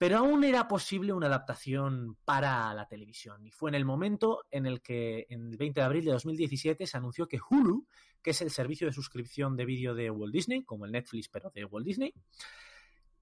pero 0.00 0.16
aún 0.16 0.44
era 0.44 0.66
posible 0.66 1.12
una 1.12 1.26
adaptación 1.26 2.16
para 2.24 2.72
la 2.72 2.88
televisión. 2.88 3.46
Y 3.46 3.50
fue 3.50 3.68
en 3.68 3.74
el 3.74 3.84
momento 3.84 4.46
en 4.50 4.64
el 4.64 4.80
que, 4.80 5.26
en 5.28 5.48
el 5.48 5.58
20 5.58 5.78
de 5.78 5.84
abril 5.84 6.04
de 6.06 6.12
2017, 6.12 6.86
se 6.86 6.96
anunció 6.96 7.28
que 7.28 7.38
Hulu, 7.38 7.86
que 8.22 8.30
es 8.30 8.40
el 8.40 8.50
servicio 8.50 8.86
de 8.86 8.94
suscripción 8.94 9.58
de 9.58 9.66
vídeo 9.66 9.94
de 9.94 10.10
Walt 10.10 10.32
Disney, 10.32 10.64
como 10.64 10.86
el 10.86 10.92
Netflix, 10.92 11.28
pero 11.28 11.50
de 11.50 11.66
Walt 11.66 11.84
Disney, 11.84 12.14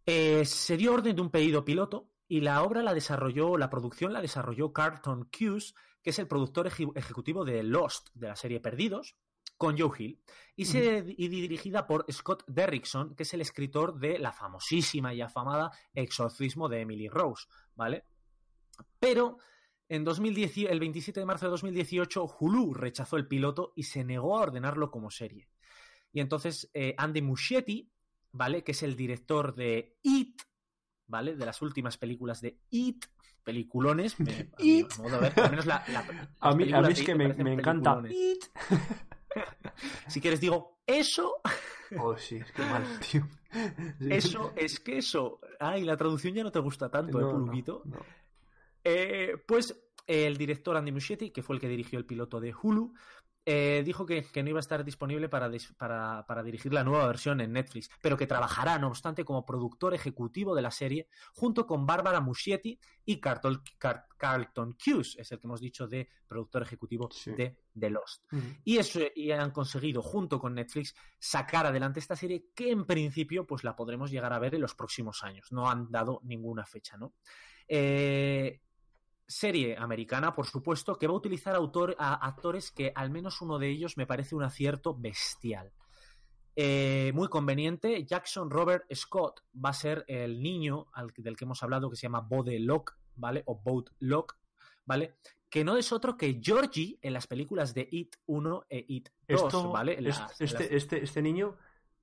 eh, 0.06 0.44
se 0.44 0.76
dio 0.76 0.94
orden 0.94 1.16
de 1.16 1.20
un 1.20 1.30
pedido 1.30 1.64
piloto 1.64 2.12
y 2.28 2.42
la 2.42 2.62
obra 2.62 2.84
la 2.84 2.94
desarrolló, 2.94 3.56
la 3.56 3.70
producción 3.70 4.12
la 4.12 4.20
desarrolló 4.20 4.72
Carlton 4.72 5.28
Cuse, 5.36 5.74
que 6.00 6.10
es 6.10 6.18
el 6.20 6.28
productor 6.28 6.68
ejecutivo 6.68 7.44
de 7.44 7.64
Lost, 7.64 8.10
de 8.14 8.28
la 8.28 8.36
serie 8.36 8.60
Perdidos, 8.60 9.16
con 9.58 9.76
Joe 9.76 9.90
Hill 9.98 10.22
y, 10.56 10.64
se, 10.64 11.02
dirigida 11.02 11.86
por 11.86 12.06
Scott 12.10 12.44
Derrickson, 12.46 13.14
que 13.14 13.24
es 13.24 13.34
el 13.34 13.40
escritor 13.40 13.98
de 13.98 14.18
la 14.18 14.32
famosísima 14.32 15.12
y 15.12 15.20
afamada 15.20 15.70
Exorcismo 15.92 16.68
de 16.68 16.80
Emily 16.80 17.08
Rose, 17.08 17.46
¿vale? 17.74 18.04
Pero 18.98 19.38
en 19.88 20.04
2010, 20.04 20.70
el 20.70 20.80
27 20.80 21.20
de 21.20 21.26
marzo 21.26 21.46
de 21.46 21.50
2018 21.50 22.26
Hulu 22.38 22.74
rechazó 22.74 23.16
el 23.16 23.26
piloto 23.26 23.72
y 23.76 23.84
se 23.84 24.04
negó 24.04 24.38
a 24.38 24.42
ordenarlo 24.42 24.90
como 24.90 25.10
serie. 25.10 25.48
Y 26.12 26.20
entonces 26.20 26.70
eh, 26.74 26.94
Andy 26.96 27.22
Muschietti, 27.22 27.92
¿vale? 28.32 28.64
Que 28.64 28.72
es 28.72 28.82
el 28.82 28.96
director 28.96 29.54
de 29.54 29.96
It, 30.02 30.42
¿vale? 31.06 31.36
De 31.36 31.46
las 31.46 31.62
últimas 31.62 31.98
películas 31.98 32.40
de 32.40 32.60
It, 32.70 33.04
peliculones. 33.44 34.16
It. 34.58 34.92
A, 36.40 36.54
mí, 36.54 36.72
a 36.72 36.82
mí 36.82 36.92
es 36.92 37.02
que 37.02 37.14
me, 37.14 37.32
me 37.32 37.54
encanta 37.54 38.02
It. 38.08 38.44
si 40.08 40.20
quieres 40.20 40.40
digo, 40.40 40.78
eso... 40.86 41.40
Oh, 41.98 42.16
sí, 42.16 42.36
es 42.36 42.52
que 42.52 42.62
mal, 42.62 42.84
tío. 43.10 43.26
Eso 44.00 44.52
es 44.56 44.80
que 44.80 44.98
eso... 44.98 45.40
Ay, 45.58 45.84
la 45.84 45.96
traducción 45.96 46.34
ya 46.34 46.42
no 46.42 46.52
te 46.52 46.58
gusta 46.58 46.90
tanto, 46.90 47.20
¿eh, 47.20 47.24
Pulguito? 47.24 47.82
Eh, 48.84 49.36
pues 49.46 49.78
el 50.06 50.36
director 50.36 50.76
Andy 50.76 50.92
Muschietti, 50.92 51.30
que 51.30 51.42
fue 51.42 51.56
el 51.56 51.60
que 51.60 51.68
dirigió 51.68 51.98
el 51.98 52.06
piloto 52.06 52.40
de 52.40 52.54
Hulu, 52.54 52.94
eh, 53.50 53.82
dijo 53.82 54.04
que, 54.04 54.26
no 54.42 54.50
iba 54.50 54.58
a 54.58 54.60
estar 54.60 54.84
disponible 54.84 55.30
para, 55.30 55.50
para, 56.26 56.42
dirigir 56.42 56.70
la 56.74 56.84
nueva 56.84 57.06
versión 57.06 57.40
en 57.40 57.54
Netflix, 57.54 57.88
pero 58.02 58.14
que 58.14 58.26
trabajará, 58.26 58.78
no 58.78 58.88
obstante, 58.88 59.24
como 59.24 59.46
productor 59.46 59.94
ejecutivo 59.94 60.54
de 60.54 60.60
la 60.60 60.70
serie 60.70 61.08
junto 61.32 61.66
con 61.66 61.86
Bárbara 61.86 62.20
Muschietti 62.20 62.78
y 63.06 63.18
Carlton, 63.18 63.62
Carlton 64.18 64.72
Cuse, 64.72 65.22
es 65.22 65.32
el 65.32 65.38
que 65.38 65.46
hemos 65.46 65.62
dicho 65.62 65.88
de 65.88 66.10
productor 66.26 66.60
ejecutivo 66.60 67.08
de 67.24 67.56
The 67.78 67.88
Lost. 67.88 68.24
Y 68.64 68.76
eso 68.76 69.00
y 69.14 69.30
han 69.30 69.50
conseguido, 69.50 70.02
junto 70.02 70.38
con 70.38 70.54
Netflix, 70.54 70.94
sacar 71.18 71.64
adelante 71.64 72.00
esta 72.00 72.16
serie 72.16 72.48
que 72.54 72.70
en 72.70 72.84
principio 72.84 73.46
pues 73.46 73.64
la 73.64 73.74
podremos 73.74 74.10
llegar 74.10 74.34
a 74.34 74.38
ver 74.38 74.56
en 74.56 74.60
los 74.60 74.74
próximos 74.74 75.24
años. 75.24 75.50
No 75.52 75.70
han 75.70 75.90
dado 75.90 76.20
ninguna 76.22 76.66
fecha, 76.66 76.98
¿no? 76.98 77.14
Eh, 77.66 78.60
serie 79.28 79.76
americana, 79.76 80.34
por 80.34 80.46
supuesto, 80.46 80.98
que 80.98 81.06
va 81.06 81.12
a 81.12 81.16
utilizar 81.16 81.54
a 81.54 82.26
actores 82.26 82.72
que 82.72 82.92
al 82.94 83.10
menos 83.10 83.42
uno 83.42 83.58
de 83.58 83.68
ellos 83.68 83.96
me 83.96 84.06
parece 84.06 84.34
un 84.34 84.42
acierto 84.42 84.96
bestial. 84.98 85.72
Eh, 86.56 87.12
muy 87.14 87.28
conveniente, 87.28 88.04
Jackson 88.04 88.50
Robert 88.50 88.84
Scott 88.92 89.42
va 89.64 89.68
a 89.68 89.74
ser 89.74 90.04
el 90.08 90.42
niño 90.42 90.88
del 91.16 91.36
que 91.36 91.44
hemos 91.44 91.62
hablado 91.62 91.88
que 91.88 91.94
se 91.94 92.02
llama 92.02 92.20
Bode 92.20 92.58
Locke, 92.58 92.94
¿vale? 93.14 93.44
O 93.46 93.60
Boat 93.60 93.90
Locke, 94.00 94.34
¿vale? 94.84 95.18
Que 95.48 95.62
no 95.62 95.76
es 95.76 95.92
otro 95.92 96.16
que 96.16 96.40
Georgie 96.42 96.98
en 97.00 97.12
las 97.12 97.28
películas 97.28 97.74
de 97.74 97.86
It 97.88 98.16
1 98.26 98.66
e 98.70 98.84
It 98.88 99.08
2, 99.28 99.72
¿vale? 99.72 99.98
este, 100.40 100.76
este, 100.76 101.04
este, 101.04 101.22
niño, 101.22 101.56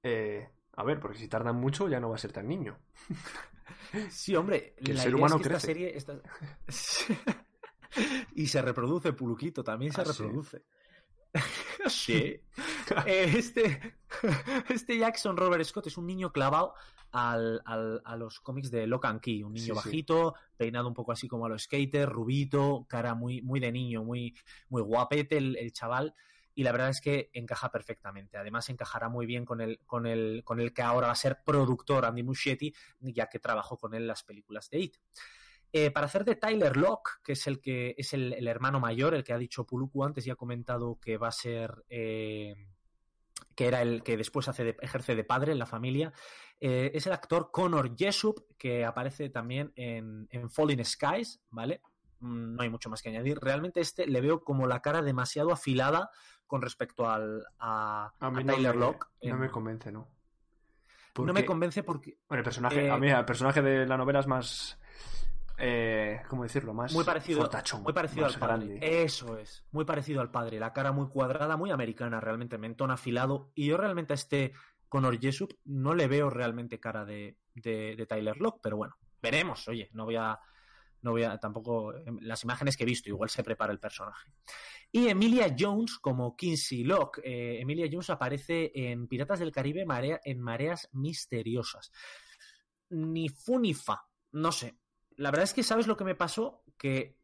eh, 0.03 0.47
a 0.77 0.83
ver, 0.85 1.01
porque 1.01 1.17
si 1.17 1.27
tardan 1.27 1.57
mucho 1.57 1.89
ya 1.89 1.99
no 1.99 2.09
va 2.09 2.15
a 2.15 2.19
ser 2.19 2.31
tan 2.31 2.47
niño. 2.47 2.77
Sí, 4.10 4.36
hombre, 4.36 4.75
el 4.78 4.97
ser 4.97 5.15
humano 5.15 5.38
Esta 5.38 5.60
serie 5.60 5.97
y 8.36 8.47
se 8.47 8.62
reproduce, 8.62 9.13
Puluquito, 9.13 9.63
también 9.63 9.93
se 9.93 10.01
ah, 10.01 10.06
reproduce. 10.06 10.63
Sí. 11.88 12.39
Eh, 13.08 13.34
este, 13.36 13.97
este 14.69 14.97
Jackson 14.97 15.36
Robert 15.36 15.65
Scott 15.65 15.88
es 15.88 15.97
un 15.97 16.06
niño 16.06 16.32
clavado 16.32 16.75
al, 17.12 17.62
a 17.65 18.15
los 18.15 18.39
cómics 18.39 18.69
de 18.69 18.86
Locan 18.86 19.19
Key, 19.19 19.43
un 19.43 19.54
niño 19.54 19.73
bajito, 19.73 20.36
peinado 20.56 20.88
un 20.88 20.93
poco 20.93 21.12
así 21.12 21.28
como 21.28 21.47
a 21.47 21.49
los 21.49 21.63
skaters, 21.63 22.12
rubito, 22.12 22.86
cara 22.88 23.15
muy, 23.15 23.41
muy 23.41 23.60
de 23.60 23.71
niño, 23.71 24.04
muy, 24.04 24.36
muy 24.69 24.84
guapete 24.84 25.38
el 25.38 25.73
chaval 25.73 26.13
y 26.55 26.63
la 26.63 26.71
verdad 26.71 26.89
es 26.89 27.01
que 27.01 27.29
encaja 27.33 27.69
perfectamente. 27.69 28.37
Además, 28.37 28.69
encajará 28.69 29.09
muy 29.09 29.25
bien 29.25 29.45
con 29.45 29.59
el, 29.59 29.79
con 29.85 30.07
el, 30.07 30.41
con 30.45 30.61
el 30.61 30.73
que 30.73 30.81
ahora 30.81 31.07
va 31.07 31.13
a 31.13 31.17
ser 31.17 31.43
productor 31.45 32.05
Andy 32.05 32.23
Muschietti, 32.23 32.73
ya 33.01 33.27
que 33.27 33.39
trabajó 33.39 33.77
con 33.77 33.93
él 33.93 34.03
en 34.03 34.07
las 34.07 34.23
películas 34.23 34.69
de 34.69 34.79
It. 34.79 34.97
Eh, 35.73 35.91
para 35.91 36.05
hacer 36.05 36.23
de 36.23 36.35
Tyler 36.35 36.77
Locke, 36.77 37.19
que 37.21 37.33
es 37.33 37.45
el 37.47 37.59
que 37.59 37.93
es 37.97 38.13
el, 38.13 38.47
hermano 38.47 38.79
mayor, 38.79 39.13
el 39.13 39.25
que 39.25 39.33
ha 39.33 39.37
dicho 39.37 39.65
Puluku 39.65 40.05
antes 40.05 40.25
y 40.25 40.29
ha 40.29 40.35
comentado 40.35 40.97
que 41.01 41.17
va 41.17 41.27
a 41.27 41.33
ser 41.33 41.83
eh, 41.89 42.55
que 43.55 43.67
era 43.67 43.81
el 43.81 44.01
que 44.01 44.15
después 44.15 44.47
hace 44.47 44.77
ejerce 44.81 45.15
de 45.15 45.25
padre 45.25 45.51
en 45.51 45.59
la 45.59 45.65
familia, 45.65 46.13
eh, 46.61 46.91
es 46.93 47.05
el 47.07 47.11
actor 47.11 47.51
Connor 47.51 47.97
Jessup, 47.97 48.45
que 48.57 48.85
aparece 48.85 49.29
también 49.29 49.73
en, 49.75 50.29
en 50.31 50.49
Falling 50.49 50.85
Skies, 50.85 51.41
¿vale? 51.49 51.81
Mm, 52.19 52.55
no 52.55 52.63
hay 52.63 52.69
mucho 52.69 52.89
más 52.89 53.01
que 53.01 53.09
añadir. 53.09 53.39
Realmente 53.39 53.81
este 53.81 54.07
le 54.07 54.21
veo 54.21 54.43
como 54.43 54.67
la 54.67 54.81
cara 54.81 55.01
demasiado 55.01 55.51
afilada 55.51 56.09
con 56.47 56.62
respecto 56.62 57.10
al, 57.10 57.45
a, 57.60 58.12
Tyler 58.19 58.75
Locke. 58.75 59.08
No 59.23 59.38
me 59.38 59.49
convence, 59.49 59.91
¿no? 59.91 60.08
no 61.17 61.34
me 61.34 61.45
convence 61.45 61.84
porque... 61.84 62.17
Bueno, 62.27 62.39
el 62.39 62.43
personaje, 62.43 62.89
a 62.89 62.97
mí 62.97 63.10
el 63.10 63.25
personaje 63.25 63.62
de 63.62 63.86
la 63.86 63.97
novela 63.97 64.19
es 64.19 64.27
más... 64.27 64.79
Eh, 65.58 66.21
¿Cómo 66.27 66.43
decirlo? 66.43 66.73
Más 66.73 66.91
muy 66.91 67.05
parecido, 67.05 67.49
muy 67.81 67.93
parecido 67.93 68.25
al 68.25 68.38
padre. 68.38 68.77
Eso 68.81 69.38
es, 69.38 69.63
muy 69.71 69.86
parecido 69.86 70.19
al 70.19 70.29
padre. 70.29 70.60
La 70.60 70.73
cara 70.73 70.91
muy 70.91 71.08
cuadrada, 71.08 71.55
muy 71.55 71.71
americana, 71.71 72.19
realmente, 72.19 72.58
mentón 72.58 72.91
afilado. 72.91 73.51
Y 73.55 73.67
yo 73.67 73.77
realmente 73.77 74.12
a 74.12 74.15
este 74.15 74.51
Conor 74.89 75.17
Jessup 75.17 75.53
no 75.63 75.93
le 75.93 76.10
veo 76.10 76.29
realmente 76.29 76.81
cara 76.81 77.05
de, 77.05 77.38
de, 77.53 77.95
de 77.95 78.05
Tyler 78.05 78.36
Locke, 78.38 78.60
pero 78.62 78.75
bueno, 78.75 78.97
veremos. 79.21 79.65
Oye, 79.69 79.89
no 79.93 80.03
voy 80.03 80.17
a 80.17 80.38
no 81.05 81.11
voy 81.11 81.23
a 81.23 81.37
tampoco 81.37 81.95
em, 81.95 82.17
las 82.21 82.43
imágenes 82.43 82.75
que 82.75 82.83
he 82.83 82.87
visto, 82.87 83.09
igual 83.09 83.29
se 83.29 83.43
prepara 83.43 83.71
el 83.71 83.79
personaje. 83.79 84.31
Y 84.91 85.07
Emilia 85.07 85.55
Jones 85.57 85.99
como 85.99 86.35
Kinsey 86.35 86.83
Locke. 86.83 87.21
Eh, 87.23 87.61
Emilia 87.61 87.87
Jones 87.89 88.09
aparece 88.09 88.71
en 88.73 89.07
Piratas 89.07 89.39
del 89.39 89.51
Caribe 89.51 89.85
en 90.23 90.41
Mareas 90.41 90.89
Misteriosas. 90.93 91.91
Ni 92.89 93.29
fu 93.29 93.60
ni 93.60 93.73
fa, 93.75 94.03
no 94.31 94.51
sé. 94.51 94.79
La 95.17 95.29
verdad 95.29 95.43
es 95.43 95.53
que, 95.53 95.63
¿sabes 95.63 95.85
lo 95.85 95.95
que 95.95 96.03
me 96.03 96.15
pasó? 96.15 96.63
Que, 96.75 97.19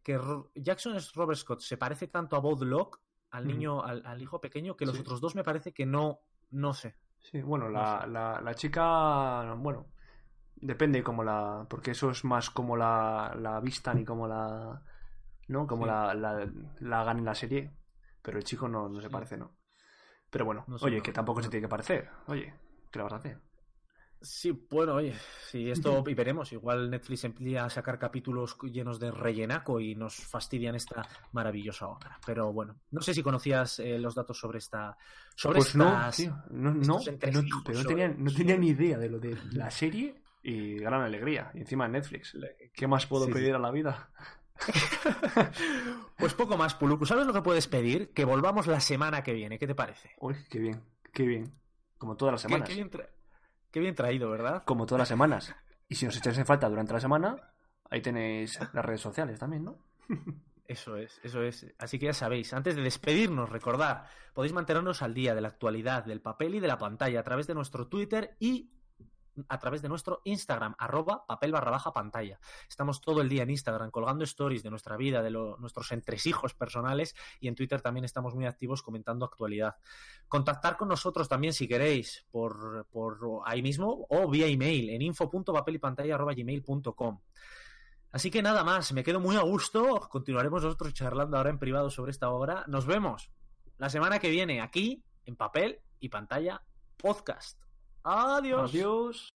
Jackson 0.55 0.95
es 0.95 1.11
Robert 1.13 1.39
Scott 1.39 1.61
se 1.61 1.77
parece 1.77 2.07
tanto 2.07 2.35
a 2.35 2.39
Bob 2.39 2.63
Locke, 2.63 2.99
al 3.31 3.47
niño, 3.47 3.83
al, 3.83 4.21
hijo 4.21 4.39
pequeño, 4.39 4.77
que 4.77 4.85
los 4.85 4.99
otros 4.99 5.19
dos 5.19 5.35
me 5.35 5.43
parece 5.43 5.73
que 5.73 5.85
no, 5.85 6.21
no 6.51 6.73
sé. 6.73 6.97
Sí, 7.19 7.41
bueno, 7.41 7.67
la, 7.67 8.05
la, 8.07 8.41
la 8.41 8.55
chica, 8.55 9.53
bueno, 9.55 9.87
Depende 10.61 11.03
como 11.03 11.23
la. 11.23 11.65
Porque 11.69 11.91
eso 11.91 12.11
es 12.11 12.23
más 12.23 12.49
como 12.49 12.77
la, 12.77 13.35
la 13.39 13.59
vistan 13.59 13.99
y 13.99 14.05
como 14.05 14.27
la. 14.27 14.81
¿No? 15.47 15.67
Como 15.67 15.85
la, 15.85 16.13
la, 16.13 16.49
la 16.79 17.01
hagan 17.01 17.19
en 17.19 17.25
la 17.25 17.35
serie. 17.35 17.71
Pero 18.21 18.37
el 18.37 18.43
chico 18.43 18.67
no, 18.67 18.87
no 18.87 19.01
se 19.01 19.09
parece, 19.09 19.37
¿no? 19.37 19.57
Pero 20.29 20.45
bueno, 20.45 20.65
oye, 20.81 21.01
que 21.01 21.11
tampoco 21.11 21.41
se 21.41 21.49
tiene 21.49 21.65
que 21.65 21.69
parecer. 21.69 22.09
Oye, 22.27 22.53
¿qué 22.89 22.99
le 22.99 23.03
vas 23.03 23.13
a 23.13 23.17
hacer? 23.17 23.37
Sí, 24.21 24.51
bueno, 24.69 24.95
oye, 24.95 25.15
si 25.49 25.69
esto 25.69 26.03
y 26.07 26.13
veremos, 26.13 26.53
igual 26.53 26.89
Netflix 26.89 27.25
empieza 27.25 27.65
a 27.65 27.69
sacar 27.69 27.97
capítulos 27.97 28.55
llenos 28.71 28.99
de 28.99 29.11
rellenaco 29.11 29.79
y 29.79 29.95
nos 29.95 30.15
fastidian 30.15 30.75
esta 30.75 31.05
maravillosa 31.33 31.87
obra. 31.87 32.19
Pero 32.25 32.53
bueno, 32.53 32.79
no 32.91 33.01
sé 33.01 33.13
si 33.13 33.23
conocías 33.23 33.79
eh, 33.79 33.97
los 33.97 34.15
datos 34.15 34.37
sobre 34.39 34.59
esta 34.59 34.95
sobre 35.35 35.57
pues 35.57 35.75
no, 35.75 35.91
no, 36.51 36.73
no, 36.73 36.99
pero 37.19 37.41
no 37.41 37.83
tenía, 37.83 38.07
no 38.09 38.31
tenía 38.31 38.57
ni 38.57 38.69
idea 38.69 38.97
de 38.97 39.09
lo 39.09 39.19
de 39.19 39.37
la 39.51 39.71
serie 39.71 40.20
y 40.43 40.77
gran 40.79 41.01
alegría. 41.01 41.51
Y 41.53 41.59
encima 41.59 41.85
en 41.85 41.93
Netflix. 41.93 42.37
¿Qué 42.73 42.87
más 42.87 43.05
puedo 43.05 43.27
pedir 43.27 43.55
a 43.55 43.59
la 43.59 43.71
vida? 43.71 44.09
pues 46.17 46.33
poco 46.33 46.57
más, 46.57 46.75
Puluku. 46.75 47.05
¿Sabes 47.05 47.25
lo 47.25 47.33
que 47.33 47.41
puedes 47.41 47.67
pedir? 47.67 48.13
Que 48.13 48.25
volvamos 48.25 48.67
la 48.67 48.79
semana 48.79 49.23
que 49.23 49.33
viene. 49.33 49.57
¿Qué 49.57 49.67
te 49.67 49.75
parece? 49.75 50.11
Uy, 50.19 50.35
qué 50.49 50.59
bien, 50.59 50.83
qué 51.13 51.23
bien. 51.23 51.53
Como 51.97 52.15
todas 52.15 52.33
las 52.33 52.41
semanas. 52.41 52.69
Qué, 52.69 53.79
bien, 53.79 53.95
traído, 53.95 54.29
¿verdad? 54.29 54.63
Como 54.65 54.85
todas 54.85 54.99
las 54.99 55.07
semanas. 55.07 55.55
Y 55.87 55.95
si 55.95 56.07
os 56.07 56.17
echáis 56.17 56.37
en 56.37 56.45
falta 56.45 56.67
durante 56.69 56.93
la 56.93 56.99
semana, 56.99 57.53
ahí 57.89 58.01
tenéis 58.01 58.59
las 58.73 58.85
redes 58.85 59.01
sociales 59.01 59.39
también, 59.39 59.65
¿no? 59.65 59.77
Eso 60.67 60.95
es, 60.95 61.19
eso 61.21 61.43
es. 61.43 61.65
Así 61.79 61.99
que 61.99 62.05
ya 62.05 62.13
sabéis, 62.13 62.53
antes 62.53 62.77
de 62.77 62.81
despedirnos, 62.81 63.49
recordad, 63.49 64.05
podéis 64.33 64.53
mantenernos 64.53 65.01
al 65.01 65.13
día 65.13 65.35
de 65.35 65.41
la 65.41 65.49
actualidad, 65.49 66.05
del 66.05 66.21
papel 66.21 66.55
y 66.55 66.61
de 66.61 66.67
la 66.69 66.77
pantalla 66.77 67.19
a 67.19 67.23
través 67.23 67.45
de 67.45 67.53
nuestro 67.53 67.89
Twitter 67.89 68.37
y 68.39 68.71
a 69.49 69.59
través 69.59 69.81
de 69.81 69.89
nuestro 69.89 70.21
Instagram, 70.23 70.75
arroba 70.77 71.25
papel 71.25 71.51
barra 71.51 71.71
baja 71.71 71.93
pantalla. 71.93 72.39
Estamos 72.67 73.01
todo 73.01 73.21
el 73.21 73.29
día 73.29 73.43
en 73.43 73.49
Instagram 73.49 73.91
colgando 73.91 74.23
stories 74.23 74.63
de 74.63 74.69
nuestra 74.69 74.97
vida, 74.97 75.21
de 75.21 75.31
nuestros 75.31 75.91
entresijos 75.91 76.53
personales 76.53 77.15
y 77.39 77.47
en 77.47 77.55
Twitter 77.55 77.81
también 77.81 78.05
estamos 78.05 78.35
muy 78.35 78.45
activos 78.45 78.81
comentando 78.81 79.25
actualidad. 79.25 79.75
Contactar 80.27 80.77
con 80.77 80.87
nosotros 80.87 81.27
también 81.27 81.53
si 81.53 81.67
queréis 81.67 82.25
por, 82.31 82.87
por 82.91 83.19
ahí 83.45 83.61
mismo 83.61 84.05
o 84.09 84.29
vía 84.29 84.47
email 84.47 84.89
en 84.89 85.01
info.papelypantalla.gmail.com. 85.01 87.19
Así 88.11 88.29
que 88.29 88.41
nada 88.41 88.63
más, 88.63 88.91
me 88.91 89.03
quedo 89.03 89.21
muy 89.21 89.37
a 89.37 89.41
gusto. 89.41 90.07
Continuaremos 90.09 90.63
nosotros 90.63 90.93
charlando 90.93 91.37
ahora 91.37 91.49
en 91.49 91.59
privado 91.59 91.89
sobre 91.89 92.11
esta 92.11 92.29
obra. 92.29 92.65
Nos 92.67 92.85
vemos 92.85 93.31
la 93.77 93.89
semana 93.89 94.19
que 94.19 94.29
viene 94.29 94.61
aquí 94.61 95.03
en 95.25 95.37
papel 95.37 95.79
y 95.99 96.09
pantalla 96.09 96.61
podcast. 96.97 97.70
Adiós. 98.03 98.69
Adiós. 98.69 99.33